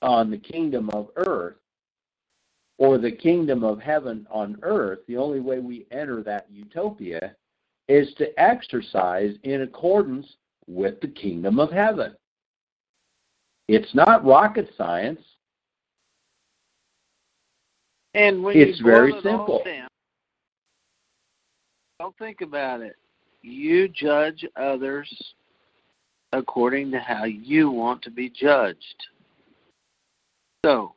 on 0.02 0.30
the 0.32 0.38
kingdom 0.38 0.90
of 0.92 1.10
earth 1.16 1.56
or 2.78 2.98
the 2.98 3.12
kingdom 3.12 3.64
of 3.64 3.80
heaven 3.80 4.28
on 4.30 4.58
earth, 4.62 5.00
the 5.08 5.18
only 5.18 5.40
way 5.40 5.60
we 5.60 5.86
enter 5.92 6.22
that 6.24 6.48
utopia 6.50 7.36
is 7.88 8.14
to 8.16 8.40
exercise 8.40 9.36
in 9.44 9.62
accordance 9.62 10.36
with 10.68 11.00
the 11.02 11.08
kingdom 11.08 11.60
of 11.60 11.72
heaven. 11.72 12.16
It's 13.68 13.94
not 13.96 14.26
rocket 14.26 14.70
science. 14.78 15.22
And 18.14 18.44
when 18.44 18.58
It's 18.58 18.80
you 18.80 18.86
very 18.86 19.14
simple. 19.22 19.62
down, 19.64 19.88
don't 22.00 22.18
think 22.18 22.42
about 22.42 22.82
it. 22.82 22.96
You 23.46 23.88
judge 23.88 24.44
others 24.56 25.08
according 26.34 26.90
to 26.92 27.00
how 27.00 27.26
you 27.26 27.70
want 27.70 28.02
to 28.02 28.10
be 28.10 28.28
judged. 28.28 29.06
So 30.66 30.96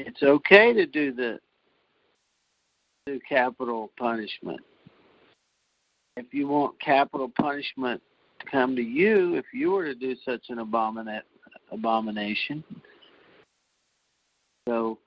it's 0.00 0.20
okay 0.24 0.72
to 0.72 0.84
do 0.84 1.12
the 1.12 1.38
do 3.06 3.20
capital 3.20 3.92
punishment. 3.96 4.58
If 6.16 6.34
you 6.34 6.48
want 6.48 6.80
capital 6.80 7.30
punishment 7.40 8.02
to 8.40 8.46
come 8.46 8.74
to 8.74 8.82
you, 8.82 9.36
if 9.36 9.44
you 9.54 9.70
were 9.70 9.84
to 9.84 9.94
do 9.94 10.16
such 10.24 10.46
an 10.48 10.56
abomina- 10.58 11.22
abomination, 11.70 12.64
so 14.68 14.98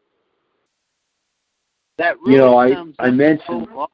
that 1.97 2.17
really 2.21 2.35
You 2.35 2.37
know, 2.37 2.57
I- 2.57 2.93
I 2.99 3.11
mentioned- 3.11 3.67
law. 3.73 3.89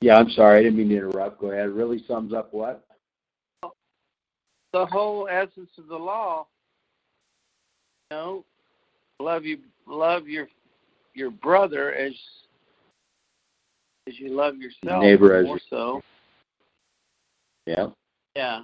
Yeah, 0.00 0.16
I'm 0.16 0.30
sorry, 0.30 0.58
I 0.58 0.62
didn't 0.62 0.78
mean 0.78 0.90
to 0.90 0.96
interrupt. 0.96 1.40
Go 1.40 1.50
ahead. 1.50 1.66
It 1.66 1.72
really 1.72 2.04
sums 2.06 2.34
up 2.34 2.52
what? 2.52 2.86
the 4.76 4.86
whole 4.86 5.26
essence 5.30 5.70
of 5.78 5.86
the 5.88 5.96
law. 5.96 6.46
You 8.10 8.16
know, 8.16 8.44
love 9.20 9.44
you, 9.44 9.58
love 9.86 10.28
your 10.28 10.48
your 11.14 11.30
brother 11.30 11.94
as 11.94 12.12
as 14.06 14.18
you 14.18 14.28
love 14.28 14.56
yourself. 14.58 15.02
Neighbor 15.02 15.34
as 15.34 15.46
more 15.46 15.60
so. 15.70 16.02
Yeah. 17.66 17.86
Yeah. 18.36 18.62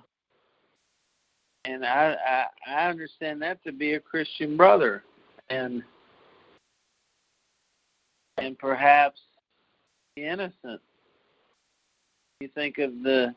And 1.65 1.85
I, 1.85 2.15
I 2.27 2.71
I 2.71 2.91
understand 2.91 3.41
that 3.41 3.65
to 3.65 3.73
be 3.73 3.95
a 3.95 4.01
Christian 4.01 4.57
brother, 4.57 5.05
and 5.49 5.83
and 8.37 8.59
perhaps 8.59 9.21
innocent. 10.17 10.83
You 12.43 12.49
think 12.57 12.79
of 12.79 12.91
the 13.05 13.33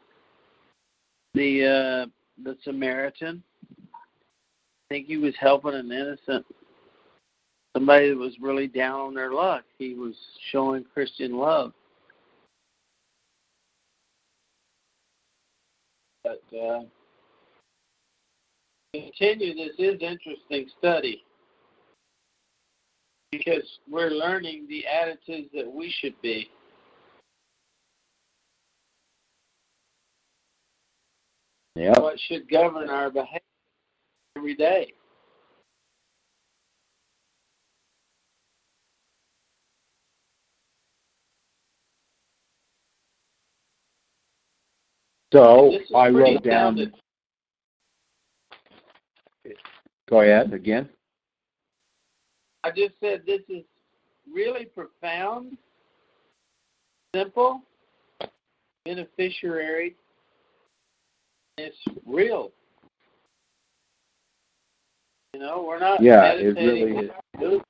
the 1.35 1.63
uh, 1.63 2.05
the 2.43 2.57
Samaritan. 2.63 3.43
I 3.79 3.93
think 4.89 5.05
he 5.05 5.17
was 5.17 5.35
helping 5.39 5.75
an 5.75 5.91
innocent 5.91 6.43
somebody 7.77 8.09
that 8.09 8.17
was 8.17 8.33
really 8.41 8.65
down 8.65 8.99
on 8.99 9.13
their 9.13 9.31
luck. 9.31 9.63
He 9.77 9.93
was 9.93 10.15
showing 10.51 10.85
Christian 10.91 11.37
love. 11.37 11.73
But 16.23 16.41
uh, 16.59 16.81
continue. 18.91 19.53
This 19.53 19.75
is 19.77 20.01
interesting 20.01 20.67
study 20.79 21.23
because 23.31 23.77
we're 23.87 24.09
learning 24.09 24.65
the 24.67 24.83
attitudes 24.87 25.49
that 25.53 25.71
we 25.71 25.93
should 25.99 26.19
be. 26.23 26.49
Yeah. 31.75 31.99
What 31.99 32.19
should 32.19 32.49
govern 32.49 32.89
our 32.89 33.09
behavior 33.09 33.39
every 34.37 34.55
day. 34.55 34.93
So 45.33 45.71
I 45.93 46.09
wrote 46.09 46.43
down. 46.43 46.93
Go 50.09 50.21
ahead 50.21 50.53
again. 50.53 50.87
I 52.63 52.71
just 52.71 52.93
said 52.99 53.23
this 53.25 53.41
is 53.49 53.63
really 54.31 54.65
profound, 54.65 55.57
simple, 57.13 57.61
beneficiary. 58.85 59.95
It's 61.57 61.77
real. 62.05 62.51
You 65.33 65.39
know, 65.39 65.63
we're 65.65 65.79
not 65.79 66.01
Yeah, 66.01 66.33
it 66.33 66.55
really 66.57 67.07
is. 67.07 67.61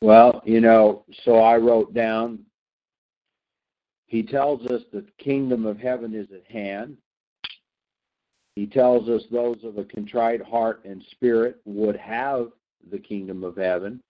Well, 0.00 0.42
you 0.44 0.60
know, 0.60 1.04
so 1.24 1.36
I 1.36 1.56
wrote 1.56 1.94
down. 1.94 2.40
He 4.06 4.22
tells 4.22 4.66
us 4.66 4.82
that 4.92 5.06
the 5.06 5.24
kingdom 5.24 5.64
of 5.64 5.78
heaven 5.78 6.14
is 6.14 6.28
at 6.32 6.46
hand. 6.50 6.96
He 8.54 8.66
tells 8.66 9.08
us 9.08 9.22
those 9.30 9.58
of 9.64 9.78
a 9.78 9.84
contrite 9.84 10.42
heart 10.42 10.84
and 10.84 11.02
spirit 11.10 11.56
would 11.64 11.96
have 11.96 12.50
the 12.90 12.98
kingdom 12.98 13.42
of 13.44 13.56
heaven. 13.56 14.00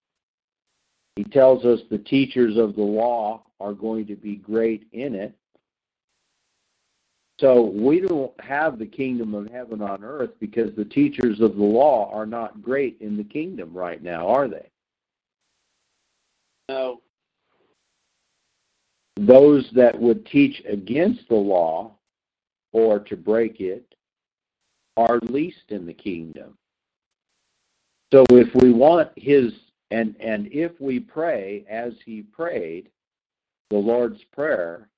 He 1.16 1.24
tells 1.24 1.64
us 1.64 1.80
the 1.90 1.98
teachers 1.98 2.56
of 2.56 2.74
the 2.74 2.82
law 2.82 3.42
are 3.60 3.72
going 3.72 4.06
to 4.06 4.16
be 4.16 4.36
great 4.36 4.86
in 4.92 5.14
it. 5.14 5.34
So 7.40 7.62
we 7.62 8.00
don't 8.00 8.32
have 8.40 8.78
the 8.78 8.86
kingdom 8.86 9.34
of 9.34 9.50
heaven 9.50 9.82
on 9.82 10.04
earth 10.04 10.30
because 10.40 10.74
the 10.74 10.84
teachers 10.84 11.40
of 11.40 11.56
the 11.56 11.62
law 11.62 12.12
are 12.12 12.26
not 12.26 12.62
great 12.62 12.96
in 13.00 13.16
the 13.16 13.24
kingdom 13.24 13.72
right 13.72 14.02
now, 14.02 14.28
are 14.28 14.48
they? 14.48 14.68
No. 16.68 17.00
Those 19.16 19.68
that 19.74 19.98
would 19.98 20.26
teach 20.26 20.62
against 20.68 21.28
the 21.28 21.34
law 21.34 21.92
or 22.72 23.00
to 23.00 23.16
break 23.16 23.60
it 23.60 23.84
are 24.96 25.18
least 25.22 25.70
in 25.70 25.86
the 25.86 25.94
kingdom. 25.94 26.56
So 28.12 28.24
if 28.30 28.54
we 28.62 28.72
want 28.72 29.10
his 29.16 29.52
and 29.94 30.16
and 30.18 30.48
if 30.50 30.72
we 30.80 30.98
pray 30.98 31.64
as 31.70 31.92
he 32.04 32.22
prayed 32.22 32.88
the 33.70 33.76
Lord's 33.76 34.22
prayer 34.32 34.88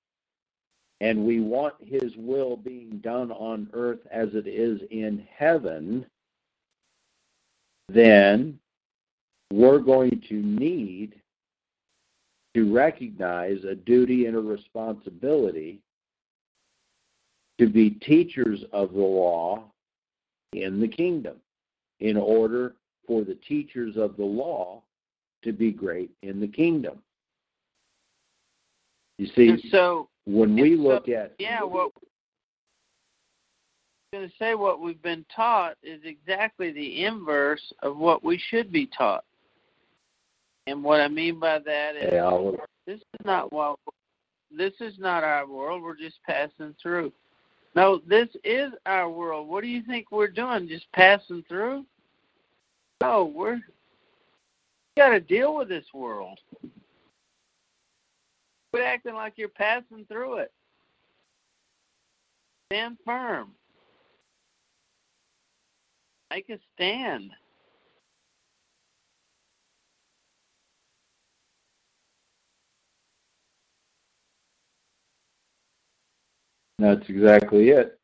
and 1.03 1.27
we 1.27 1.41
want 1.41 1.75
his 1.81 2.17
will 2.17 2.57
being 2.57 2.99
done 3.03 3.31
on 3.31 3.69
earth 3.75 4.01
as 4.11 4.29
it 4.33 4.47
is 4.47 4.81
in 4.91 5.27
heaven 5.37 6.07
then 7.89 8.59
we're 9.53 9.79
going 9.79 10.23
to 10.29 10.35
need 10.35 11.21
to 12.55 12.73
recognize 12.73 13.63
a 13.65 13.75
duty 13.75 14.25
and 14.25 14.35
a 14.35 14.41
responsibility 14.41 15.79
to 17.59 17.69
be 17.69 17.91
teachers 17.91 18.65
of 18.73 18.93
the 18.93 18.99
law 18.99 19.63
in 20.55 20.81
the 20.81 20.89
kingdom 20.89 21.37
in 22.01 22.17
order 22.17 22.75
for 23.07 23.25
the 23.25 23.39
teachers 23.47 23.99
of 23.99 24.17
the 24.17 24.25
law 24.25 24.83
to 25.47 25.53
be 25.53 25.71
great 25.73 26.11
in 26.23 26.41
the 26.41 26.47
kingdom. 26.49 26.99
You 29.19 29.29
And 29.37 29.61
see, 29.61 29.71
so, 29.71 30.09
when 30.27 30.55
we 30.55 30.73
and 30.75 30.83
so- 30.83 30.89
look 30.89 31.09
at 31.09 31.33
yeah, 31.39 31.63
what 31.63 31.93
I'm 34.13 34.21
going 34.21 34.29
to 34.29 34.35
say 34.39 34.55
what 34.55 34.81
we've 34.81 35.03
been 35.03 35.25
taught 35.35 35.77
is 35.83 36.01
exactly 36.05 36.71
the 36.73 37.05
inverse 37.05 37.73
of 37.83 37.97
what 37.97 38.23
we 38.23 38.39
should 38.51 38.71
be 38.71 38.87
taught. 38.87 39.25
And 40.67 40.83
what 40.83 41.01
I 41.01 41.09
mean 41.09 41.39
by 41.39 41.61
that 41.61 41.97
is 41.97 42.13
Yeah, 42.13 42.51
this 42.87 42.99
is 42.99 43.25
not 43.25 43.53
what 43.53 43.79
this 44.57 44.73
is 44.81 44.95
not 44.99 45.23
our 45.25 45.47
world. 45.49 45.83
We're 45.83 45.97
just 45.97 46.17
passing 46.25 46.75
through. 46.81 47.13
No, 47.75 48.01
this 48.07 48.29
is 48.45 48.73
our 48.87 49.09
world. 49.11 49.49
What 49.49 49.63
do 49.63 49.69
you 49.69 49.83
think 49.83 50.11
we're 50.11 50.29
doing? 50.29 50.67
Just 50.69 50.91
passing 50.93 51.45
through? 51.49 51.85
No, 53.03 53.25
we're 53.25 53.55
we 53.57 53.61
got 54.97 55.11
to 55.11 55.21
deal 55.21 55.55
with 55.55 55.69
this 55.69 55.87
world. 55.93 56.39
Quit 58.73 58.85
acting 58.85 59.15
like 59.15 59.35
you're 59.37 59.49
passing 59.49 60.07
through 60.09 60.39
it. 60.39 60.53
Stand 62.73 62.97
firm. 63.05 63.53
Make 66.31 66.49
a 66.51 66.59
stand. 66.75 67.31
That's 76.79 77.09
exactly 77.09 77.71
it. 77.71 77.99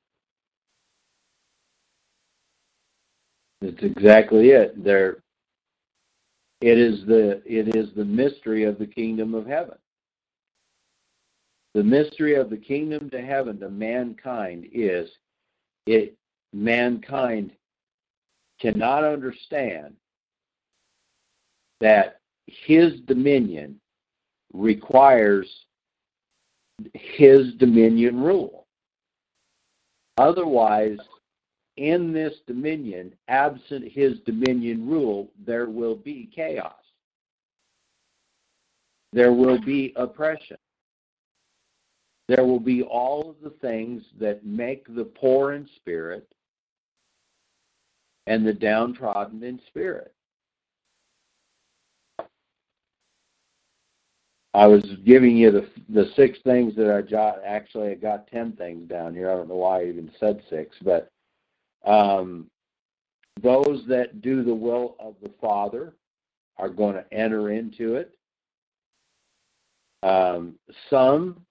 That's 3.60 3.82
exactly 3.82 4.50
it. 4.50 4.82
There 4.82 5.21
it 6.62 6.78
is 6.78 7.04
the 7.06 7.42
it 7.44 7.74
is 7.74 7.90
the 7.96 8.04
mystery 8.04 8.64
of 8.64 8.78
the 8.78 8.86
kingdom 8.86 9.34
of 9.34 9.46
heaven. 9.46 9.76
The 11.74 11.82
mystery 11.82 12.34
of 12.36 12.50
the 12.50 12.56
kingdom 12.56 13.10
to 13.10 13.20
heaven 13.20 13.58
to 13.60 13.68
mankind 13.68 14.68
is 14.72 15.10
it 15.86 16.16
mankind 16.52 17.50
cannot 18.60 19.02
understand 19.04 19.94
that 21.80 22.20
his 22.46 23.00
dominion 23.06 23.80
requires 24.52 25.48
his 26.94 27.54
dominion 27.54 28.20
rule. 28.20 28.66
Otherwise, 30.16 30.98
in 31.76 32.12
this 32.12 32.34
dominion, 32.46 33.14
absent 33.28 33.90
his 33.90 34.18
dominion 34.26 34.88
rule, 34.88 35.30
there 35.46 35.68
will 35.68 35.96
be 35.96 36.30
chaos. 36.34 36.74
There 39.12 39.32
will 39.32 39.60
be 39.60 39.92
oppression. 39.96 40.56
There 42.28 42.44
will 42.44 42.60
be 42.60 42.82
all 42.82 43.30
of 43.30 43.36
the 43.42 43.56
things 43.58 44.02
that 44.18 44.44
make 44.44 44.86
the 44.94 45.04
poor 45.04 45.52
in 45.52 45.68
spirit 45.76 46.26
and 48.26 48.46
the 48.46 48.52
downtrodden 48.52 49.42
in 49.42 49.60
spirit. 49.66 50.14
I 54.54 54.66
was 54.66 54.84
giving 55.04 55.36
you 55.36 55.50
the 55.50 55.68
the 55.88 56.10
six 56.14 56.38
things 56.44 56.74
that 56.76 56.90
I 56.94 57.00
got. 57.02 57.42
Actually, 57.44 57.90
I 57.90 57.94
got 57.94 58.26
ten 58.26 58.52
things 58.52 58.88
down 58.88 59.14
here. 59.14 59.30
I 59.30 59.34
don't 59.34 59.48
know 59.48 59.56
why 59.56 59.80
I 59.80 59.84
even 59.84 60.10
said 60.20 60.42
six, 60.50 60.76
but 60.82 61.11
um, 61.84 62.48
those 63.42 63.84
that 63.88 64.20
do 64.20 64.42
the 64.42 64.54
will 64.54 64.96
of 65.00 65.14
the 65.22 65.32
Father 65.40 65.94
are 66.58 66.68
going 66.68 66.94
to 66.94 67.14
enter 67.14 67.50
into 67.50 67.96
it. 67.96 68.14
Um, 70.02 70.56
some, 70.90 71.44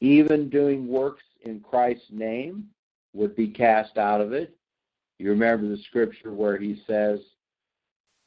even 0.00 0.48
doing 0.48 0.88
works 0.88 1.24
in 1.42 1.60
Christ's 1.60 2.10
name, 2.10 2.66
would 3.14 3.34
be 3.34 3.48
cast 3.48 3.98
out 3.98 4.20
of 4.20 4.32
it. 4.32 4.54
You 5.18 5.30
remember 5.30 5.68
the 5.68 5.82
scripture 5.82 6.32
where 6.32 6.56
he 6.56 6.82
says, 6.86 7.20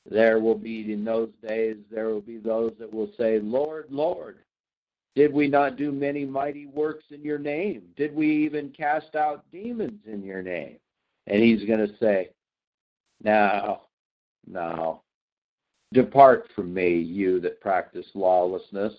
There 0.10 0.40
will 0.40 0.58
be 0.58 0.92
in 0.92 1.06
those 1.06 1.32
days, 1.48 1.78
there 1.90 2.10
will 2.10 2.22
be 2.22 2.38
those 2.38 2.74
that 2.80 2.94
will 2.94 3.12
say, 3.18 3.40
Lord, 3.40 3.86
Lord, 3.90 4.40
did 5.16 5.34
we 5.34 5.48
not 5.48 5.78
do 5.78 5.92
many 5.92 6.26
mighty 6.26 6.66
works 6.66 7.06
in 7.12 7.24
your 7.24 7.40
name? 7.40 7.84
Did 7.96 8.16
we 8.16 8.28
even 8.46 8.70
cast 8.70 9.16
out 9.16 9.46
demons 9.52 10.02
in 10.06 10.24
your 10.24 10.42
name? 10.42 10.78
And 11.28 11.42
he's 11.42 11.66
going 11.66 11.80
to 11.80 11.98
say, 11.98 12.30
No, 13.24 13.82
no. 14.48 15.02
Depart 15.94 16.48
from 16.56 16.74
me, 16.74 16.98
you 16.98 17.42
that 17.42 17.60
practice 17.60 18.06
lawlessness. 18.14 18.94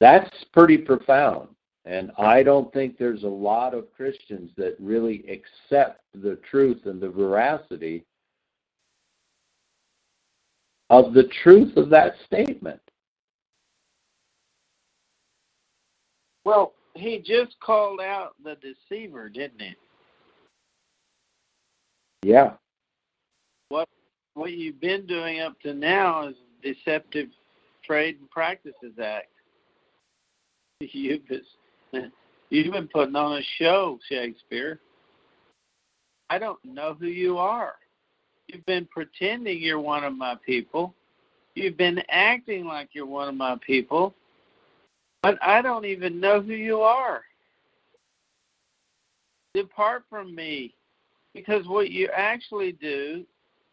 That's 0.00 0.30
pretty 0.52 0.78
profound. 0.78 1.48
And 1.86 2.10
I 2.18 2.42
don't 2.42 2.72
think 2.72 2.98
there's 2.98 3.22
a 3.22 3.28
lot 3.28 3.74
of 3.74 3.90
Christians 3.92 4.50
that 4.56 4.76
really 4.78 5.24
accept 5.28 6.02
the 6.14 6.38
truth 6.50 6.82
and 6.84 7.00
the 7.00 7.08
veracity 7.08 8.04
of 10.90 11.14
the 11.14 11.30
truth 11.42 11.76
of 11.76 11.88
that 11.90 12.14
statement. 12.26 12.80
Well, 16.44 16.74
he 16.94 17.18
just 17.18 17.58
called 17.60 18.00
out 18.00 18.34
the 18.42 18.56
deceiver, 18.56 19.28
didn't 19.28 19.60
he? 19.60 19.74
Yeah. 22.22 22.52
What 23.68 23.88
what 24.34 24.52
you've 24.52 24.80
been 24.80 25.06
doing 25.06 25.40
up 25.40 25.60
to 25.60 25.74
now 25.74 26.28
is 26.28 26.34
Deceptive 26.62 27.28
Trade 27.84 28.18
and 28.20 28.30
Practices 28.30 28.98
Act. 29.02 29.28
You've 30.80 31.26
been, 31.28 31.42
you've 32.50 32.72
been 32.72 32.88
putting 32.88 33.16
on 33.16 33.38
a 33.38 33.42
show, 33.58 33.98
Shakespeare. 34.08 34.80
I 36.30 36.38
don't 36.38 36.62
know 36.64 36.96
who 36.98 37.06
you 37.08 37.36
are. 37.38 37.74
You've 38.46 38.64
been 38.64 38.86
pretending 38.86 39.60
you're 39.60 39.80
one 39.80 40.04
of 40.04 40.16
my 40.16 40.36
people. 40.46 40.94
You've 41.54 41.76
been 41.76 42.00
acting 42.08 42.64
like 42.64 42.90
you're 42.92 43.06
one 43.06 43.28
of 43.28 43.34
my 43.34 43.56
people. 43.66 44.14
But 45.22 45.38
I 45.42 45.60
don't 45.60 45.84
even 45.84 46.18
know 46.20 46.40
who 46.40 46.52
you 46.52 46.80
are. 46.80 47.22
Depart 49.54 50.04
from 50.08 50.34
me. 50.34 50.74
Because 51.34 51.66
what 51.66 51.90
you 51.90 52.08
actually 52.14 52.72
do 52.72 53.24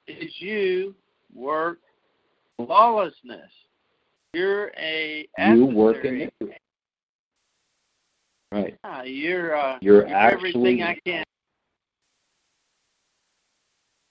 is 0.08 0.32
you 0.40 0.94
work 1.34 1.80
lawlessness. 2.60 3.52
You're 4.34 4.72
a 4.78 5.28
you 5.38 5.66
work 5.66 6.06
in 6.06 6.22
it. 6.22 6.34
Right. 8.52 8.78
Yeah, 8.84 9.04
you're 9.04 9.56
uh, 9.56 9.78
you're 9.82 10.08
you 10.08 10.14
actually 10.14 10.82
everything 10.82 10.84
I 10.84 10.98
can. 11.06 11.24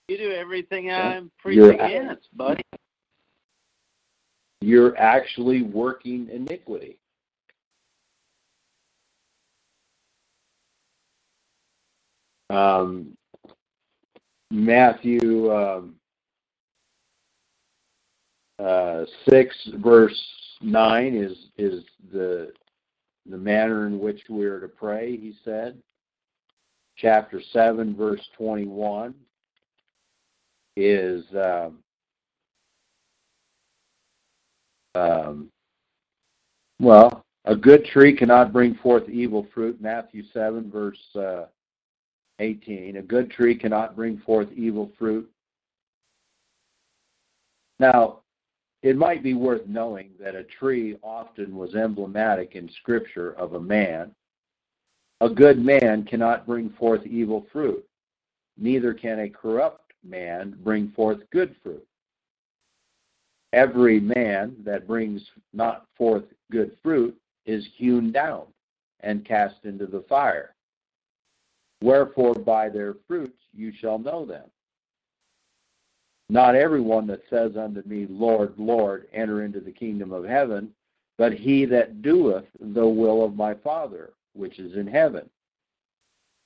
You 0.09 0.19
do 0.19 0.33
everything 0.33 0.91
I'm 0.91 1.31
You're 1.45 1.73
preaching 1.73 1.81
against, 1.81 2.37
buddy. 2.37 2.63
You're 4.61 4.97
actually 4.99 5.63
working 5.63 6.29
iniquity. 6.31 6.99
Um, 12.51 13.17
Matthew 14.51 15.53
um, 15.53 15.95
uh, 18.59 19.05
six 19.29 19.57
verse 19.77 20.17
nine 20.61 21.15
is 21.15 21.37
is 21.59 21.85
the 22.13 22.53
the 23.29 23.37
manner 23.37 23.87
in 23.87 23.99
which 23.99 24.23
we 24.29 24.45
are 24.47 24.61
to 24.61 24.69
pray. 24.69 25.17
He 25.17 25.35
said. 25.45 25.77
Chapter 26.97 27.43
seven 27.53 27.95
verse 27.95 28.27
twenty 28.39 28.65
one 28.65 29.15
is 30.77 31.25
um, 31.35 31.79
um, 34.95 35.51
well, 36.81 37.25
a 37.45 37.55
good 37.55 37.85
tree 37.85 38.17
cannot 38.17 38.53
bring 38.53 38.77
forth 38.77 39.09
evil 39.09 39.47
fruit. 39.53 39.81
Matthew 39.81 40.23
seven 40.33 40.71
verse. 40.71 40.99
Uh, 41.15 41.47
18. 42.39 42.97
A 42.97 43.03
good 43.03 43.31
tree 43.31 43.57
cannot 43.57 43.97
bring 43.97 44.19
forth 44.19 44.49
evil 44.55 44.91
fruit. 44.99 45.31
Now, 47.79 48.21
it 48.83 48.97
might 48.97 49.23
be 49.23 49.35
worth 49.35 49.67
knowing 49.67 50.11
that 50.21 50.35
a 50.35 50.45
tree 50.45 50.97
often 51.03 51.57
was 51.57 51.75
emblematic 51.75 52.55
in 52.55 52.71
Scripture 52.81 53.33
of 53.33 53.55
a 53.55 53.61
man. 53.61 54.13
A 55.21 55.29
good 55.29 55.59
man 55.59 56.05
cannot 56.05 56.47
bring 56.47 56.71
forth 56.71 57.07
evil 57.07 57.47
fruit, 57.53 57.85
neither 58.59 58.93
can 58.93 59.21
a 59.21 59.31
corrupt 59.31 59.93
man 60.05 60.57
bring 60.63 60.91
forth 60.91 61.19
good 61.33 61.57
fruit. 61.63 61.87
Every 63.53 64.01
man 64.01 64.57
that 64.65 64.87
brings 64.87 65.23
not 65.55 65.87
forth 65.97 66.25
good 66.53 66.77
fruit 66.83 67.17
is 67.47 67.67
hewn 67.77 68.13
down 68.13 68.45
and 69.01 69.25
cast 69.25 69.65
into 69.65 69.87
the 69.87 70.05
fire. 70.09 70.56
Wherefore 71.83 72.35
by 72.35 72.69
their 72.69 72.95
fruits 73.07 73.39
you 73.55 73.73
shall 73.73 73.99
know 73.99 74.25
them. 74.25 74.45
Not 76.29 76.55
everyone 76.57 77.07
that 77.09 77.23
says 77.31 77.57
unto 77.57 77.83
me, 77.87 78.07
Lord, 78.09 78.55
Lord, 78.59 79.09
enter 79.13 79.45
into 79.45 79.61
the 79.61 79.73
kingdom 79.73 80.13
of 80.13 80.25
heaven, 80.25 80.73
but 81.19 81.33
he 81.33 81.65
that 81.67 82.03
doeth 82.03 82.47
the 82.61 82.87
will 82.87 83.25
of 83.25 83.37
my 83.37 83.55
Father, 83.55 84.13
which 84.33 84.59
is 84.59 84.77
in 84.77 84.87
heaven. 84.87 85.29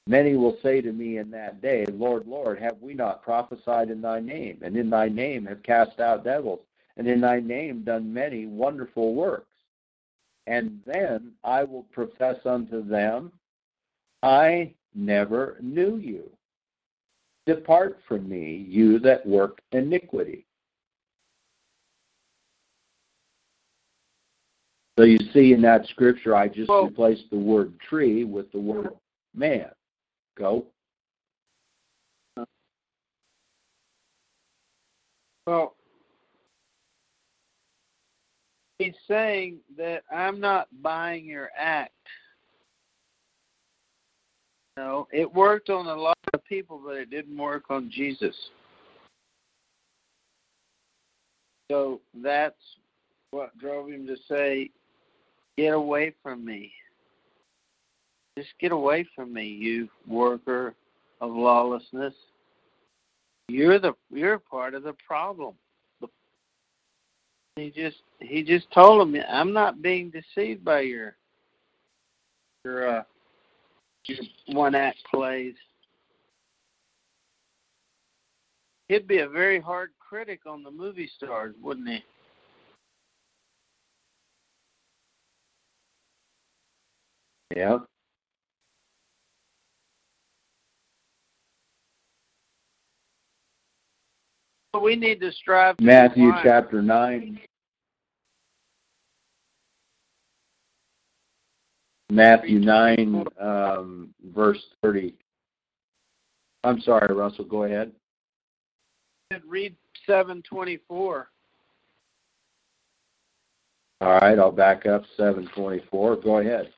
Many 0.07 0.37
will 0.37 0.59
say 0.63 0.81
to 0.81 0.93
me 0.93 1.19
in 1.19 1.31
that 1.31 1.63
day, 1.63 1.87
Lord, 1.87 2.27
Lord, 2.27 2.59
have 2.59 2.77
we 2.81 2.95
not 2.95 3.23
prophesied 3.23 3.91
in 3.91 4.01
thy 4.01 4.21
name, 4.21 4.59
and 4.63 4.77
in 4.77 4.91
thy 4.91 5.09
name 5.09 5.47
have 5.47 5.63
cast 5.63 6.01
out 6.01 6.25
devils, 6.25 6.61
and 6.97 7.07
in 7.07 7.21
thy 7.21 7.41
name 7.41 7.83
done 7.83 8.13
many 8.13 8.47
wonderful 8.47 9.15
works? 9.15 9.47
And 10.47 10.81
then 10.85 11.33
I 11.45 11.65
will 11.65 11.85
profess 11.85 12.39
unto 12.45 12.83
them, 12.83 13.33
I 14.23 14.75
never 14.95 15.57
knew 15.61 15.97
you. 15.97 16.31
Depart 17.47 17.99
from 18.07 18.29
me, 18.29 18.67
you 18.69 18.99
that 19.01 19.27
work 19.27 19.61
iniquity. 19.73 20.47
So 24.99 25.05
you 25.05 25.19
see 25.33 25.53
in 25.55 25.63
that 25.63 25.87
scripture, 25.87 26.37
I 26.37 26.49
just 26.49 26.69
Well- 26.69 26.85
replaced 26.87 27.31
the 27.31 27.39
word 27.39 27.79
tree 27.81 28.25
with 28.25 28.53
the 28.53 28.61
word 28.61 28.95
man. 29.35 29.75
Go. 30.37 30.67
Well, 35.47 35.77
he's 38.79 38.95
saying 39.09 39.61
that 39.77 40.05
I'm 40.11 40.39
not 40.39 40.69
buying 40.83 41.25
your 41.25 41.51
act. 41.57 41.95
No, 44.77 45.09
it 45.13 45.33
worked 45.33 45.69
on 45.69 45.87
a 45.87 45.95
lot 45.95 46.17
of 46.33 46.45
people, 46.45 46.81
but 46.85 46.97
it 46.97 47.11
didn't 47.11 47.37
work 47.37 47.65
on 47.71 47.91
Jesus. 47.91 48.35
So 51.71 52.01
that's 52.15 52.55
what 53.31 53.57
drove 53.59 53.91
him 53.91 54.07
to 54.07 54.17
say, 54.29 54.71
Get 55.57 55.75
away 55.75 56.15
from 56.23 56.45
me. 56.45 56.73
Just 58.39 58.51
get 58.61 58.73
away 58.73 59.07
from 59.15 59.33
me, 59.33 59.47
you 59.47 59.91
worker 60.07 60.75
of 61.21 61.33
lawlessness. 61.33 62.15
You're 63.49 63.79
the 63.79 63.93
you're 64.11 64.39
part 64.39 64.75
of 64.75 64.85
the 64.85 64.95
problem. 65.07 65.55
He 67.57 67.71
just 67.71 67.99
he 68.21 68.43
just 68.43 68.71
told 68.73 69.07
him, 69.07 69.23
I'm 69.29 69.53
not 69.53 69.83
being 69.83 70.11
deceived 70.11 70.65
by 70.65 70.81
your 70.81 71.17
your 72.65 72.89
uh 72.89 73.03
your 74.11 74.57
one 74.57 74.75
act 74.75 74.99
plays. 75.11 75.55
He'd 78.89 79.07
be 79.07 79.19
a 79.19 79.29
very 79.29 79.61
hard 79.61 79.91
critic 80.01 80.41
on 80.47 80.63
the 80.63 80.71
movie 80.71 81.11
stars, 81.17 81.55
wouldn't 81.63 81.89
he? 81.89 82.05
Yeah. 87.55 87.79
We 94.81 94.97
need 94.97 95.21
to 95.21 95.33
strive. 95.33 95.77
To 95.77 95.85
Matthew 95.85 96.33
chapter 96.43 96.81
9. 96.81 97.41
Matthew 102.11 102.59
9, 102.59 103.25
um, 103.41 104.09
verse 104.35 104.59
30. 104.83 105.15
I'm 106.65 106.81
sorry, 106.81 107.15
Russell, 107.15 107.45
go 107.45 107.65
ahead. 107.65 107.93
Read 109.47 109.77
724. 110.07 111.29
All 114.01 114.09
right, 114.15 114.39
I'll 114.39 114.51
back 114.51 114.87
up 114.87 115.05
724. 115.17 116.17
Go 116.17 116.39
ahead. 116.39 116.71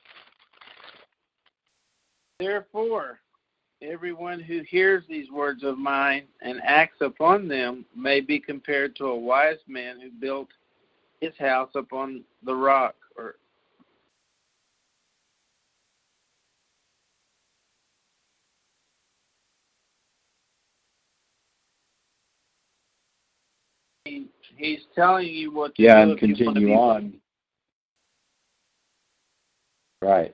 Therefore, 2.39 3.19
everyone 3.81 4.39
who 4.39 4.61
hears 4.61 5.03
these 5.09 5.31
words 5.31 5.63
of 5.63 5.77
mine 5.77 6.25
and 6.41 6.61
acts 6.63 7.01
upon 7.01 7.47
them 7.47 7.85
may 7.95 8.21
be 8.21 8.39
compared 8.39 8.95
to 8.97 9.05
a 9.05 9.17
wise 9.17 9.57
man 9.67 9.99
who 9.99 10.09
built 10.11 10.49
his 11.21 11.33
house 11.39 11.71
upon 11.75 12.23
the 12.43 12.53
rock 12.53 12.95
or 13.15 13.35
he's 24.55 24.81
telling 24.95 25.27
you 25.27 25.53
what 25.53 25.75
to 25.75 25.81
Yeah, 25.81 25.95
do 25.95 26.01
and 26.01 26.09
want 26.09 26.19
to 26.19 26.27
continue 26.27 26.73
on. 26.73 27.13
Right. 30.01 30.33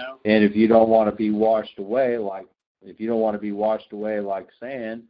know? 0.00 0.18
And 0.24 0.44
if 0.44 0.56
you 0.56 0.68
don't 0.68 0.88
want 0.88 1.10
to 1.10 1.14
be 1.16 1.30
washed 1.30 1.78
away 1.78 2.18
like 2.18 2.46
if 2.82 2.98
you 2.98 3.06
don't 3.06 3.20
want 3.20 3.34
to 3.34 3.40
be 3.40 3.52
washed 3.52 3.92
away 3.92 4.20
like 4.20 4.48
sand, 4.58 5.02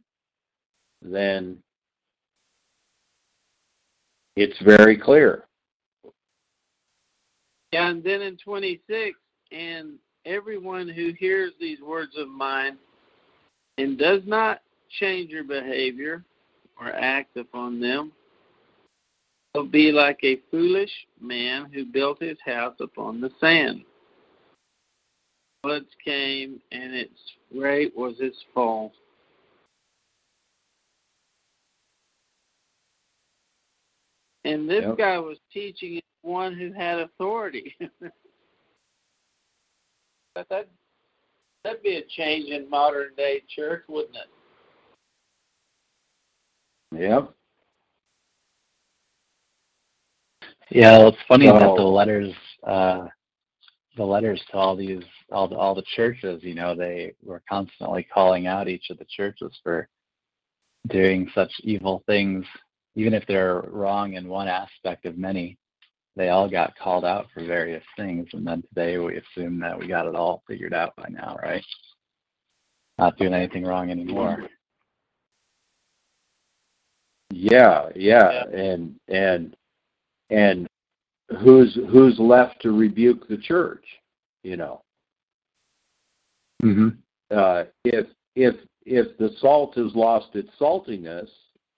then 1.01 1.57
it's 4.35 4.59
very 4.61 4.97
clear. 4.97 5.45
Yeah, 7.71 7.89
and 7.89 8.03
then 8.03 8.21
in 8.21 8.35
26, 8.37 9.17
and 9.53 9.93
everyone 10.25 10.89
who 10.89 11.13
hears 11.17 11.53
these 11.59 11.79
words 11.81 12.11
of 12.17 12.27
mine 12.27 12.77
and 13.77 13.97
does 13.97 14.21
not 14.25 14.61
change 14.99 15.29
your 15.29 15.45
behavior 15.45 16.25
or 16.81 16.91
act 16.93 17.37
upon 17.37 17.79
them 17.79 18.11
will 19.53 19.65
be 19.67 19.91
like 19.91 20.19
a 20.23 20.39
foolish 20.49 20.91
man 21.19 21.69
who 21.71 21.85
built 21.85 22.21
his 22.21 22.37
house 22.43 22.75
upon 22.79 23.21
the 23.21 23.29
sand. 23.39 23.83
Floods 25.63 25.89
came, 26.03 26.59
and 26.71 26.95
its 26.95 27.19
rate 27.53 27.95
was 27.95 28.15
its 28.19 28.37
fall. 28.53 28.91
And 34.43 34.67
this 34.67 34.83
Yep. 34.83 34.97
guy 34.97 35.19
was 35.19 35.37
teaching 35.53 36.01
one 36.23 36.55
who 36.55 36.71
had 36.71 36.97
authority. 36.99 37.75
that 40.35 40.67
that'd 41.63 41.83
be 41.83 41.97
a 41.97 42.01
change 42.05 42.49
in 42.49 42.67
modern 42.67 43.13
day 43.15 43.43
church, 43.47 43.83
wouldn't 43.87 44.15
it? 44.15 44.29
Yep. 46.93 47.33
Yeah, 50.69 50.97
well, 50.99 51.07
it's 51.09 51.17
funny 51.27 51.47
that 51.47 51.75
the 51.75 51.81
letters, 51.83 52.33
uh, 52.65 53.07
the 53.97 54.03
letters 54.03 54.41
to 54.51 54.57
all 54.57 54.75
these, 54.75 55.03
all 55.31 55.47
the, 55.47 55.55
all 55.55 55.75
the 55.75 55.83
churches, 55.95 56.41
you 56.43 56.53
know, 56.53 56.75
they 56.75 57.13
were 57.23 57.43
constantly 57.49 58.07
calling 58.13 58.47
out 58.47 58.69
each 58.69 58.89
of 58.89 58.97
the 58.97 59.05
churches 59.05 59.51
for 59.63 59.89
doing 60.87 61.29
such 61.35 61.51
evil 61.61 62.03
things, 62.05 62.45
even 62.95 63.13
if 63.13 63.25
they're 63.27 63.61
wrong 63.67 64.13
in 64.13 64.27
one 64.27 64.47
aspect 64.47 65.05
of 65.05 65.17
many. 65.17 65.57
They 66.15 66.29
all 66.29 66.49
got 66.49 66.77
called 66.77 67.05
out 67.05 67.27
for 67.33 67.45
various 67.45 67.83
things, 67.95 68.27
and 68.33 68.45
then 68.45 68.61
today 68.63 68.97
we 68.97 69.17
assume 69.17 69.59
that 69.61 69.77
we 69.77 69.87
got 69.87 70.07
it 70.07 70.15
all 70.15 70.43
figured 70.47 70.73
out 70.73 70.93
by 70.97 71.07
now, 71.09 71.37
right? 71.41 71.63
Not 72.97 73.17
doing 73.17 73.33
anything 73.33 73.63
wrong 73.63 73.91
anymore. 73.91 74.43
Yeah, 77.31 77.89
yeah, 77.95 78.43
and 78.53 78.95
and 79.07 79.55
and 80.29 80.67
who's 81.39 81.73
who's 81.89 82.19
left 82.19 82.61
to 82.61 82.71
rebuke 82.71 83.27
the 83.27 83.37
church? 83.37 83.85
You 84.43 84.57
know, 84.57 84.81
Mm-hmm. 86.63 86.89
uh, 87.35 87.63
if 87.85 88.07
if 88.35 88.55
if 88.85 89.17
the 89.17 89.31
salt 89.39 89.75
has 89.75 89.93
lost 89.95 90.35
its 90.35 90.49
saltiness, 90.59 91.29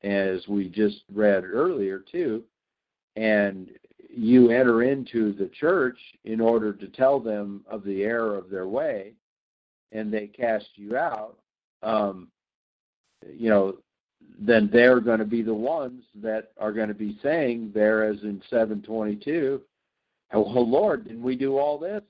as 0.04 0.46
we 0.48 0.68
just 0.68 1.04
read 1.14 1.46
earlier 1.46 2.00
too, 2.00 2.44
and 3.16 3.70
you 4.10 4.52
enter 4.52 4.84
into 4.84 5.34
the 5.34 5.48
church 5.48 5.98
in 6.26 6.42
order 6.42 6.74
to 6.74 6.88
tell 6.88 7.20
them 7.20 7.64
of 7.68 7.84
the 7.84 8.04
error 8.04 8.38
of 8.38 8.50
their 8.50 8.68
way, 8.68 9.14
and 9.92 10.14
they 10.14 10.28
cast 10.28 10.68
you 10.76 10.98
out, 10.98 11.38
um, 11.82 12.28
you 13.32 13.50
know, 13.50 13.78
then 14.40 14.70
they're 14.72 15.00
going 15.00 15.20
to 15.20 15.26
be 15.26 15.42
the 15.42 15.54
ones 15.54 16.04
that 16.22 16.52
are 16.60 16.72
going 16.72 16.88
to 16.88 16.94
be 16.94 17.18
saying 17.24 17.72
there, 17.74 18.04
as 18.04 18.22
in 18.24 18.42
722, 18.50 19.62
oh 20.34 20.42
Lord, 20.42 21.06
didn't 21.06 21.24
we 21.24 21.36
do 21.36 21.58
all 21.58 21.78
this? 21.78 22.02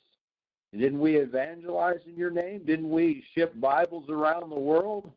Didn't 0.71 0.99
we 0.99 1.17
evangelize 1.17 1.99
in 2.07 2.15
your 2.15 2.31
name? 2.31 2.63
Didn't 2.65 2.89
we 2.89 3.23
ship 3.35 3.53
Bibles 3.59 4.09
around 4.09 4.49
the 4.49 4.59
world? 4.59 5.11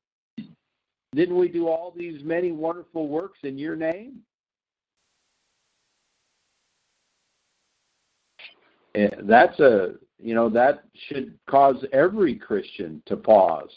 Didn't 1.14 1.38
we 1.38 1.48
do 1.48 1.68
all 1.68 1.94
these 1.96 2.22
many 2.22 2.52
wonderful 2.52 3.08
works 3.08 3.38
in 3.42 3.56
your 3.56 3.74
name? 3.74 4.18
Eh, 8.94 9.08
That's 9.22 9.58
a, 9.60 9.94
you 10.18 10.34
know, 10.34 10.50
that 10.50 10.84
should 11.08 11.38
cause 11.48 11.82
every 11.92 12.34
Christian 12.34 13.02
to 13.06 13.16
pause. 13.16 13.70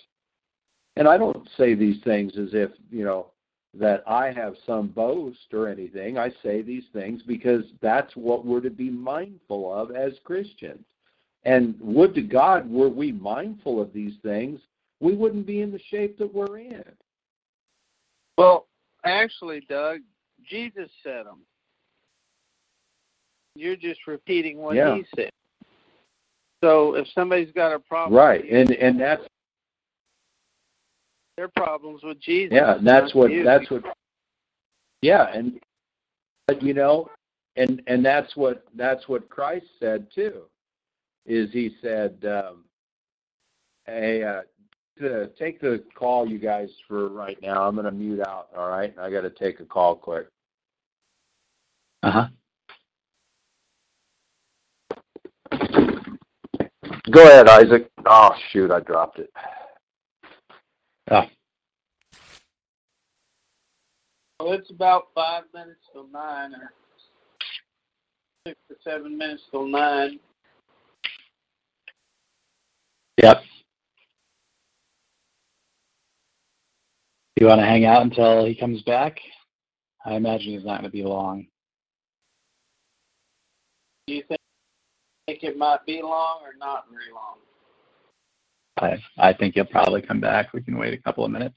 And 1.00 1.08
I 1.08 1.18
don't 1.18 1.48
say 1.58 1.76
these 1.76 2.04
things 2.04 2.34
as 2.38 2.50
if, 2.52 2.72
you 2.92 3.06
know, 3.06 3.28
that 3.74 4.04
I 4.06 4.32
have 4.34 4.56
some 4.66 4.88
boast 4.88 5.54
or 5.54 5.70
anything. 5.70 6.18
I 6.18 6.30
say 6.44 6.62
these 6.62 6.84
things 6.92 7.22
because 7.26 7.64
that's 7.82 8.14
what 8.18 8.46
we're 8.46 8.60
to 8.60 8.70
be 8.70 8.90
mindful 8.90 9.74
of 9.74 9.92
as 9.96 10.12
Christians. 10.26 10.86
And 11.46 11.76
would 11.80 12.14
to 12.16 12.22
God, 12.22 12.70
were 12.70 12.90
we 12.90 13.14
mindful 13.14 13.82
of 13.82 13.94
these 13.94 14.16
things, 14.24 14.60
we 15.00 15.16
wouldn't 15.16 15.48
be 15.48 15.62
in 15.62 15.72
the 15.72 15.80
shape 15.90 16.18
that 16.18 16.34
we're 16.34 16.60
in. 16.60 16.84
Well, 18.38 18.68
actually, 19.06 19.62
Doug, 19.70 20.00
Jesus 20.44 20.90
said 21.02 21.26
them. 21.26 21.44
You're 23.56 23.78
just 23.78 24.06
repeating 24.06 24.58
what 24.58 24.76
Yeah. 24.76 24.98
he 24.98 25.06
said. 25.16 25.30
So 26.62 26.96
if 26.96 27.08
somebody's 27.16 27.54
got 27.54 27.72
a 27.72 27.80
problem, 27.80 28.20
Right. 28.20 28.44
And 28.50 28.72
and 28.72 29.00
that's 29.00 29.26
their 31.40 31.48
problems 31.48 32.04
with 32.04 32.20
Jesus. 32.20 32.54
yeah, 32.54 32.76
and 32.76 32.86
that's 32.86 33.16
what 33.16 33.32
you. 33.32 33.46
that's 33.46 33.72
what 33.72 33.84
Yeah, 35.02 35.32
and 35.34 35.58
but 36.48 36.62
you 36.62 36.74
know, 36.74 37.10
and 37.56 37.82
and 37.88 38.06
that's 38.06 38.36
what 38.36 38.66
that's 38.76 39.08
what 39.08 39.30
Christ 39.30 39.66
said 39.80 40.08
too. 40.14 40.42
Is 41.26 41.50
he 41.54 41.76
said 41.82 42.18
um 42.26 42.66
hey 43.86 44.22
uh 44.22 44.42
to 45.00 45.28
take 45.40 45.62
the 45.62 45.82
call 45.96 46.28
you 46.28 46.40
guys 46.40 46.68
for 46.90 47.08
right 47.08 47.38
now. 47.42 47.66
I'm 47.66 47.76
going 47.76 47.86
to 47.86 47.92
mute 47.92 48.20
out, 48.20 48.50
all 48.54 48.68
right? 48.68 48.94
I 49.00 49.10
got 49.10 49.22
to 49.22 49.30
take 49.30 49.62
a 49.62 49.66
call 49.66 49.96
quick. 49.96 50.28
Uh 52.04 52.12
huh. 52.12 52.28
Go 57.10 57.24
ahead, 57.24 57.48
Isaac. 57.48 57.90
Oh 58.06 58.32
shoot, 58.52 58.72
I 58.72 58.82
dropped 58.82 59.20
it. 59.20 59.32
Oh, 61.12 61.24
Well, 64.40 64.54
it's 64.54 64.70
about 64.70 65.08
five 65.16 65.44
minutes 65.54 65.80
till 65.92 66.08
nine, 66.08 66.54
or 66.54 66.72
six 68.48 68.60
to 68.70 68.76
seven 68.84 69.18
minutes 69.18 69.42
till 69.50 69.68
nine. 69.68 70.20
Yep. 73.24 73.42
You 77.38 77.48
want 77.48 77.60
to 77.60 77.66
hang 77.66 77.86
out 77.86 78.04
until 78.04 78.46
he 78.46 78.54
comes 78.54 78.84
back? 78.84 79.20
I 80.06 80.14
imagine 80.14 80.54
he's 80.54 80.64
not 80.64 80.82
going 80.82 80.92
to 80.92 80.96
be 80.96 81.04
long. 81.04 81.48
Do 84.08 84.14
you 84.14 84.24
think, 84.28 84.40
think 85.26 85.44
it 85.44 85.58
might 85.58 85.86
be 85.88 86.02
long 86.04 86.42
or 86.44 86.54
not 86.58 86.86
very 86.92 87.12
long? 87.14 87.38
I 88.80 88.98
I 89.18 89.34
think 89.34 89.56
he'll 89.56 89.66
probably 89.66 90.02
come 90.02 90.22
back. 90.22 90.54
We 90.54 90.62
can 90.62 90.78
wait 90.78 90.94
a 90.94 91.02
couple 91.02 91.26
of 91.26 91.32
minutes. 91.32 91.56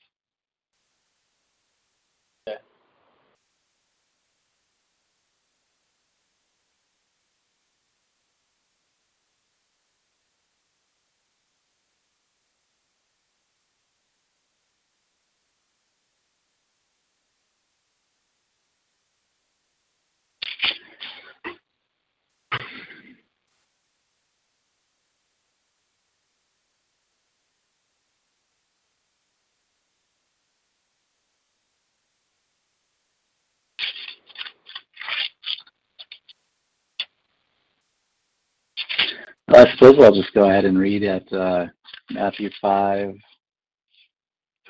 I 39.55 39.71
suppose 39.73 39.97
I'll 40.01 40.15
just 40.15 40.33
go 40.33 40.49
ahead 40.49 40.65
and 40.65 40.79
read 40.79 41.03
at 41.03 41.31
uh, 41.31 41.67
Matthew 42.11 42.49
5, 42.61 43.15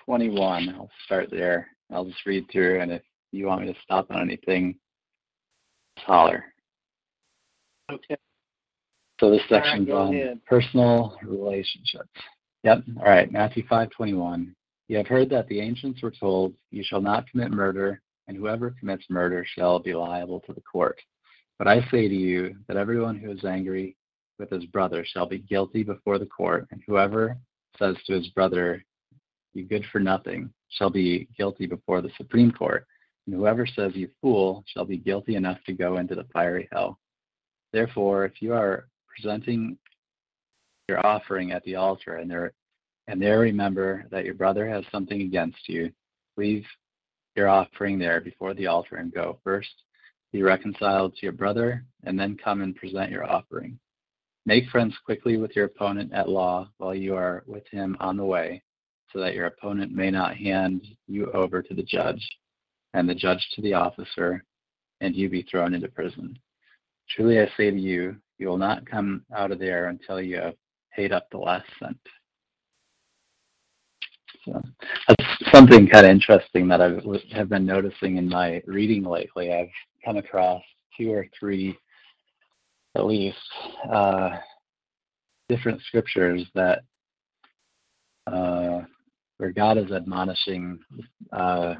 21. 0.04 0.68
I'll 0.70 0.90
start 1.06 1.30
there. 1.30 1.68
I'll 1.92 2.04
just 2.04 2.26
read 2.26 2.46
through, 2.50 2.80
and 2.80 2.90
if 2.90 3.02
you 3.30 3.46
want 3.46 3.62
me 3.62 3.72
to 3.72 3.78
stop 3.84 4.10
on 4.10 4.22
anything, 4.22 4.74
holler. 5.98 6.44
Okay. 7.92 8.16
So 9.20 9.30
this 9.30 9.42
section's 9.48 9.86
go 9.86 9.98
on 9.98 10.14
ahead. 10.14 10.40
personal 10.46 11.16
relationships. 11.22 12.08
Yep. 12.64 12.82
All 12.98 13.04
right. 13.04 13.30
Matthew 13.30 13.64
5:21. 13.68 14.52
You 14.88 14.96
have 14.96 15.06
heard 15.06 15.30
that 15.30 15.46
the 15.46 15.60
ancients 15.60 16.02
were 16.02 16.10
told, 16.10 16.54
"You 16.72 16.82
shall 16.82 17.00
not 17.00 17.28
commit 17.30 17.52
murder, 17.52 18.02
and 18.26 18.36
whoever 18.36 18.72
commits 18.72 19.04
murder 19.08 19.44
shall 19.44 19.78
be 19.78 19.94
liable 19.94 20.40
to 20.40 20.52
the 20.52 20.62
court." 20.62 21.00
But 21.58 21.68
I 21.68 21.82
say 21.90 22.08
to 22.08 22.14
you 22.14 22.56
that 22.66 22.76
everyone 22.76 23.16
who 23.16 23.30
is 23.30 23.44
angry 23.44 23.96
with 24.38 24.50
his 24.50 24.64
brother 24.66 25.04
shall 25.04 25.26
be 25.26 25.38
guilty 25.38 25.82
before 25.82 26.18
the 26.18 26.26
court, 26.26 26.66
and 26.70 26.82
whoever 26.86 27.38
says 27.78 27.96
to 28.06 28.14
his 28.14 28.28
brother, 28.28 28.84
"You 29.54 29.64
good 29.64 29.84
for 29.86 30.00
nothing," 30.00 30.52
shall 30.68 30.90
be 30.90 31.26
guilty 31.36 31.66
before 31.66 32.00
the 32.00 32.10
supreme 32.16 32.50
court, 32.50 32.86
and 33.26 33.34
whoever 33.34 33.66
says, 33.66 33.94
"You 33.94 34.08
fool," 34.20 34.64
shall 34.66 34.84
be 34.84 34.96
guilty 34.96 35.36
enough 35.36 35.62
to 35.64 35.72
go 35.72 35.98
into 35.98 36.14
the 36.14 36.24
fiery 36.32 36.68
hell. 36.72 36.98
Therefore, 37.72 38.24
if 38.24 38.42
you 38.42 38.52
are 38.52 38.88
presenting 39.06 39.78
your 40.88 41.04
offering 41.06 41.52
at 41.52 41.62
the 41.64 41.76
altar 41.76 42.16
and 42.16 42.30
there 42.30 42.52
and 43.08 43.20
there 43.20 43.40
remember 43.40 44.06
that 44.10 44.24
your 44.24 44.34
brother 44.34 44.68
has 44.68 44.84
something 44.92 45.22
against 45.22 45.68
you, 45.68 45.92
leave 46.36 46.66
your 47.34 47.48
offering 47.48 47.98
there 47.98 48.20
before 48.20 48.54
the 48.54 48.66
altar 48.66 48.96
and 48.96 49.12
go. 49.12 49.38
First, 49.42 49.84
be 50.32 50.42
reconciled 50.42 51.14
to 51.16 51.26
your 51.26 51.32
brother, 51.32 51.84
and 52.04 52.18
then 52.18 52.36
come 52.36 52.62
and 52.62 52.76
present 52.76 53.10
your 53.10 53.24
offering. 53.24 53.78
Make 54.44 54.68
friends 54.70 54.94
quickly 55.04 55.36
with 55.36 55.54
your 55.54 55.66
opponent 55.66 56.12
at 56.12 56.28
law 56.28 56.68
while 56.78 56.94
you 56.94 57.14
are 57.14 57.44
with 57.46 57.66
him 57.70 57.96
on 58.00 58.16
the 58.16 58.24
way, 58.24 58.62
so 59.12 59.20
that 59.20 59.34
your 59.34 59.46
opponent 59.46 59.92
may 59.92 60.10
not 60.10 60.36
hand 60.36 60.82
you 61.06 61.30
over 61.32 61.62
to 61.62 61.74
the 61.74 61.82
judge, 61.82 62.26
and 62.94 63.08
the 63.08 63.14
judge 63.14 63.46
to 63.54 63.62
the 63.62 63.74
officer, 63.74 64.44
and 65.00 65.14
you 65.14 65.28
be 65.28 65.42
thrown 65.42 65.74
into 65.74 65.88
prison. 65.88 66.36
Truly 67.08 67.40
I 67.40 67.50
say 67.56 67.70
to 67.70 67.78
you, 67.78 68.16
you 68.38 68.48
will 68.48 68.58
not 68.58 68.84
come 68.86 69.24
out 69.34 69.52
of 69.52 69.58
there 69.58 69.88
until 69.88 70.20
you 70.20 70.36
have 70.36 70.54
paid 70.94 71.12
up 71.12 71.28
the 71.30 71.38
last 71.38 71.66
cent. 71.78 71.98
So 74.44 74.60
that's 75.06 75.24
something 75.52 75.86
kind 75.86 76.04
of 76.04 76.10
interesting 76.10 76.66
that 76.68 76.80
I 76.80 76.98
have 77.36 77.48
been 77.48 77.64
noticing 77.64 78.16
in 78.16 78.28
my 78.28 78.60
reading 78.66 79.04
lately. 79.04 79.52
I've 79.52 79.68
come 80.04 80.16
across 80.16 80.62
two 80.98 81.12
or 81.12 81.28
three, 81.38 81.78
at 82.94 83.06
least, 83.06 83.36
uh, 83.90 84.30
different 85.48 85.80
scriptures 85.82 86.46
that 86.54 86.82
uh, 88.26 88.82
where 89.38 89.52
God 89.52 89.78
is 89.78 89.90
admonishing 89.90 90.78
uh, 91.32 91.74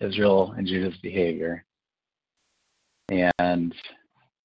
Israel 0.00 0.54
and 0.56 0.66
Judah's 0.66 0.96
behavior, 1.02 1.64
and 3.08 3.74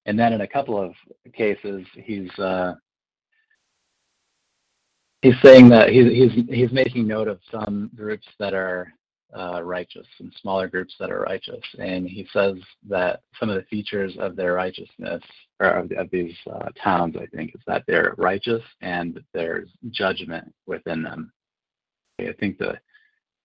and 0.06 0.18
then 0.18 0.32
in 0.32 0.40
a 0.40 0.48
couple 0.48 0.80
of 0.80 0.92
cases 1.32 1.86
he's 1.94 2.30
uh, 2.38 2.74
he's 5.22 5.40
saying 5.42 5.68
that 5.68 5.90
he's 5.90 6.10
he's 6.10 6.44
he's 6.48 6.72
making 6.72 7.06
note 7.06 7.28
of 7.28 7.38
some 7.50 7.90
groups 7.94 8.26
that 8.38 8.54
are 8.54 8.92
uh, 9.36 9.62
righteous 9.62 10.06
and 10.20 10.32
smaller 10.40 10.68
groups 10.68 10.94
that 10.98 11.10
are 11.10 11.22
righteous, 11.22 11.62
and 11.78 12.06
he 12.06 12.26
says 12.32 12.56
that 12.88 13.20
some 13.38 13.48
of 13.48 13.56
the 13.56 13.66
features 13.68 14.14
of 14.18 14.36
their 14.36 14.54
righteousness 14.54 15.22
or 15.60 15.68
of, 15.68 15.92
of 15.92 16.10
these 16.10 16.34
uh, 16.52 16.68
towns, 16.82 17.16
I 17.16 17.26
think, 17.26 17.54
is 17.54 17.60
that 17.66 17.84
they're 17.86 18.14
righteous 18.18 18.62
and 18.80 19.20
there's 19.32 19.68
judgment 19.90 20.52
within 20.66 21.02
them. 21.02 21.32
I 22.20 22.32
think 22.38 22.58
the 22.58 22.78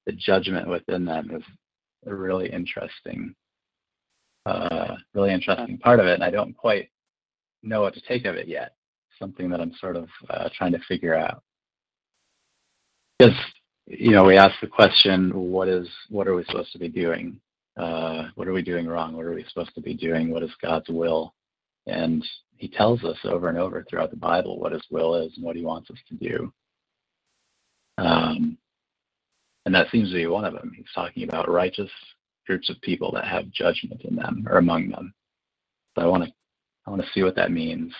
the 0.06 0.14
judgment 0.14 0.68
within 0.70 1.04
them 1.04 1.30
is 1.32 1.44
a 2.06 2.16
really 2.16 2.50
interesting, 2.50 3.36
uh, 4.46 4.96
really 5.14 5.34
interesting 5.34 5.78
part 5.78 6.00
of 6.00 6.06
it, 6.06 6.14
and 6.14 6.24
I 6.24 6.32
don't 6.32 6.56
quite 6.56 6.90
know 7.62 7.82
what 7.82 7.94
to 7.96 8.02
take 8.02 8.26
of 8.26 8.36
it 8.36 8.48
yet. 8.48 8.76
Something 9.20 9.50
that 9.50 9.60
I'm 9.60 9.74
sort 9.80 9.96
of 9.96 10.08
uh, 10.30 10.50
trying 10.58 10.72
to 10.74 10.80
figure 10.88 11.16
out 11.16 11.44
because 13.18 13.36
you 13.88 14.12
know 14.12 14.26
we 14.26 14.38
ask 14.38 14.60
the 14.60 14.68
question 14.68 15.32
what 15.34 15.68
is 15.68 15.88
what 16.10 16.28
are 16.28 16.36
we 16.36 16.44
supposed 16.46 16.72
to 16.74 16.80
be 16.80 16.90
doing? 16.90 17.40
Uh, 17.78 18.28
what 18.36 18.48
are 18.48 18.54
we 18.54 18.62
doing 18.62 18.88
wrong? 18.88 19.16
What 19.16 19.26
are 19.26 19.34
we 19.34 19.46
supposed 19.48 19.74
to 19.76 19.82
be 19.82 19.94
doing? 19.94 20.32
What 20.32 20.44
is 20.44 20.52
god's 20.62 20.90
will? 20.90 21.34
And 21.86 22.26
he 22.58 22.68
tells 22.68 23.04
us 23.04 23.18
over 23.24 23.50
and 23.50 23.58
over 23.58 23.86
throughout 23.90 24.12
the 24.12 24.18
bible 24.18 24.60
what 24.60 24.74
his 24.74 24.84
will 24.92 25.16
is 25.16 25.32
and 25.38 25.46
what 25.46 25.56
he 25.56 25.64
wants 25.64 25.90
us 25.90 25.98
to 26.10 26.16
do. 26.16 26.52
Um, 27.98 28.58
and 29.66 29.74
that 29.74 29.90
seems 29.92 30.10
to 30.10 30.16
be 30.16 30.28
one 30.28 30.46
of 30.46 30.54
them. 30.54 30.72
He's 30.76 30.86
talking 30.94 31.24
about 31.24 31.50
righteous 31.50 31.90
groups 32.46 32.70
of 32.70 32.80
people 32.82 33.12
that 33.12 33.26
have 33.26 33.52
judgment 33.52 34.02
in 34.02 34.16
them 34.16 34.46
or 34.50 34.58
among 34.58 34.90
them. 34.90 35.14
So 35.96 36.04
i 36.04 36.08
want 36.08 36.24
to 36.24 36.32
i 36.86 36.90
want 36.90 37.02
to 37.02 37.08
see 37.14 37.24
what 37.24 37.36
that 37.36 37.52
means. 37.52 37.94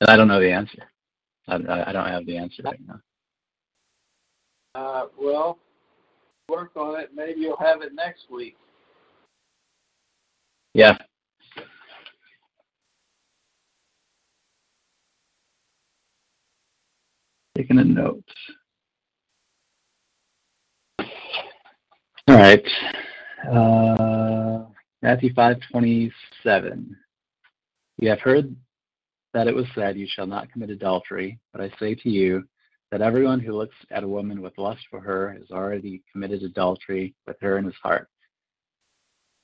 And 0.00 0.10
i 0.10 0.16
don't 0.16 0.28
know 0.28 0.40
the 0.40 0.50
answer 0.50 0.82
i, 1.48 1.54
I 1.54 1.92
don't 1.92 2.08
have 2.08 2.26
the 2.26 2.36
answer 2.36 2.62
right 2.62 2.80
now 2.86 3.00
Uh, 4.74 5.06
well, 5.20 5.58
work 6.48 6.70
on 6.76 7.00
it. 7.00 7.10
Maybe 7.12 7.40
you'll 7.40 7.56
have 7.56 7.82
it 7.82 7.94
next 7.94 8.30
week. 8.30 8.56
Yeah. 10.74 10.96
Taking 17.56 17.78
a 17.78 17.84
note. 17.84 18.22
All 21.00 22.36
right. 22.36 22.64
Uh, 23.50 24.66
Matthew 25.02 25.32
five 25.34 25.56
twenty 25.72 26.12
seven. 26.44 26.96
You 27.98 28.10
have 28.10 28.20
heard 28.20 28.54
that 29.34 29.46
it 29.46 29.54
was 29.54 29.66
said, 29.74 29.96
"You 29.96 30.06
shall 30.08 30.26
not 30.26 30.50
commit 30.50 30.70
adultery." 30.70 31.38
But 31.52 31.60
I 31.60 31.70
say 31.78 31.94
to 31.94 32.10
you 32.10 32.48
that 32.90 33.02
everyone 33.02 33.40
who 33.40 33.56
looks 33.56 33.76
at 33.90 34.04
a 34.04 34.08
woman 34.08 34.40
with 34.40 34.56
lust 34.58 34.86
for 34.90 35.00
her 35.00 35.32
has 35.32 35.50
already 35.50 36.02
committed 36.10 36.42
adultery 36.42 37.14
with 37.26 37.36
her 37.40 37.58
in 37.58 37.64
his 37.64 37.74
heart. 37.76 38.08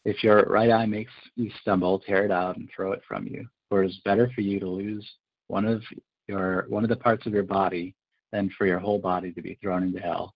If 0.05 0.23
your 0.23 0.43
right 0.45 0.71
eye 0.71 0.87
makes 0.87 1.13
you 1.37 1.51
stumble, 1.61 1.99
tear 1.99 2.25
it 2.25 2.31
out 2.31 2.57
and 2.57 2.71
throw 2.71 2.93
it 2.93 3.03
from 3.07 3.27
you. 3.27 3.49
For 3.69 3.83
it 3.83 3.91
is 3.91 4.01
better 4.05 4.31
for 4.35 4.43
you 4.43 4.61
to 4.61 4.69
lose 4.69 5.07
one 5.49 5.65
of 5.65 5.83
your 6.29 6.67
one 6.69 6.85
of 6.85 6.91
the 6.91 6.97
parts 6.97 7.27
of 7.27 7.33
your 7.33 7.43
body 7.43 7.95
than 8.33 8.51
for 8.51 8.67
your 8.67 8.79
whole 8.79 8.99
body 8.99 9.33
to 9.33 9.43
be 9.43 9.55
thrown 9.61 9.83
into 9.83 10.01
hell. 10.01 10.35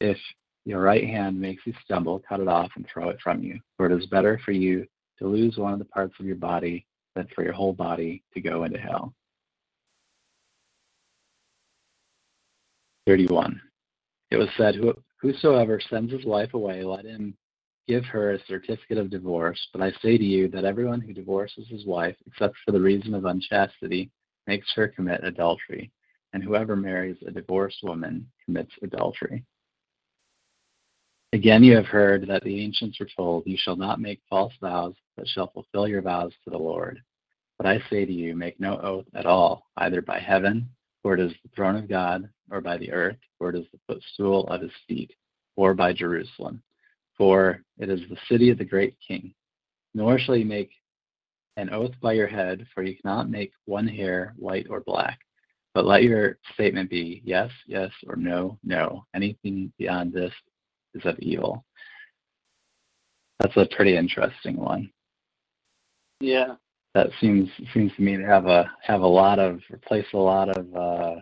If 0.00 0.18
your 0.64 0.80
right 0.80 1.04
hand 1.04 1.40
makes 1.40 1.66
you 1.66 1.74
stumble, 1.84 2.20
cut 2.20 2.40
it 2.40 2.48
off 2.48 2.70
and 2.76 2.86
throw 2.86 3.08
it 3.08 3.20
from 3.20 3.42
you. 3.42 3.60
For 3.76 3.86
it 3.86 3.92
is 3.92 4.06
better 4.06 4.40
for 4.44 4.52
you 4.52 4.86
to 5.18 5.26
lose 5.26 5.56
one 5.58 5.72
of 5.72 5.78
the 5.78 5.84
parts 5.86 6.14
of 6.18 6.26
your 6.26 6.36
body 6.36 6.86
than 7.14 7.26
for 7.34 7.44
your 7.44 7.52
whole 7.52 7.72
body 7.72 8.22
to 8.34 8.40
go 8.40 8.64
into 8.64 8.78
hell. 8.78 9.14
31. 13.06 13.60
It 14.30 14.36
was 14.36 14.48
said, 14.56 14.76
Whosoever 15.20 15.80
sends 15.80 16.12
his 16.12 16.24
wife 16.24 16.54
away, 16.54 16.82
let 16.84 17.04
him 17.04 17.36
give 17.88 18.04
her 18.04 18.32
a 18.32 18.44
certificate 18.46 18.98
of 18.98 19.10
divorce, 19.10 19.60
but 19.72 19.82
I 19.82 19.90
say 20.02 20.16
to 20.16 20.24
you 20.24 20.48
that 20.48 20.64
everyone 20.64 21.00
who 21.00 21.12
divorces 21.12 21.66
his 21.68 21.84
wife, 21.84 22.16
except 22.26 22.56
for 22.64 22.72
the 22.72 22.80
reason 22.80 23.14
of 23.14 23.24
unchastity, 23.24 24.10
makes 24.46 24.72
her 24.74 24.88
commit 24.88 25.24
adultery, 25.24 25.90
and 26.32 26.42
whoever 26.42 26.76
marries 26.76 27.16
a 27.26 27.30
divorced 27.30 27.78
woman 27.82 28.30
commits 28.44 28.72
adultery. 28.82 29.44
Again, 31.32 31.64
you 31.64 31.74
have 31.76 31.86
heard 31.86 32.26
that 32.28 32.44
the 32.44 32.62
ancients 32.62 33.00
were 33.00 33.08
told, 33.16 33.44
You 33.46 33.56
shall 33.56 33.76
not 33.76 34.00
make 34.00 34.20
false 34.28 34.52
vows, 34.60 34.94
but 35.16 35.28
shall 35.28 35.50
fulfill 35.50 35.88
your 35.88 36.02
vows 36.02 36.32
to 36.44 36.50
the 36.50 36.58
Lord. 36.58 37.00
But 37.58 37.66
I 37.66 37.82
say 37.90 38.04
to 38.04 38.12
you, 38.12 38.34
make 38.34 38.58
no 38.58 38.78
oath 38.80 39.06
at 39.14 39.26
all, 39.26 39.68
either 39.76 40.02
by 40.02 40.18
heaven, 40.18 40.68
for 41.02 41.14
it 41.14 41.20
is 41.20 41.32
the 41.42 41.50
throne 41.54 41.76
of 41.76 41.88
God, 41.88 42.28
or 42.50 42.60
by 42.60 42.76
the 42.78 42.92
earth, 42.92 43.18
for 43.38 43.50
it 43.50 43.56
is 43.56 43.66
the 43.72 43.80
footstool 43.86 44.46
of 44.48 44.60
his 44.60 44.72
feet, 44.88 45.12
or 45.56 45.74
by 45.74 45.92
Jerusalem, 45.92 46.62
for 47.16 47.62
it 47.78 47.88
is 47.88 48.00
the 48.08 48.18
city 48.28 48.50
of 48.50 48.58
the 48.58 48.64
great 48.64 48.96
king. 49.06 49.34
Nor 49.94 50.18
shall 50.18 50.36
you 50.36 50.46
make 50.46 50.70
an 51.56 51.70
oath 51.70 51.92
by 52.00 52.12
your 52.12 52.26
head, 52.26 52.66
for 52.74 52.82
you 52.82 52.96
cannot 52.96 53.28
make 53.28 53.52
one 53.66 53.86
hair 53.86 54.34
white 54.36 54.66
or 54.70 54.80
black. 54.80 55.18
But 55.74 55.86
let 55.86 56.02
your 56.02 56.38
statement 56.54 56.90
be 56.90 57.22
yes, 57.24 57.50
yes, 57.66 57.90
or 58.06 58.16
no, 58.16 58.58
no. 58.62 59.06
Anything 59.14 59.72
beyond 59.78 60.12
this 60.12 60.32
is 60.94 61.04
of 61.04 61.18
evil. 61.18 61.64
That's 63.38 63.56
a 63.56 63.66
pretty 63.74 63.96
interesting 63.96 64.56
one. 64.56 64.90
Yeah. 66.22 66.56
That 66.94 67.08
seems 67.20 67.50
seems 67.74 67.92
to 67.96 68.02
me 68.02 68.16
to 68.18 68.24
have 68.26 68.46
a 68.46 68.70
have 68.84 69.02
a 69.02 69.08
lot 69.08 69.40
of 69.40 69.60
replace 69.70 70.06
a 70.14 70.18
lot 70.18 70.50
of 70.56 70.76
uh, 70.76 71.20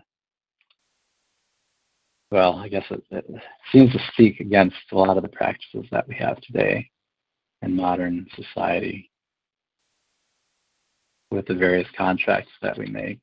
well, 2.31 2.57
I 2.57 2.69
guess 2.69 2.85
it, 2.91 3.03
it 3.11 3.27
seems 3.73 3.93
to 3.93 4.01
speak 4.13 4.41
against 4.41 4.77
a 4.93 4.97
lot 4.97 5.17
of 5.17 5.23
the 5.25 5.31
practices 5.31 5.87
that 5.93 6.09
we 6.09 6.15
have 6.17 6.41
today 6.43 6.91
in 7.63 7.77
modern 7.77 8.27
society 8.37 9.11
with 11.31 11.47
the 11.47 11.55
various 11.55 11.89
contracts 11.97 12.53
that 12.63 12.79
we 12.79 12.87
make. 12.87 13.21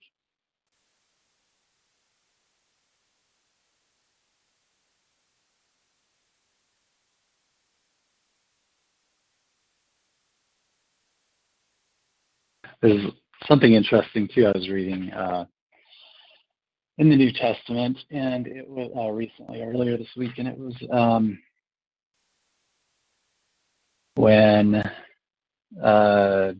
There's 12.82 13.12
something 13.48 13.74
interesting 13.74 14.28
too. 14.34 14.46
I 14.46 14.58
was 14.58 14.70
reading 14.70 15.12
uh, 15.12 15.46
in 16.98 17.10
the 17.10 17.16
New 17.16 17.32
Testament, 17.32 17.98
and 18.12 18.48
it 18.48 18.68
was 18.68 18.92
uh, 18.96 19.12
recently, 19.12 19.62
earlier 19.62 19.98
this 19.98 20.08
week, 20.16 20.38
and 20.38 20.48
it 20.48 20.58
was 20.58 20.76
um, 20.92 21.40
when 24.16 24.84
uh, 25.84 26.54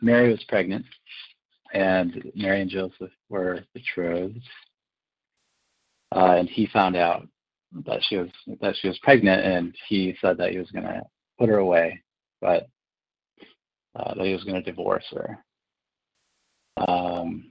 Mary 0.00 0.30
was 0.30 0.44
pregnant, 0.48 0.84
and 1.74 2.30
Mary 2.34 2.62
and 2.62 2.70
Joseph 2.70 3.10
were 3.28 3.60
betrothed, 3.74 4.40
uh, 6.14 6.36
and 6.38 6.48
he 6.48 6.66
found 6.66 6.96
out 6.96 7.26
that 7.84 8.00
she 8.08 8.16
was 8.16 8.30
that 8.60 8.74
she 8.80 8.88
was 8.88 8.98
pregnant, 9.02 9.44
and 9.44 9.74
he 9.88 10.16
said 10.20 10.38
that 10.38 10.52
he 10.52 10.58
was 10.58 10.70
going 10.70 10.86
to 10.86 11.02
put 11.38 11.48
her 11.48 11.58
away, 11.58 12.00
but 12.40 12.68
uh, 13.94 14.14
that 14.14 14.24
he 14.26 14.32
was 14.32 14.44
going 14.44 14.62
to 14.62 14.70
divorce 14.70 15.04
her. 15.12 15.38
Um, 16.86 17.50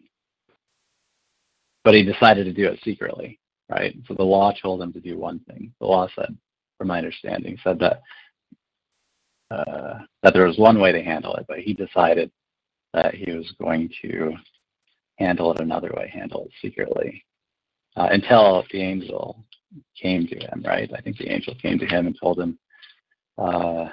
but 1.83 1.95
he 1.95 2.03
decided 2.03 2.45
to 2.45 2.53
do 2.53 2.67
it 2.67 2.79
secretly, 2.83 3.39
right? 3.69 3.95
So 4.07 4.13
the 4.13 4.23
law 4.23 4.51
told 4.61 4.81
him 4.81 4.91
to 4.93 4.99
do 4.99 5.17
one 5.17 5.39
thing. 5.39 5.73
The 5.79 5.87
law 5.87 6.07
said, 6.15 6.35
from 6.77 6.87
my 6.87 6.97
understanding, 6.97 7.57
said 7.63 7.79
that 7.79 8.01
uh, 9.49 9.99
that 10.23 10.33
there 10.33 10.45
was 10.45 10.57
one 10.57 10.79
way 10.81 10.91
to 10.91 11.01
handle 11.01 11.33
it, 11.35 11.45
but 11.47 11.59
he 11.59 11.73
decided 11.73 12.29
that 12.93 13.15
he 13.15 13.31
was 13.31 13.49
going 13.61 13.89
to 14.01 14.33
handle 15.17 15.53
it 15.53 15.61
another 15.61 15.93
way, 15.95 16.11
handle 16.13 16.43
it 16.45 16.51
secretly, 16.61 17.23
uh, 17.95 18.09
until 18.11 18.65
the 18.71 18.81
angel 18.81 19.45
came 19.99 20.27
to 20.27 20.35
him. 20.35 20.63
Right? 20.65 20.91
I 20.93 21.01
think 21.01 21.17
the 21.17 21.31
angel 21.31 21.55
came 21.61 21.79
to 21.79 21.85
him 21.85 22.07
and 22.07 22.17
told 22.19 22.39
him 22.39 22.59
uh, 23.37 23.85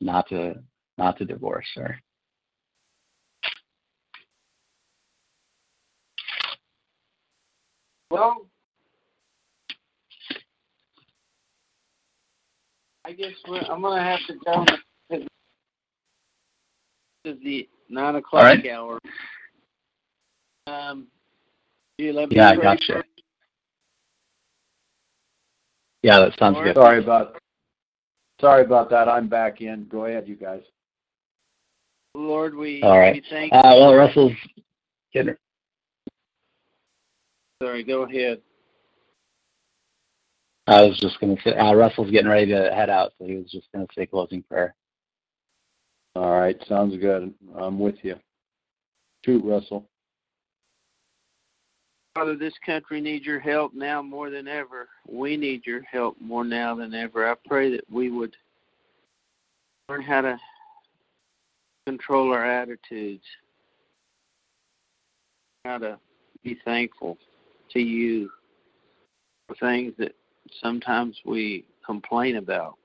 not 0.00 0.28
to 0.30 0.54
not 0.96 1.18
to 1.18 1.24
divorce 1.24 1.66
her. 1.76 2.00
Well, 8.14 8.46
I 13.04 13.10
guess 13.10 13.32
I'm 13.68 13.82
going 13.82 13.98
to 13.98 14.04
have 14.04 14.20
to 14.28 14.34
go 14.44 14.64
is 17.24 17.36
the 17.42 17.68
nine 17.88 18.14
o'clock 18.14 18.44
right. 18.44 18.70
hour. 18.70 19.00
Um, 20.68 21.08
you 21.98 22.12
let 22.12 22.30
Yeah, 22.30 22.50
I 22.50 22.54
pray 22.54 22.62
got 22.62 22.88
you. 22.88 23.02
Yeah, 26.04 26.20
that 26.20 26.38
sounds 26.38 26.54
Alright. 26.58 26.76
good. 26.76 26.80
Sorry 26.80 27.02
about 27.02 27.36
sorry 28.40 28.64
about 28.64 28.90
that. 28.90 29.08
I'm 29.08 29.28
back 29.28 29.60
in. 29.60 29.88
Go 29.90 30.04
ahead, 30.04 30.28
you 30.28 30.36
guys. 30.36 30.62
Lord, 32.14 32.54
we, 32.54 32.80
All 32.82 32.96
right. 32.96 33.14
we 33.14 33.24
thank 33.28 33.52
Uh, 33.52 33.74
well, 33.76 33.96
Russell's 33.96 34.30
getting 35.12 35.34
Sorry, 37.62 37.84
go 37.84 38.02
ahead. 38.02 38.40
I 40.66 40.82
was 40.82 40.98
just 40.98 41.20
going 41.20 41.36
to 41.36 41.42
say, 41.42 41.54
uh, 41.56 41.74
Russell's 41.74 42.10
getting 42.10 42.30
ready 42.30 42.50
to 42.50 42.72
head 42.74 42.88
out, 42.88 43.12
so 43.18 43.26
he 43.26 43.36
was 43.36 43.50
just 43.50 43.70
going 43.72 43.86
to 43.86 43.92
say 43.94 44.06
closing 44.06 44.42
prayer. 44.42 44.74
All 46.16 46.40
right, 46.40 46.56
sounds 46.68 46.96
good. 46.96 47.34
I'm 47.58 47.78
with 47.78 47.96
you. 48.02 48.16
Shoot, 49.24 49.44
Russell. 49.44 49.88
Father, 52.14 52.36
this 52.36 52.54
country 52.64 53.00
needs 53.00 53.26
your 53.26 53.40
help 53.40 53.74
now 53.74 54.00
more 54.00 54.30
than 54.30 54.46
ever. 54.46 54.88
We 55.08 55.36
need 55.36 55.66
your 55.66 55.82
help 55.82 56.16
more 56.20 56.44
now 56.44 56.74
than 56.74 56.94
ever. 56.94 57.28
I 57.28 57.34
pray 57.46 57.70
that 57.72 57.84
we 57.90 58.10
would 58.10 58.34
learn 59.88 60.02
how 60.02 60.20
to 60.22 60.38
control 61.86 62.32
our 62.32 62.44
attitudes, 62.44 63.24
how 65.64 65.78
to 65.78 65.98
be 66.42 66.56
thankful 66.64 67.18
to 67.74 67.80
you 67.80 68.30
things 69.60 69.92
that 69.98 70.14
sometimes 70.62 71.18
we 71.24 71.64
complain 71.84 72.36
about. 72.36 72.76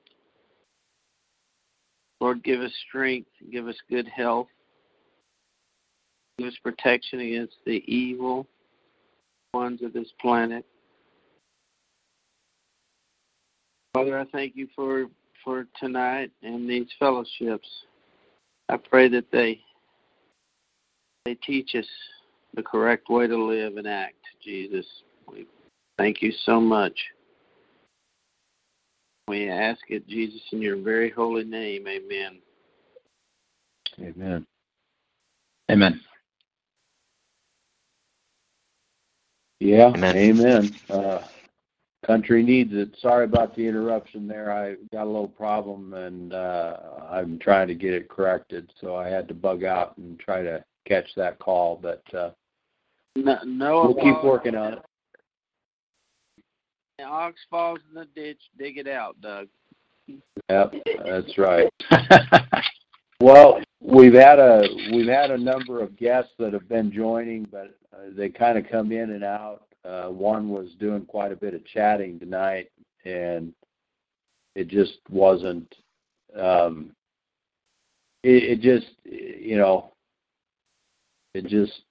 Lord, 2.20 2.44
give 2.44 2.60
us 2.60 2.72
strength, 2.88 3.30
give 3.52 3.68
us 3.68 3.78
good 3.90 4.08
health, 4.08 4.48
give 6.38 6.48
us 6.48 6.58
protection 6.62 7.22
against 7.22 7.56
the 7.66 7.82
evil 7.92 8.46
ones 9.54 9.82
of 9.82 9.94
this 9.94 10.10
planet. 10.20 10.66
Father, 13.94 14.20
I 14.20 14.26
thank 14.26 14.56
you 14.56 14.68
for 14.76 15.06
for 15.44 15.66
tonight 15.80 16.32
and 16.44 16.70
these 16.70 16.88
fellowships. 17.00 17.68
I 18.68 18.78
pray 18.78 19.08
that 19.10 19.32
they 19.32 19.62
they 21.26 21.36
teach 21.36 21.76
us 21.76 21.88
the 22.56 22.64
correct 22.64 23.10
way 23.10 23.28
to 23.28 23.38
live 23.38 23.78
and 23.78 23.88
act, 23.88 24.16
Jesus. 24.44 24.86
We 25.32 25.48
thank 25.98 26.22
you 26.22 26.32
so 26.46 26.60
much. 26.60 26.98
We 29.28 29.50
ask 29.50 29.82
it, 29.90 30.08
Jesus, 30.08 30.42
in 30.52 30.62
your 30.62 30.78
very 30.78 31.12
holy 31.12 31.44
name. 31.44 31.88
Amen. 31.88 32.40
Amen. 34.00 34.46
Amen. 35.70 36.02
Yeah, 39.60 39.92
Amen. 39.96 40.16
amen. 40.16 40.76
Uh, 40.90 41.22
country 42.08 42.42
needs 42.42 42.72
it. 42.74 42.96
Sorry 43.00 43.26
about 43.26 43.56
the 43.56 43.68
interruption 43.68 44.28
there. 44.28 44.52
I 44.52 44.76
got 44.92 45.04
a 45.04 45.12
little 45.12 45.28
problem 45.28 45.94
and 45.94 46.34
uh, 46.34 46.78
I'm 47.12 47.38
trying 47.38 47.68
to 47.68 47.76
get 47.76 47.94
it 47.94 48.10
corrected, 48.10 48.72
so 48.80 48.96
I 48.96 49.10
had 49.10 49.28
to 49.28 49.34
bug 49.34 49.64
out 49.64 49.98
and 49.98 50.18
try 50.20 50.42
to 50.42 50.64
catch 50.90 51.08
that 51.16 51.40
call. 51.40 51.80
But 51.82 52.04
uh, 52.14 52.32
No, 53.16 53.38
no 53.46 53.94
we'll 53.94 54.04
keep 54.04 54.24
working 54.24 54.56
on 54.56 54.74
it. 54.74 54.80
Ox 57.06 57.40
falls 57.50 57.80
in 57.90 57.96
the 57.96 58.08
ditch, 58.14 58.42
dig 58.58 58.78
it 58.78 58.88
out, 58.88 59.16
Doug. 59.22 59.48
Yep, 60.50 60.74
that's 61.06 61.38
right. 61.38 61.70
Well, 63.22 63.60
we've 63.82 64.14
had 64.14 64.40
a 64.40 64.64
we've 64.94 65.10
had 65.10 65.32
a 65.32 65.38
number 65.38 65.84
of 65.84 65.98
guests 65.98 66.32
that 66.40 66.54
have 66.54 66.70
been 66.70 66.90
joining, 66.90 67.44
but 67.52 67.76
uh, 67.94 68.12
they 68.16 68.30
kind 68.30 68.58
of 68.58 68.70
come 68.70 68.94
in 68.94 69.12
and 69.12 69.24
out. 69.26 69.64
Uh, 69.84 70.08
one 70.08 70.50
was 70.50 70.70
doing 70.80 71.06
quite 71.06 71.34
a 71.34 71.38
bit 71.38 71.54
of 71.54 71.66
chatting 71.66 72.18
tonight, 72.18 72.72
and 73.04 73.54
it 74.56 74.70
just 74.70 75.00
wasn't. 75.10 75.74
Um, 76.38 76.92
it, 78.24 78.44
it 78.44 78.62
just 78.62 78.88
you 79.04 79.58
know, 79.58 79.92
it 81.40 81.48
just 81.50 81.82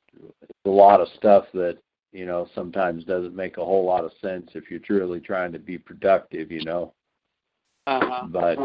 it's 0.43 0.53
a 0.67 0.71
lot 0.71 1.01
of 1.01 1.09
stuff 1.17 1.45
that 1.55 1.79
you 2.13 2.27
know 2.27 2.47
sometimes 2.55 3.05
doesn't 3.05 3.35
make 3.37 3.57
a 3.59 3.65
whole 3.65 3.85
lot 3.85 4.05
of 4.05 4.13
sense 4.21 4.51
if 4.55 4.71
you're 4.71 4.81
truly 4.81 5.21
trying 5.21 5.53
to 5.53 5.59
be 5.59 5.79
productive, 5.79 6.51
you 6.51 6.65
know 6.65 6.93
Uh-huh. 7.87 8.27
but 8.29 8.59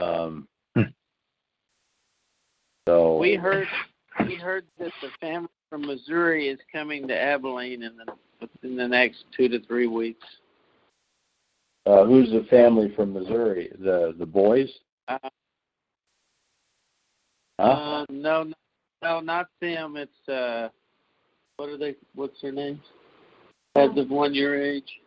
Um, 0.00 0.48
Hmm. 0.74 0.88
so 2.88 3.18
We 3.18 3.34
heard 3.34 3.68
we 4.26 4.36
heard 4.36 4.64
that 4.78 4.92
the 5.02 5.10
family 5.20 5.48
from 5.68 5.86
Missouri 5.86 6.48
is 6.48 6.58
coming 6.72 7.06
to 7.08 7.14
Abilene 7.18 7.82
in 7.82 7.96
the 7.96 8.06
within 8.40 8.76
the 8.76 8.88
next 8.88 9.24
two 9.36 9.48
to 9.48 9.60
three 9.60 9.86
weeks. 9.86 10.26
uh, 11.86 12.04
who's 12.04 12.30
the 12.30 12.46
family 12.48 12.92
from 12.94 13.12
Missouri? 13.12 13.70
The 13.78 14.14
the 14.18 14.26
boys? 14.26 14.70
Uh, 15.08 15.18
Huh? 17.60 17.68
Uh, 17.68 18.06
no, 18.10 18.44
no, 18.44 18.54
not 19.02 19.48
them. 19.60 19.96
It's 19.96 20.28
uh, 20.28 20.68
what 21.56 21.68
are 21.68 21.76
they? 21.78 21.96
What's 22.14 22.40
their 22.40 22.52
name? 22.52 22.80
As 23.76 23.90
of 23.96 24.10
one 24.10 24.34
year 24.34 24.62
age, 24.62 25.00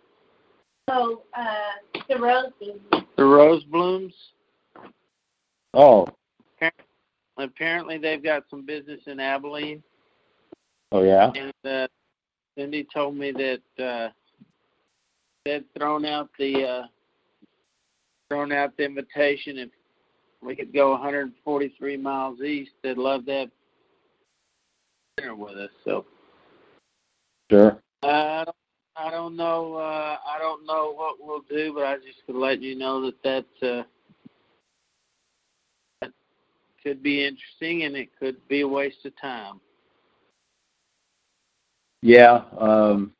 Oh, 0.87 1.21
uh, 1.37 1.99
the 2.09 2.19
rose 2.19 2.51
beans. 2.59 2.79
the 3.17 3.23
Rose 3.25 3.63
Blooms. 3.65 4.13
oh, 5.73 6.07
Apparently, 7.37 7.97
they've 7.97 8.23
got 8.23 8.43
some 8.49 8.65
business 8.65 9.01
in 9.07 9.19
Abilene, 9.19 9.83
oh 10.93 11.03
yeah. 11.03 11.31
and 11.35 11.53
uh, 11.69 11.87
Cindy 12.57 12.87
told 12.93 13.17
me 13.17 13.33
that 13.33 13.83
uh, 13.83 14.09
they'd 15.43 15.65
thrown 15.77 16.05
out 16.05 16.29
the 16.39 16.63
uh, 16.63 16.83
thrown 18.29 18.53
out 18.53 18.75
the 18.77 18.85
invitation 18.85 19.57
if 19.57 19.69
we 20.41 20.55
could 20.55 20.73
go 20.73 20.91
143 20.91 21.97
miles 21.97 22.39
east. 22.39 22.71
They'd 22.83 22.97
love 22.97 23.25
to 23.25 23.31
have 23.33 23.49
dinner 25.17 25.35
with 25.35 25.55
us. 25.57 25.69
So 25.83 26.05
Sure. 27.49 27.79
uh, 28.03 28.45
I 28.97 29.11
don't, 29.11 29.35
know. 29.35 29.75
Uh, 29.75 30.17
I 30.25 30.37
don't 30.39 30.65
know 30.65 30.93
what 30.93 31.17
we'll 31.19 31.41
do, 31.49 31.73
but 31.73 31.83
I 31.83 31.97
just 31.97 32.25
could 32.25 32.35
let 32.35 32.61
you 32.61 32.75
know 32.75 33.01
that 33.01 33.21
that, 33.23 33.67
uh, 33.67 33.83
that 36.01 36.11
could 36.83 37.03
be 37.03 37.25
interesting, 37.25 37.83
and 37.83 37.95
it 37.95 38.09
could 38.19 38.35
be 38.47 38.61
a 38.61 38.67
waste 38.67 39.05
of 39.05 39.13
time. 39.21 39.59
Yeah. 42.01 42.43
Um, 42.57 43.13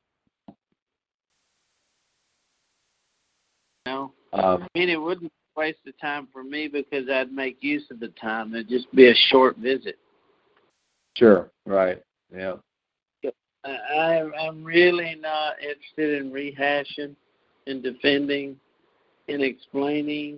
know. 3.85 4.11
um, 4.33 4.63
I 4.63 4.79
mean, 4.79 4.89
it 4.89 5.01
wouldn't 5.01 5.31
waste 5.55 5.79
the 5.85 5.93
time 5.93 6.27
for 6.31 6.43
me 6.43 6.67
because 6.67 7.09
I'd 7.09 7.31
make 7.31 7.63
use 7.63 7.83
of 7.89 7.99
the 7.99 8.09
time. 8.09 8.53
It'd 8.53 8.69
just 8.69 8.93
be 8.93 9.09
a 9.09 9.15
short 9.29 9.57
visit. 9.57 9.97
Sure. 11.15 11.51
Right. 11.65 12.01
Yeah. 12.33 12.55
I, 13.65 14.21
I'm 14.39 14.63
really 14.63 15.15
not 15.19 15.55
interested 15.61 16.21
in 16.21 16.31
rehashing 16.31 17.15
and 17.67 17.81
defending 17.81 18.57
and 19.27 19.41
explaining. 19.41 20.37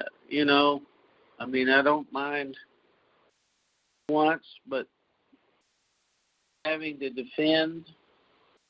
Uh, 0.00 0.04
you 0.28 0.44
know, 0.44 0.80
I 1.38 1.46
mean, 1.46 1.68
I 1.68 1.82
don't 1.82 2.10
mind 2.12 2.56
once, 4.08 4.44
but 4.66 4.86
having 6.64 6.98
to 7.00 7.10
defend 7.10 7.84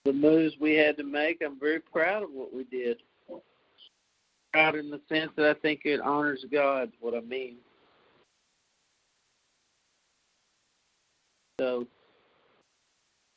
the 0.05 0.13
moves 0.13 0.55
we 0.61 0.75
had 0.75 0.97
to 0.97 1.05
make, 1.05 1.41
I'm 1.45 1.59
very 1.59 1.81
proud 1.81 2.25
of 2.25 2.31
what 2.33 2.53
we 2.53 2.65
did. 2.65 2.99
Proud 4.53 4.77
in 4.77 4.91
the 4.91 5.01
sense 5.09 5.31
that 5.37 5.49
I 5.49 5.55
think 5.61 5.83
it 5.85 6.01
honors 6.01 6.45
God, 6.51 6.93
what 7.01 7.15
I 7.15 7.21
mean. 7.21 7.57
So 11.59 11.87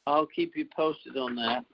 I'll 0.05 0.25
keep 0.25 0.55
you 0.55 0.65
posted 0.75 1.17
on 1.17 1.35
that. 1.35 1.65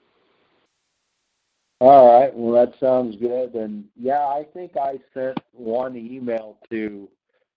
All 1.80 2.20
right. 2.20 2.34
Well, 2.34 2.54
that 2.54 2.78
sounds 2.78 3.16
good. 3.16 3.54
And 3.54 3.84
yeah, 3.96 4.26
I 4.26 4.46
think 4.52 4.76
I 4.76 4.98
sent 5.12 5.38
one 5.52 5.96
email 5.96 6.58
to 6.70 7.08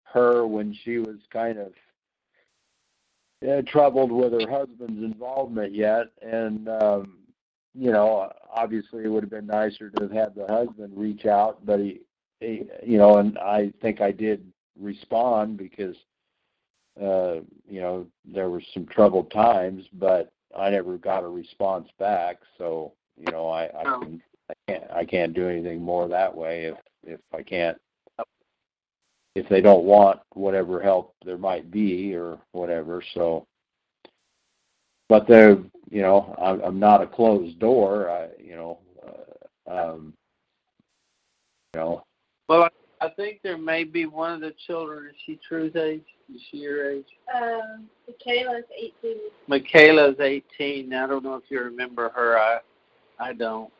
her 0.03 0.47
when 0.47 0.73
she 0.83 0.97
was 0.97 1.17
kind 1.31 1.59
of 1.59 1.73
uh, 3.47 3.61
troubled 3.67 4.11
with 4.11 4.33
her 4.33 4.49
husband's 4.49 5.03
involvement 5.03 5.73
yet. 5.73 6.07
And, 6.21 6.67
um, 6.69 7.19
you 7.75 7.91
know, 7.91 8.31
obviously 8.53 9.03
it 9.03 9.09
would 9.09 9.23
have 9.23 9.29
been 9.29 9.47
nicer 9.47 9.89
to 9.91 10.03
have 10.03 10.11
had 10.11 10.35
the 10.35 10.47
husband 10.47 10.93
reach 10.95 11.25
out, 11.25 11.65
but 11.65 11.79
he, 11.79 12.01
he 12.39 12.63
you 12.85 12.97
know, 12.97 13.17
and 13.17 13.37
I 13.37 13.71
think 13.81 14.01
I 14.01 14.11
did 14.11 14.51
respond 14.79 15.57
because, 15.57 15.95
uh, 17.01 17.41
you 17.69 17.81
know, 17.81 18.05
there 18.25 18.49
were 18.49 18.61
some 18.73 18.85
troubled 18.87 19.31
times, 19.31 19.85
but 19.93 20.31
I 20.57 20.69
never 20.69 20.97
got 20.97 21.23
a 21.23 21.27
response 21.27 21.87
back. 21.99 22.37
So, 22.57 22.93
you 23.17 23.31
know, 23.31 23.49
I, 23.49 23.65
I 23.65 23.83
Oh. 23.85 23.99
can 23.99 24.21
I 24.49 24.53
can't 24.67 24.91
I 24.91 25.05
can't 25.05 25.33
do 25.33 25.47
anything 25.49 25.81
more 25.81 26.07
that 26.07 26.35
way 26.35 26.65
if 26.65 26.77
if 27.03 27.19
I 27.33 27.41
can't 27.43 27.77
if 29.35 29.47
they 29.49 29.61
don't 29.61 29.83
want 29.83 30.19
whatever 30.33 30.81
help 30.81 31.13
there 31.23 31.37
might 31.37 31.69
be 31.71 32.15
or 32.15 32.39
whatever. 32.53 33.03
So, 33.13 33.45
but 35.09 35.27
they're 35.27 35.57
you 35.89 36.01
know 36.01 36.35
I'm, 36.41 36.61
I'm 36.61 36.79
not 36.79 37.01
a 37.03 37.07
closed 37.07 37.59
door. 37.59 38.09
I 38.09 38.29
you 38.41 38.55
know 38.55 38.79
uh, 39.67 39.71
um, 39.93 40.13
you 41.73 41.81
know 41.81 42.03
Well, 42.47 42.69
I, 43.01 43.05
I 43.05 43.09
think 43.09 43.39
there 43.43 43.57
may 43.57 43.83
be 43.83 44.05
one 44.05 44.33
of 44.33 44.41
the 44.41 44.53
children. 44.65 45.07
Is 45.07 45.15
she 45.25 45.39
True's 45.47 45.75
age? 45.75 46.03
Is 46.33 46.41
she 46.49 46.57
your 46.57 46.91
age? 46.91 47.05
Um, 47.35 47.87
Michaela's 48.07 48.63
18. 48.77 49.17
Michaela's 49.47 50.19
18. 50.19 50.93
I 50.93 51.07
don't 51.07 51.23
know 51.23 51.35
if 51.35 51.43
you 51.49 51.61
remember 51.61 52.09
her. 52.09 52.37
I, 52.37 52.59
I 53.19 53.33
don't. 53.33 53.71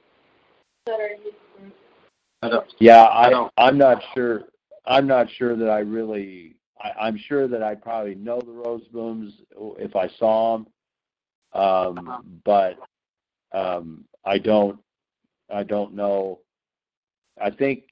That 0.85 0.99
are 0.99 1.07
in. 1.10 1.72
I 2.44 2.49
don't. 2.49 2.65
yeah 2.80 3.02
I 3.03 3.26
I 3.26 3.30
don't- 3.31 3.52
I'm 3.57 3.77
not 3.80 4.02
sure 4.14 4.44
I'm 4.85 5.07
not 5.07 5.27
sure 5.31 5.56
that 5.56 5.69
I 5.69 5.80
really 5.80 6.56
I, 6.80 6.91
I'm 7.07 7.18
sure 7.18 7.48
that 7.48 7.64
I 7.64 7.73
probably 7.73 8.14
know 8.15 8.39
the 8.39 8.52
Rose 8.52 8.88
Booms 8.94 9.34
if 9.80 9.95
I 9.95 10.07
saw 10.19 10.57
them. 10.60 10.68
Um, 11.53 11.98
Uh-huh. 12.07 12.22
but 12.45 12.77
um, 13.57 14.06
I 14.23 14.38
don't 14.38 14.80
I 15.52 15.64
don't 15.64 15.94
know. 15.94 16.39
I 17.41 17.49
think 17.49 17.84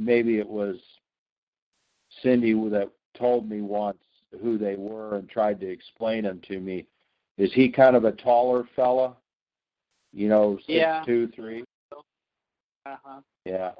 maybe 0.00 0.38
it 0.38 0.48
was 0.48 0.76
Cindy 2.22 2.54
that 2.70 2.90
told 3.16 3.48
me 3.48 3.60
once 3.60 3.98
who 4.42 4.56
they 4.58 4.76
were 4.76 5.16
and 5.16 5.28
tried 5.28 5.60
to 5.60 5.68
explain 5.68 6.24
them 6.24 6.40
to 6.48 6.60
me. 6.60 6.86
Is 7.36 7.52
he 7.52 7.68
kind 7.68 7.96
of 7.96 8.04
a 8.04 8.12
taller 8.12 8.64
fella? 8.74 9.16
You 10.12 10.28
know, 10.28 10.56
six 10.58 10.68
Yeah. 10.68 11.02
two, 11.04 11.28
three. 11.28 11.64
Uh-huh. 12.86 13.20
Yeah. 13.44 13.72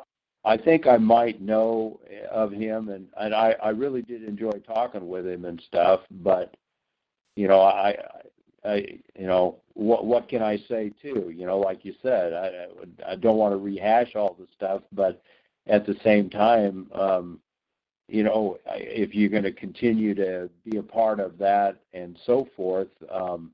I 0.44 0.56
think 0.56 0.86
I 0.86 0.96
might 0.96 1.40
know 1.40 2.00
of 2.30 2.52
him 2.52 2.88
and, 2.88 3.08
and 3.18 3.34
I, 3.34 3.54
I 3.62 3.70
really 3.70 4.02
did 4.02 4.22
enjoy 4.24 4.52
talking 4.66 5.08
with 5.08 5.26
him 5.26 5.44
and 5.44 5.60
stuff, 5.66 6.00
but 6.10 6.54
you 7.36 7.48
know, 7.48 7.60
I 7.60 7.96
I 8.64 8.98
you 9.18 9.26
know, 9.26 9.56
what 9.74 10.04
what 10.04 10.28
can 10.28 10.42
I 10.42 10.58
say 10.68 10.92
too? 11.00 11.32
You 11.34 11.46
know, 11.46 11.58
like 11.58 11.84
you 11.84 11.94
said, 12.02 12.32
I 12.32 12.66
I 13.08 13.12
I 13.12 13.16
don't 13.16 13.36
want 13.36 13.52
to 13.52 13.58
rehash 13.58 14.14
all 14.14 14.36
the 14.38 14.46
stuff, 14.54 14.82
but 14.92 15.22
at 15.70 15.86
the 15.86 15.96
same 16.04 16.28
time, 16.30 16.90
um 16.94 17.40
you 18.10 18.24
know, 18.24 18.58
if 18.66 19.14
you're 19.14 19.28
going 19.30 19.44
to 19.44 19.52
continue 19.52 20.14
to 20.16 20.50
be 20.68 20.78
a 20.78 20.82
part 20.82 21.20
of 21.20 21.38
that 21.38 21.76
and 21.92 22.18
so 22.26 22.48
forth, 22.56 22.88
um, 23.10 23.52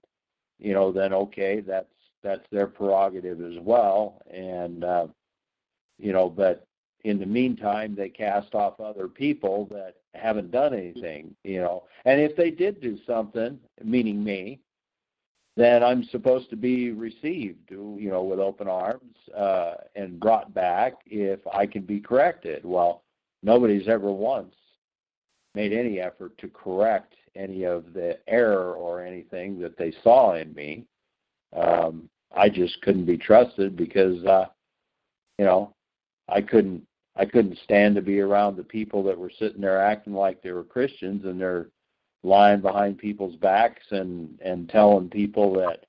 you 0.59 0.73
know, 0.73 0.91
then 0.91 1.13
okay, 1.13 1.61
that's 1.61 1.93
that's 2.23 2.45
their 2.51 2.67
prerogative 2.67 3.41
as 3.43 3.59
well. 3.61 4.23
And 4.33 4.83
uh, 4.83 5.07
you 5.99 6.13
know, 6.13 6.31
but 6.31 6.67
in 7.05 7.19
the 7.21 7.27
meantime, 7.27 7.95
they 7.95 8.09
cast 8.09 8.55
off 8.55 8.81
other 8.81 9.09
people 9.09 9.67
that 9.71 9.97
haven't 10.15 10.51
done 10.51 10.73
anything. 10.73 11.35
You 11.45 11.61
know, 11.61 11.85
and 12.07 12.21
if 12.21 12.35
they 12.35 12.51
did 12.51 12.81
do 12.81 12.99
something, 13.07 13.59
meaning 13.85 14.25
me, 14.25 14.61
then 15.57 15.83
I'm 15.83 16.05
supposed 16.05 16.51
to 16.51 16.57
be 16.57 16.91
received, 16.91 17.71
you 17.71 18.09
know, 18.11 18.23
with 18.23 18.39
open 18.39 18.69
arms 18.69 19.17
uh, 19.37 19.75
and 19.95 20.21
brought 20.21 20.53
back 20.53 20.95
if 21.07 21.41
I 21.53 21.67
can 21.67 21.83
be 21.83 21.99
corrected. 21.99 22.65
Well, 22.65 23.03
nobody's 23.43 23.89
ever 23.89 24.13
once 24.13 24.55
made 25.55 25.73
any 25.73 25.99
effort 25.99 26.37
to 26.39 26.49
correct 26.49 27.15
any 27.35 27.65
of 27.65 27.95
the 27.95 28.19
error 28.29 28.75
or 28.75 29.03
anything 29.03 29.59
that 29.61 29.79
they 29.79 29.93
saw 30.03 30.35
in 30.35 30.53
me. 30.55 30.85
Um, 31.57 32.11
I 32.37 32.51
just 32.51 32.81
couldn't 32.83 33.07
be 33.07 33.17
trusted 33.17 33.77
because, 33.77 34.23
uh, 34.27 34.47
you 35.39 35.47
know, 35.47 35.75
I 36.29 36.43
couldn't 36.43 36.87
I 37.19 37.25
couldn't 37.25 37.59
stand 37.65 37.95
to 37.95 38.03
be 38.03 38.21
around 38.21 38.57
the 38.57 38.63
people 38.63 39.03
that 39.05 39.17
were 39.17 39.33
sitting 39.39 39.63
there 39.63 39.81
acting 39.81 40.13
like 40.13 40.43
they 40.43 40.53
were 40.53 40.65
Christians 40.65 41.25
and 41.25 41.41
they're 41.41 41.69
lying 42.27 42.61
behind 42.61 42.99
people's 42.99 43.37
backs 43.37 43.85
and 43.91 44.39
and 44.45 44.69
telling 44.69 45.09
people 45.09 45.53
that 45.55 45.87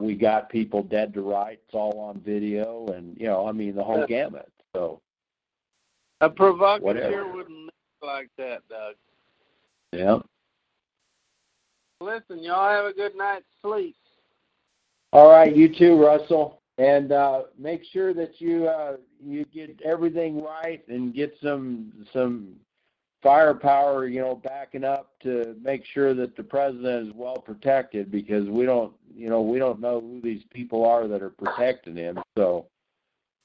we 0.00 0.14
got 0.14 0.48
people 0.50 0.82
dead 0.82 1.12
to 1.14 1.20
rights 1.20 1.70
all 1.72 1.98
on 2.00 2.20
video 2.20 2.86
and 2.88 3.16
you 3.18 3.26
know 3.26 3.46
I 3.46 3.52
mean 3.52 3.74
the 3.76 3.84
whole 3.84 4.06
gamut. 4.06 4.50
So 4.74 5.00
A 6.20 6.28
provocateur 6.30 6.84
Whatever. 6.84 7.32
wouldn't 7.32 7.70
like 8.02 8.30
that, 8.38 8.62
Doug. 8.68 8.94
yeah. 9.92 10.18
Listen, 12.00 12.42
y'all 12.42 12.70
have 12.70 12.84
a 12.86 12.92
good 12.92 13.16
night's 13.16 13.44
sleep. 13.62 13.96
All 15.12 15.30
right, 15.30 15.54
you 15.54 15.72
too, 15.74 15.96
Russell. 16.02 16.60
and 16.76 17.12
uh, 17.12 17.42
make 17.58 17.82
sure 17.92 18.12
that 18.14 18.40
you 18.40 18.66
uh, 18.66 18.96
you 19.24 19.44
get 19.54 19.80
everything 19.84 20.42
right 20.42 20.82
and 20.88 21.14
get 21.14 21.34
some 21.42 21.92
some 22.12 22.56
firepower, 23.24 24.06
you 24.06 24.20
know, 24.20 24.36
backing 24.36 24.84
up 24.84 25.10
to 25.22 25.56
make 25.62 25.84
sure 25.84 26.14
that 26.14 26.36
the 26.36 26.42
president 26.44 27.08
is 27.08 27.14
well 27.16 27.38
protected 27.38 28.12
because 28.12 28.48
we 28.48 28.66
don't, 28.66 28.92
you 29.12 29.28
know, 29.28 29.42
we 29.42 29.58
don't 29.58 29.80
know 29.80 30.00
who 30.00 30.20
these 30.20 30.42
people 30.50 30.84
are 30.84 31.08
that 31.08 31.22
are 31.22 31.30
protecting 31.30 31.96
him. 31.96 32.18
So 32.36 32.66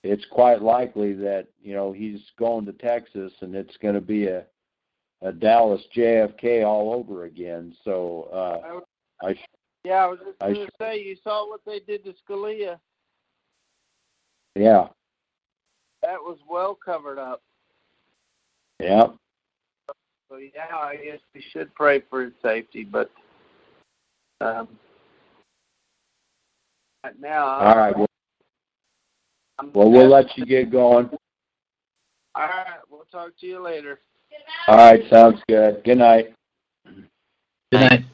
it's 0.03 0.25
quite 0.31 0.61
likely 0.61 1.13
that 1.13 1.47
you 1.61 1.73
know 1.73 1.91
he's 1.91 2.21
going 2.37 2.65
to 2.65 2.73
Texas 2.73 3.33
and 3.41 3.55
it's 3.55 3.75
going 3.77 3.95
to 3.95 4.01
be 4.01 4.27
a 4.27 4.45
a 5.21 5.31
Dallas 5.31 5.81
JFK 5.95 6.65
all 6.65 6.93
over 6.93 7.25
again. 7.25 7.75
So 7.83 8.29
uh, 8.31 8.79
I 9.25 9.35
Yeah, 9.83 10.05
I 10.05 10.07
was 10.07 10.19
just 10.25 10.39
going 10.39 10.55
to 10.55 10.71
say, 10.79 11.01
you 11.01 11.17
saw 11.23 11.49
what 11.49 11.59
they 11.65 11.79
did 11.79 12.05
to 12.05 12.13
Scalia. 12.23 12.79
yeah 14.55 14.87
That 16.01 16.19
was 16.21 16.37
well 16.49 16.73
covered 16.73 17.19
up. 17.19 17.41
yeah 18.79 19.07
So 20.29 20.37
yeah, 20.37 20.75
I 20.75 20.95
guess 20.95 21.19
we 21.33 21.43
should 21.51 21.73
pray 21.73 22.03
for 22.07 22.23
his 22.23 22.33
safety, 22.43 22.83
but 22.83 23.09
um, 24.41 24.67
right 27.03 27.19
now, 27.19 27.45
all 27.45 27.75
right. 27.75 27.97
Well, 27.97 28.07
I'm, 29.57 29.71
well 29.73 29.91
we'll 29.91 30.09
let 30.09 30.37
you 30.37 30.45
get 30.45 30.71
going. 30.71 31.09
All 32.35 32.47
right, 32.47 32.79
we'll 32.89 33.05
talk 33.11 33.31
to 33.39 33.47
you 33.47 33.59
later. 33.63 33.99
Good 34.29 34.37
night. 34.37 34.77
All 34.79 34.91
right, 34.91 35.01
sounds 35.09 35.41
good. 35.49 35.83
Good 35.83 35.97
night. 35.97 36.33
Good 37.71 37.81
night. 37.81 38.05